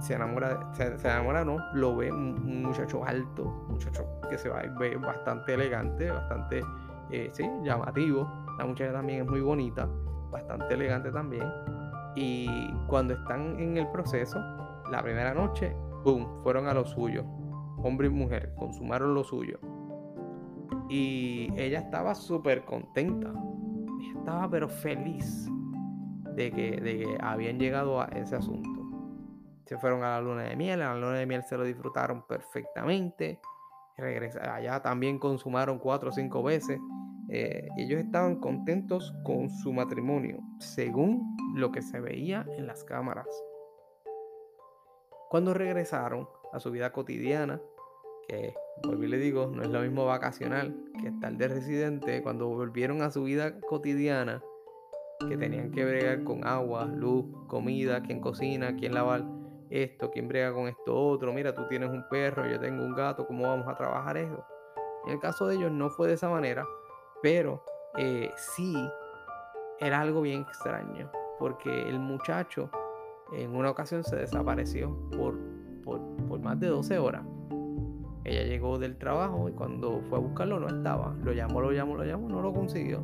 se 0.00 0.14
enamora, 0.14 0.72
se, 0.72 0.94
enamora, 1.08 1.44
no, 1.44 1.58
lo 1.74 1.96
ve 1.96 2.10
un, 2.12 2.62
muchacho 2.62 3.04
alto, 3.04 3.44
un 3.44 3.74
muchacho 3.74 4.04
que 4.28 4.38
se 4.38 4.48
ve 4.50 4.96
bastante 4.96 5.54
elegante, 5.54 6.10
bastante, 6.10 6.62
eh, 7.10 7.30
sí, 7.32 7.48
llamativo. 7.62 8.30
La 8.58 8.66
muchacha 8.66 8.92
también 8.92 9.22
es 9.22 9.26
muy 9.26 9.40
bonita, 9.40 9.88
bastante 10.30 10.74
elegante 10.74 11.10
también. 11.10 11.44
Y 12.14 12.72
cuando 12.86 13.14
están 13.14 13.58
en 13.58 13.76
el 13.76 13.88
proceso, 13.88 14.38
la 14.90 15.02
primera 15.02 15.34
noche, 15.34 15.74
boom, 16.04 16.42
fueron 16.42 16.66
a 16.68 16.74
lo 16.74 16.84
suyo 16.84 17.24
hombre 17.86 18.08
y 18.08 18.10
mujer, 18.10 18.52
consumaron 18.56 19.14
lo 19.14 19.24
suyo. 19.24 19.58
Y 20.88 21.48
ella 21.56 21.80
estaba 21.80 22.14
súper 22.14 22.64
contenta. 22.64 23.32
Estaba 24.16 24.48
pero 24.50 24.68
feliz 24.68 25.48
de 26.34 26.50
que, 26.50 26.80
de 26.80 26.98
que 26.98 27.18
habían 27.20 27.58
llegado 27.58 28.00
a 28.00 28.06
ese 28.06 28.36
asunto. 28.36 28.75
Se 29.66 29.76
fueron 29.78 30.02
a 30.04 30.10
la 30.10 30.20
luna 30.20 30.44
de 30.44 30.56
miel, 30.56 30.82
a 30.82 30.94
la 30.94 31.00
luna 31.00 31.18
de 31.18 31.26
miel 31.26 31.42
se 31.42 31.56
lo 31.56 31.64
disfrutaron 31.64 32.26
perfectamente. 32.26 33.40
allá 33.98 34.80
también 34.80 35.18
consumaron 35.18 35.78
cuatro 35.78 36.10
o 36.10 36.12
cinco 36.12 36.42
veces. 36.42 36.78
Eh, 37.28 37.68
ellos 37.76 37.98
estaban 38.00 38.36
contentos 38.36 39.12
con 39.24 39.50
su 39.50 39.72
matrimonio, 39.72 40.38
según 40.60 41.36
lo 41.56 41.72
que 41.72 41.82
se 41.82 42.00
veía 42.00 42.46
en 42.56 42.66
las 42.66 42.84
cámaras. 42.84 43.26
Cuando 45.28 45.52
regresaron 45.52 46.28
a 46.52 46.60
su 46.60 46.70
vida 46.70 46.92
cotidiana, 46.92 47.60
que, 48.28 48.54
volví 48.84 49.08
le 49.08 49.18
digo, 49.18 49.48
no 49.52 49.62
es 49.62 49.68
lo 49.68 49.80
mismo 49.80 50.06
vacacional 50.06 50.76
que 51.00 51.08
estar 51.08 51.36
de 51.36 51.48
residente, 51.48 52.22
cuando 52.22 52.48
volvieron 52.48 53.02
a 53.02 53.10
su 53.10 53.24
vida 53.24 53.60
cotidiana, 53.60 54.42
que 55.28 55.36
tenían 55.36 55.72
que 55.72 55.84
bregar 55.84 56.22
con 56.24 56.46
agua, 56.46 56.84
luz, 56.84 57.24
comida, 57.48 58.02
quién 58.02 58.20
cocina, 58.20 58.76
quién 58.76 58.94
lava, 58.94 59.26
esto, 59.70 60.10
quién 60.10 60.28
brega 60.28 60.52
con 60.52 60.68
esto 60.68 60.94
otro, 60.94 61.32
mira, 61.32 61.54
tú 61.54 61.66
tienes 61.68 61.90
un 61.90 62.08
perro, 62.08 62.46
yo 62.46 62.58
tengo 62.58 62.84
un 62.84 62.94
gato, 62.94 63.26
¿cómo 63.26 63.44
vamos 63.44 63.66
a 63.68 63.74
trabajar 63.74 64.16
eso? 64.16 64.44
En 65.06 65.12
el 65.12 65.20
caso 65.20 65.46
de 65.46 65.56
ellos 65.56 65.70
no 65.70 65.90
fue 65.90 66.08
de 66.08 66.14
esa 66.14 66.28
manera, 66.28 66.66
pero 67.22 67.62
eh, 67.98 68.30
sí 68.36 68.74
era 69.78 70.00
algo 70.00 70.22
bien 70.22 70.42
extraño, 70.42 71.10
porque 71.38 71.88
el 71.88 71.98
muchacho 71.98 72.70
en 73.32 73.54
una 73.54 73.70
ocasión 73.70 74.04
se 74.04 74.16
desapareció 74.16 74.96
por, 75.16 75.38
por, 75.84 76.00
por 76.28 76.40
más 76.40 76.58
de 76.60 76.68
12 76.68 76.98
horas. 76.98 77.24
Ella 78.24 78.42
llegó 78.42 78.78
del 78.78 78.96
trabajo 78.96 79.48
y 79.48 79.52
cuando 79.52 80.00
fue 80.08 80.18
a 80.18 80.20
buscarlo 80.20 80.58
no 80.58 80.66
estaba. 80.66 81.14
Lo 81.22 81.32
llamó, 81.32 81.60
lo 81.60 81.70
llamó, 81.70 81.96
lo 81.96 82.04
llamó, 82.04 82.28
no 82.28 82.42
lo 82.42 82.52
consiguió. 82.52 83.00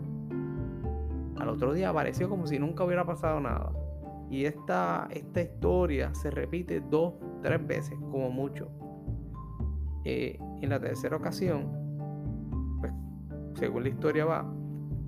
Al 1.38 1.48
otro 1.48 1.72
día 1.72 1.90
apareció 1.90 2.28
como 2.28 2.46
si 2.46 2.58
nunca 2.58 2.84
hubiera 2.84 3.04
pasado 3.04 3.38
nada. 3.40 3.70
Y 4.32 4.46
esta, 4.46 5.08
esta 5.10 5.42
historia 5.42 6.14
se 6.14 6.30
repite 6.30 6.80
dos, 6.80 7.12
tres 7.42 7.66
veces, 7.66 7.98
como 8.10 8.30
mucho. 8.30 8.66
Eh, 10.06 10.38
en 10.62 10.70
la 10.70 10.80
tercera 10.80 11.16
ocasión, 11.16 11.70
pues, 12.80 12.94
según 13.52 13.82
la 13.82 13.90
historia 13.90 14.24
va, 14.24 14.50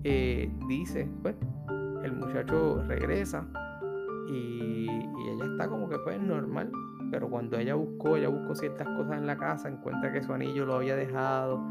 eh, 0.05 0.53
dice, 0.68 1.09
pues, 1.22 1.37
el 2.03 2.12
muchacho 2.12 2.83
regresa 2.87 3.49
y, 4.29 4.91
y, 4.91 5.29
ella 5.31 5.47
está 5.53 5.68
como 5.68 5.89
que 5.89 5.99
pues 6.01 6.20
normal. 6.20 6.70
Pero 7.11 7.31
cuando 7.31 7.57
ella 7.57 7.77
buscó, 7.77 8.16
ella 8.16 8.29
buscó 8.29 8.55
ciertas 8.55 8.87
cosas 8.89 9.16
en 9.16 9.27
la 9.27 9.39
casa, 9.39 9.70
encuentra 9.70 10.12
que 10.12 10.22
su 10.22 10.35
anillo 10.35 10.66
lo 10.66 10.75
había 10.75 10.97
dejado. 10.97 11.62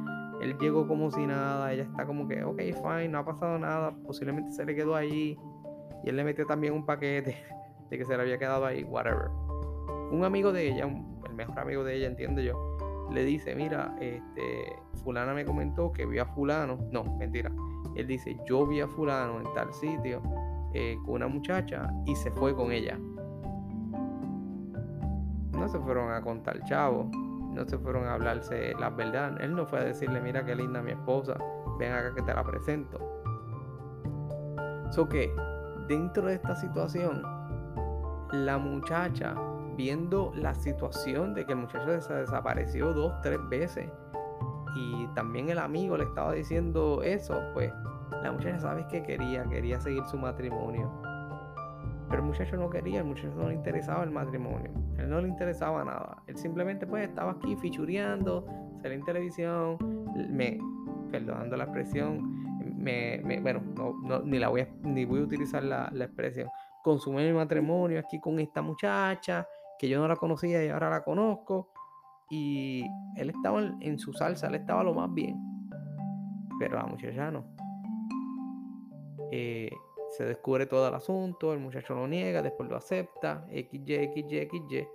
Él 0.41 0.57
llegó 0.59 0.87
como 0.87 1.11
si 1.11 1.27
nada, 1.27 1.71
ella 1.71 1.83
está 1.83 2.07
como 2.07 2.27
que, 2.27 2.43
ok, 2.43 2.57
fine, 2.57 3.09
no 3.09 3.19
ha 3.19 3.25
pasado 3.25 3.59
nada, 3.59 3.95
posiblemente 4.07 4.51
se 4.53 4.65
le 4.65 4.73
quedó 4.73 4.95
ahí. 4.95 5.37
Y 6.03 6.09
él 6.09 6.17
le 6.17 6.23
metió 6.23 6.45
también 6.45 6.73
un 6.73 6.85
paquete 6.85 7.37
de 7.89 7.97
que 7.97 8.05
se 8.05 8.15
le 8.15 8.21
había 8.21 8.37
quedado 8.37 8.65
ahí, 8.65 8.83
whatever. 8.83 9.29
Un 10.11 10.23
amigo 10.23 10.51
de 10.51 10.69
ella, 10.69 10.85
el 10.85 11.33
mejor 11.33 11.59
amigo 11.59 11.83
de 11.83 11.95
ella, 11.95 12.07
entiendo 12.07 12.41
yo, 12.41 12.77
le 13.11 13.23
dice, 13.23 13.55
mira, 13.55 13.95
este, 13.99 14.75
fulana 15.03 15.33
me 15.33 15.45
comentó 15.45 15.91
que 15.91 16.05
vio 16.05 16.23
a 16.23 16.25
fulano. 16.25 16.79
No, 16.91 17.03
mentira. 17.17 17.51
Él 17.95 18.07
dice, 18.07 18.37
yo 18.45 18.65
vi 18.65 18.81
a 18.81 18.87
fulano 18.87 19.39
en 19.39 19.53
tal 19.53 19.73
sitio 19.73 20.21
eh, 20.73 20.97
con 21.05 21.15
una 21.15 21.27
muchacha 21.27 21.91
y 22.05 22.15
se 22.15 22.31
fue 22.31 22.55
con 22.55 22.71
ella. 22.71 22.97
No 25.51 25.67
se 25.67 25.79
fueron 25.79 26.11
a 26.11 26.21
contar 26.21 26.63
chavo, 26.65 27.09
no 27.51 27.65
se 27.65 27.77
fueron 27.77 28.05
a 28.05 28.15
hablarse 28.15 28.73
la 28.79 28.89
verdad. 28.89 29.39
Él 29.41 29.55
no 29.55 29.65
fue 29.65 29.79
a 29.79 29.83
decirle, 29.83 30.19
mira 30.19 30.43
qué 30.43 30.55
linda 30.55 30.81
mi 30.81 30.91
esposa, 30.91 31.37
ven 31.77 31.91
acá 31.91 32.15
que 32.15 32.21
te 32.23 32.33
la 32.33 32.43
presento. 32.43 32.99
So 34.91 35.07
que 35.07 35.31
dentro 35.87 36.27
de 36.27 36.35
esta 36.35 36.55
situación, 36.55 37.23
la 38.31 38.57
muchacha, 38.57 39.35
viendo 39.75 40.31
la 40.35 40.53
situación 40.53 41.33
de 41.33 41.45
que 41.45 41.53
el 41.53 41.59
muchacho 41.59 42.01
se 42.01 42.13
desapareció 42.13 42.93
dos, 42.93 43.13
tres 43.21 43.39
veces, 43.49 43.89
y 44.75 45.07
también 45.13 45.49
el 45.49 45.59
amigo 45.59 45.97
le 45.97 46.05
estaba 46.05 46.33
diciendo 46.33 47.03
eso, 47.03 47.39
pues 47.53 47.71
la 48.21 48.31
muchacha 48.31 48.59
sabes 48.59 48.85
que 48.87 49.03
quería, 49.03 49.43
quería 49.43 49.79
seguir 49.79 50.03
su 50.05 50.17
matrimonio. 50.17 50.91
Pero 52.09 52.21
el 52.21 52.27
muchacho 52.27 52.57
no 52.57 52.69
quería, 52.69 52.99
el 52.99 53.05
muchacho 53.05 53.33
no 53.35 53.49
le 53.49 53.55
interesaba 53.55 54.03
el 54.03 54.11
matrimonio. 54.11 54.71
Él 54.97 55.09
no 55.09 55.21
le 55.21 55.27
interesaba 55.27 55.83
nada. 55.83 56.21
Él 56.27 56.37
simplemente 56.37 56.85
pues 56.85 57.07
estaba 57.07 57.31
aquí 57.31 57.55
fichureando, 57.55 58.45
salía 58.81 58.97
en 58.97 59.03
televisión, 59.03 59.77
me, 60.29 60.59
perdonando 61.11 61.57
la 61.57 61.65
expresión, 61.65 62.52
me, 62.83 63.39
bueno, 63.39 63.61
no, 64.03 64.19
ni 64.21 64.37
la 64.37 64.49
voy 64.49 64.61
a, 64.61 64.67
ni 64.83 65.05
voy 65.05 65.21
a 65.21 65.23
utilizar 65.23 65.63
la, 65.63 65.91
expresión. 65.95 66.49
Consumí 66.83 67.23
mi 67.23 67.33
matrimonio 67.33 67.99
aquí 67.99 68.19
con 68.19 68.39
esta 68.39 68.61
muchacha, 68.61 69.47
que 69.79 69.87
yo 69.87 69.99
no 69.99 70.07
la 70.07 70.15
conocía 70.15 70.63
y 70.63 70.69
ahora 70.69 70.89
la 70.89 71.03
conozco. 71.03 71.69
Y 72.29 72.83
él 73.15 73.29
estaba 73.29 73.61
en 73.79 73.99
su 73.99 74.13
salsa, 74.13 74.47
él 74.47 74.55
estaba 74.55 74.83
lo 74.83 74.93
más 74.93 75.13
bien. 75.13 75.37
Pero 76.59 76.75
la 76.75 76.85
muchacha 76.85 77.31
no. 77.31 77.45
Eh, 79.31 79.71
se 80.09 80.25
descubre 80.25 80.65
todo 80.65 80.87
el 80.87 80.93
asunto, 80.93 81.53
el 81.53 81.59
muchacho 81.59 81.95
lo 81.95 82.07
niega, 82.07 82.41
después 82.41 82.69
lo 82.69 82.77
acepta, 82.77 83.47
XY, 83.49 84.11
XY, 84.13 84.47
XY. 84.47 84.87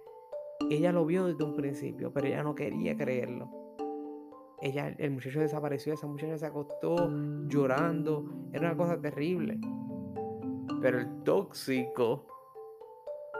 Ella 0.70 0.93
lo 0.93 1.05
vio 1.07 1.26
desde 1.26 1.43
un 1.45 1.57
principio, 1.57 2.12
pero 2.12 2.26
ella 2.26 2.43
no 2.43 2.55
quería 2.55 2.97
creerlo. 2.97 3.67
Ella, 4.61 4.88
el 4.98 5.12
muchacho 5.12 5.40
desapareció, 5.40 5.94
esa 5.94 6.06
muchacha 6.06 6.36
se 6.36 6.46
acostó 6.46 7.11
llorando, 7.46 8.24
era 8.52 8.68
una 8.68 8.76
cosa 8.76 9.00
terrible. 9.00 9.59
Pero 10.80 10.98
el 10.98 11.22
tóxico, 11.22 12.26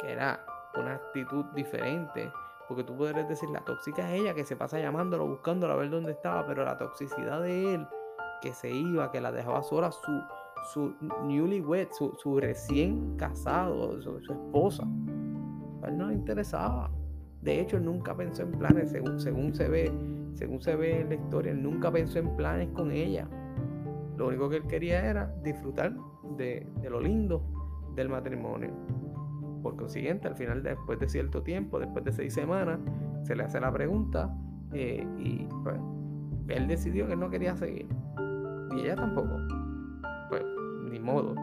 que 0.01 0.12
era 0.12 0.45
una 0.77 0.95
actitud 0.95 1.45
diferente, 1.55 2.31
porque 2.69 2.85
tú 2.85 2.97
podrías 2.97 3.29
decir, 3.29 3.49
la 3.51 3.64
tóxica 3.64 4.12
es 4.12 4.21
ella 4.21 4.35
que 4.35 4.45
se 4.45 4.55
pasa 4.55 4.79
llamándolo, 4.79 5.27
buscándolo 5.27 5.73
a 5.73 5.77
ver 5.77 5.91
dónde 5.91 6.12
estaba, 6.12 6.47
pero 6.47 6.64
la 6.64 6.77
toxicidad 6.77 7.43
de 7.43 7.75
él, 7.75 7.87
que 8.43 8.53
se 8.53 8.71
iba, 8.71 9.11
que 9.11 9.21
la 9.21 9.33
dejaba 9.33 9.62
sola, 9.62 9.91
su, 9.91 10.23
su 10.73 10.95
newlywed, 11.25 11.89
su, 11.93 12.14
su 12.19 12.39
recién 12.39 13.16
casado, 13.16 14.01
su, 14.03 14.19
esposa. 14.19 14.85
Él 14.85 15.97
no 15.97 16.09
le 16.09 16.14
interesaba. 16.14 16.91
De 17.41 17.61
hecho, 17.61 17.81
nunca 17.81 18.14
pensó 18.14 18.43
en 18.43 18.53
planes, 18.53 18.91
según, 18.91 19.19
según, 19.19 19.55
se 19.55 19.69
ve, 19.69 19.91
según 20.35 20.61
se 20.61 20.76
ve 20.76 21.01
en 21.01 21.09
la 21.09 21.14
historia, 21.16 21.53
él 21.53 21.62
nunca 21.62 21.91
pensó 21.91 22.18
en 22.18 22.37
planes 22.37 22.68
con 22.70 22.91
ella. 22.91 23.29
Lo 24.16 24.29
único 24.29 24.49
que 24.49 24.57
él 24.57 24.66
quería 24.66 25.05
era 25.05 25.33
disfrutar 25.43 25.95
de, 26.37 26.66
lo 26.89 27.01
lindo 27.01 27.43
del 27.95 28.09
matrimonio. 28.09 28.70
Por 29.62 29.76
consiguiente, 29.76 30.29
al 30.29 30.37
final, 30.37 30.62
después 30.62 30.99
de 30.99 31.09
cierto 31.09 31.43
tiempo, 31.43 31.79
después 31.79 32.05
de 32.05 32.12
seis 32.12 32.35
semanas, 32.35 32.79
se 33.22 33.35
le 33.35 33.45
hace 33.45 33.61
la 33.61 33.72
pregunta 33.72 34.35
eh, 34.72 35.07
y 35.18 35.47
pues, 35.62 35.76
él 36.49 36.66
decidió 36.68 37.07
que 37.07 37.16
no 37.16 37.31
quería 37.31 37.57
seguir. 37.57 37.89
Y 38.76 38.81
ella 38.81 38.97
tampoco 38.97 39.37
pues 40.29 40.45
ni 40.91 40.99
modo. 40.99 41.35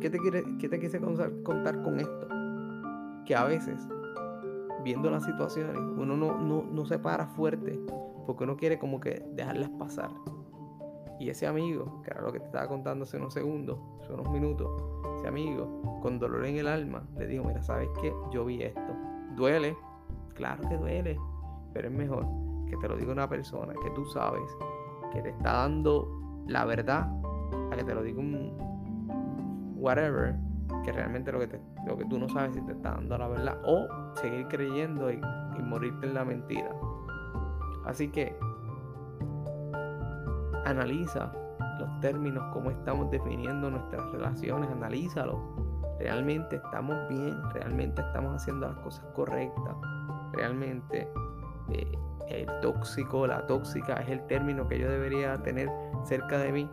¿Qué 0.00 0.10
te, 0.10 0.18
quiere, 0.18 0.44
qué 0.58 0.68
te 0.68 0.78
quise 0.78 1.00
contar 1.00 1.82
con 1.82 1.98
esto? 1.98 2.28
Que 3.24 3.34
a 3.34 3.44
veces, 3.44 3.88
viendo 4.84 5.10
las 5.10 5.24
situaciones, 5.24 5.76
uno 5.76 6.16
no, 6.16 6.38
no, 6.38 6.62
no 6.62 6.86
se 6.86 6.98
para 6.98 7.26
fuerte 7.26 7.80
porque 8.26 8.44
uno 8.44 8.56
quiere 8.56 8.78
como 8.78 9.00
que 9.00 9.24
dejarlas 9.32 9.70
pasar. 9.70 10.10
Y 11.18 11.30
ese 11.30 11.46
amigo, 11.46 12.02
que 12.02 12.10
era 12.10 12.22
lo 12.22 12.32
que 12.32 12.40
te 12.40 12.46
estaba 12.46 12.68
contando 12.68 13.04
hace 13.04 13.16
unos 13.16 13.32
segundos, 13.32 13.78
hace 14.02 14.12
unos 14.12 14.28
minutos, 14.30 14.68
ese 15.16 15.28
amigo, 15.28 16.00
con 16.02 16.18
dolor 16.18 16.44
en 16.44 16.56
el 16.56 16.66
alma, 16.66 17.06
le 17.16 17.26
dijo, 17.26 17.44
mira, 17.44 17.62
¿sabes 17.62 17.88
qué? 18.00 18.12
Yo 18.32 18.44
vi 18.44 18.62
esto. 18.62 18.80
Duele, 19.36 19.76
claro 20.34 20.68
que 20.68 20.76
duele, 20.76 21.18
pero 21.72 21.88
es 21.88 21.94
mejor 21.94 22.26
que 22.68 22.76
te 22.76 22.88
lo 22.88 22.96
diga 22.96 23.12
una 23.12 23.28
persona 23.28 23.74
que 23.82 23.90
tú 23.90 24.04
sabes 24.06 24.50
que 25.12 25.22
te 25.22 25.30
está 25.30 25.52
dando 25.52 26.08
la 26.46 26.64
verdad 26.64 27.08
a 27.70 27.76
que 27.76 27.84
te 27.84 27.94
lo 27.94 28.02
diga 28.02 28.20
un 28.20 28.52
whatever, 29.76 30.34
que 30.84 30.92
realmente 30.92 31.32
lo 31.32 31.40
que, 31.40 31.48
te, 31.48 31.60
lo 31.86 31.96
que 31.96 32.04
tú 32.04 32.18
no 32.18 32.28
sabes 32.28 32.54
si 32.54 32.60
te 32.62 32.72
está 32.72 32.92
dando 32.92 33.18
la 33.18 33.28
verdad, 33.28 33.58
o 33.64 33.88
seguir 34.14 34.46
creyendo 34.48 35.10
y, 35.10 35.20
morirte 35.62 36.06
en 36.06 36.14
la 36.14 36.24
mentira. 36.24 36.68
Así 37.86 38.08
que 38.08 38.36
analiza 40.66 41.32
los 41.78 42.00
términos, 42.00 42.44
cómo 42.52 42.70
estamos 42.70 43.10
definiendo 43.10 43.70
nuestras 43.70 44.04
relaciones, 44.10 44.70
analízalo. 44.70 45.40
Realmente 45.98 46.56
estamos 46.56 46.96
bien, 47.08 47.36
realmente 47.52 48.02
estamos 48.02 48.34
haciendo 48.34 48.68
las 48.68 48.76
cosas 48.78 49.04
correctas, 49.14 49.74
realmente 50.32 51.08
eh, 51.70 51.98
el 52.28 52.46
tóxico, 52.60 53.26
la 53.26 53.46
tóxica 53.46 53.94
es 53.94 54.08
el 54.10 54.26
término 54.26 54.66
que 54.68 54.78
yo 54.78 54.90
debería 54.90 55.40
tener 55.42 55.70
cerca 56.04 56.38
de 56.38 56.52
mí, 56.52 56.68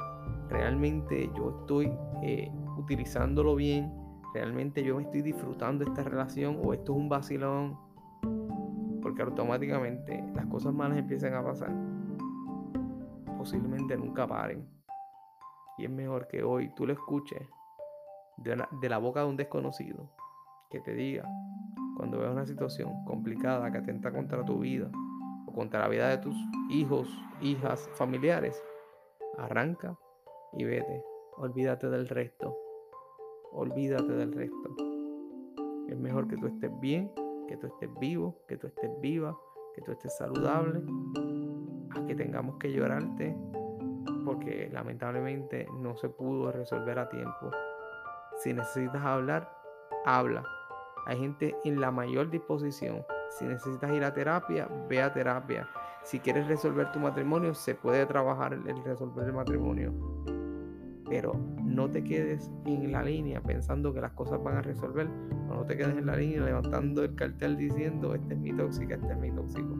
realmente 0.49 1.32
yo 1.36 1.57
estoy 1.62 1.91
eh, 2.24 2.51
utilizándolo 2.78 3.55
bien, 3.55 4.01
realmente 4.34 4.84
yo 4.84 4.96
me 4.96 5.04
estoy 5.04 5.22
disfrutando 5.22 5.84
esta 5.84 6.04
relación 6.04 6.60
o 6.64 6.74
esto 6.74 6.94
es 6.94 6.98
un 6.98 7.10
vacilón, 7.10 7.78
porque 9.02 9.22
automáticamente 9.22 10.24
las 10.36 10.46
cosas 10.46 10.74
malas 10.74 10.98
empiezan 10.98 11.34
a 11.34 11.44
pasar, 11.44 11.72
posiblemente 13.38 13.98
nunca 13.98 14.28
paren. 14.28 14.68
Y 15.78 15.86
es 15.86 15.90
mejor 15.90 16.28
que 16.28 16.44
hoy 16.44 16.70
tú 16.76 16.86
lo 16.86 16.94
escuches 16.94 17.48
de, 18.38 18.64
de 18.82 18.90
la 18.90 18.98
boca 18.98 19.22
de 19.22 19.28
un 19.28 19.38
desconocido, 19.38 20.12
que 20.70 20.80
te 20.80 20.94
diga, 20.94 21.28
cuando 21.98 22.20
veas 22.20 22.32
una 22.32 22.46
situación 22.46 23.04
complicada 23.06 23.72
que 23.72 23.80
atenta 23.80 24.12
contra 24.12 24.46
tu 24.46 24.60
vida 24.60 24.90
o 25.48 25.54
contra 25.54 25.82
la 25.82 25.88
vida 25.88 26.10
de 26.10 26.18
tus 26.20 26.36
hijos, 26.70 27.10
hijas, 27.42 27.90
familiares, 27.96 28.62
Arranca 29.38 29.98
y 30.54 30.64
vete. 30.66 31.04
Olvídate 31.38 31.90
del 31.90 32.08
resto. 32.08 32.61
Olvídate 33.52 34.12
del 34.12 34.32
resto. 34.34 34.76
Es 35.88 35.97
mejor 35.97 36.28
que 36.28 36.38
tú 36.38 36.47
estés 36.47 36.72
bien, 36.80 37.12
que 37.47 37.58
tú 37.58 37.68
estés 37.68 37.89
vivo, 37.99 38.38
que 38.47 38.58
tú 38.58 38.68
estés 38.68 38.89
viva, 39.02 39.38
que 39.76 39.82
tú 39.82 39.91
estés 39.91 40.16
saludable, 40.18 40.82
a 41.91 42.06
que 42.06 42.16
tengamos 42.16 42.58
que 42.58 42.72
llorarte 42.72 43.36
porque 44.26 44.70
lamentablemente 44.72 45.68
no 45.80 45.95
se 45.95 46.10
pudo 46.10 46.52
resolver 46.52 46.99
a 46.99 47.10
tiempo. 47.10 47.52
Si 48.38 48.54
necesitas 48.54 49.04
hablar, 49.04 49.52
habla. 50.06 50.43
Hay 51.06 51.20
gente 51.20 51.56
en 51.64 51.82
la 51.82 51.91
mayor 51.91 52.30
disposición. 52.30 53.04
Si 53.32 53.45
necesitas 53.45 53.91
ir 53.91 54.04
a 54.04 54.14
terapia, 54.14 54.68
ve 54.89 55.02
a 55.02 55.14
terapia. 55.14 55.68
Si 56.04 56.20
quieres 56.20 56.47
resolver 56.47 56.91
tu 56.91 56.99
matrimonio, 56.99 57.54
se 57.54 57.76
puede 57.76 58.06
trabajar 58.06 58.54
el 58.54 58.84
resolver 58.84 59.28
el 59.28 59.34
matrimonio. 59.34 59.93
Pero 61.12 61.34
no 61.62 61.91
te 61.91 62.05
quedes 62.05 62.49
en 62.64 62.89
la 62.93 63.03
línea 63.03 63.41
pensando 63.41 63.93
que 63.93 63.99
las 63.99 64.14
cosas 64.14 64.41
van 64.41 64.55
a 64.55 64.62
resolver. 64.62 65.09
no 65.49 65.66
te 65.66 65.76
quedes 65.76 65.97
en 65.97 66.05
la 66.05 66.16
línea 66.16 66.39
levantando 66.39 67.03
el 67.03 67.16
cartel 67.16 67.57
diciendo, 67.57 68.16
este 68.16 68.34
es 68.34 68.39
mi 68.39 68.53
tóxica, 68.53 68.95
este 68.95 69.12
es 69.12 69.20
mi 69.20 69.30
tóxico. 69.30 69.76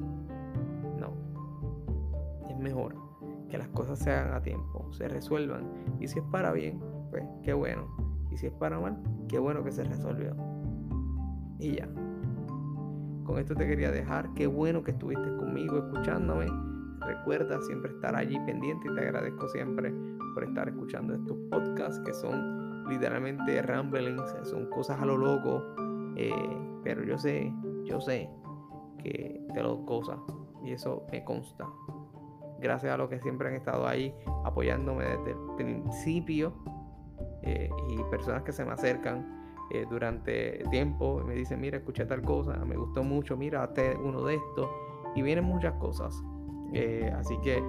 No. 0.99 1.13
Es 2.49 2.57
mejor 2.57 2.95
que 3.47 3.57
las 3.57 3.69
cosas 3.69 3.97
se 3.99 4.11
hagan 4.11 4.34
a 4.34 4.41
tiempo, 4.41 4.91
se 4.91 5.07
resuelvan. 5.07 5.71
Y 6.01 6.09
si 6.09 6.19
es 6.19 6.25
para 6.25 6.51
bien, 6.51 6.82
pues 7.11 7.23
qué 7.43 7.53
bueno. 7.53 7.88
Y 8.29 8.36
si 8.36 8.47
es 8.47 8.53
para 8.53 8.77
mal, 8.77 9.01
qué 9.29 9.39
bueno 9.39 9.63
que 9.63 9.71
se 9.71 9.86
resolvió. 9.86 10.36
Y 11.59 11.77
ya. 11.77 11.88
Con 13.23 13.39
esto 13.39 13.55
te 13.55 13.65
quería 13.65 13.89
dejar. 13.89 14.34
Qué 14.34 14.47
bueno 14.47 14.84
que 14.84 14.91
estuviste 14.91 15.29
conmigo 15.38 15.77
escuchándome. 15.77 16.70
Recuerda 17.02 17.62
siempre 17.62 17.91
estar 17.91 18.16
allí 18.16 18.39
pendiente 18.45 18.88
y 18.89 18.95
te 18.95 19.02
agradezco 19.02 19.47
siempre 19.49 19.93
por 20.34 20.43
estar 20.43 20.70
escuchando 20.70 21.16
estos 21.16 21.38
podcasts 21.49 21.99
que 22.06 22.14
son 22.14 22.88
literalmente 22.88 23.62
ramblings, 23.62 24.36
son 24.43 24.70
cosas 24.70 24.99
a 24.99 25.06
lo 25.06 25.18
loco. 25.18 25.64
Eh, 26.16 26.58
pero 26.84 27.04
yo 27.04 27.18
sé, 27.18 27.54
yo 27.86 27.99
sé 28.02 28.30
que 29.04 29.41
te 29.54 29.64
lo 29.64 29.86
cosas 29.86 30.20
y 30.64 30.72
eso 30.72 31.06
me 31.12 31.24
consta. 31.24 31.68
Gracias 32.60 32.93
a 32.93 32.97
los 32.97 33.10
que 33.10 33.20
siempre 33.20 33.47
han 33.47 33.56
estado 33.56 33.88
ahí 33.88 34.14
apoyándome 34.45 35.06
desde 35.06 35.32
el 35.32 35.56
principio 35.58 36.54
eh, 37.41 37.70
y 37.89 38.04
personas 38.12 38.43
que 38.43 38.52
se 38.52 38.64
me 38.64 38.72
acercan 38.72 39.41
eh, 39.72 39.86
durante 39.89 40.64
tiempo 40.70 41.22
y 41.22 41.24
me 41.24 41.34
dicen, 41.34 41.60
mira, 41.60 41.78
escuché 41.78 42.06
tal 42.06 42.22
cosa, 42.22 42.58
me 42.66 42.76
gustó 42.76 43.04
mucho, 43.04 43.38
mira, 43.38 43.64
hazte 43.64 43.95
uno 43.97 44.24
de 44.26 44.36
estos. 44.36 44.70
Y 45.16 45.22
vienen 45.22 45.45
muchas 45.45 45.74
cosas. 45.74 46.22
Eh, 46.74 47.13
así 47.17 47.38
que 47.43 47.61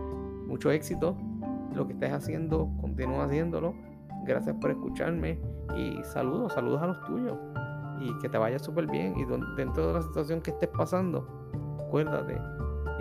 mucho 0.47 0.71
éxito. 0.71 1.17
Lo 1.75 1.87
que 1.87 1.95
estés 1.95 2.13
haciendo, 2.13 2.69
continúa 2.81 3.25
haciéndolo. 3.25 3.75
Gracias 4.25 4.55
por 4.61 4.71
escucharme 4.71 5.41
y 5.75 6.03
saludos, 6.05 6.53
saludos 6.53 6.83
a 6.83 6.87
los 6.89 7.05
tuyos. 7.05 7.39
Y 8.01 8.19
que 8.19 8.29
te 8.29 8.39
vaya 8.39 8.59
súper 8.59 8.87
bien. 8.87 9.15
Y 9.17 9.25
dentro 9.57 9.89
de 9.89 9.95
la 9.95 10.03
situación 10.03 10.41
que 10.41 10.51
estés 10.51 10.69
pasando, 10.69 11.27
acuérdate, 11.87 12.39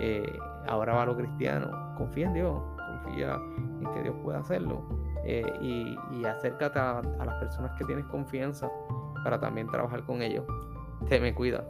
eh, 0.00 0.32
ahora 0.66 0.94
va 0.94 1.06
lo 1.06 1.16
cristiano. 1.16 1.94
Confía 1.96 2.28
en 2.28 2.34
Dios, 2.34 2.62
confía 2.76 3.38
en 3.80 3.92
que 3.92 4.02
Dios 4.02 4.16
pueda 4.22 4.38
hacerlo 4.38 4.82
eh, 5.24 5.44
y, 5.60 6.24
acércate 6.24 6.78
a, 6.78 6.98
a 6.98 7.24
las 7.24 7.34
personas 7.36 7.72
que 7.78 7.84
tienes 7.84 8.04
confianza 8.06 8.70
para 9.22 9.38
también 9.38 9.66
trabajar 9.66 10.04
con 10.04 10.22
ellos. 10.22 10.44
Te 11.08 11.20
me 11.20 11.34
cuida. 11.34 11.64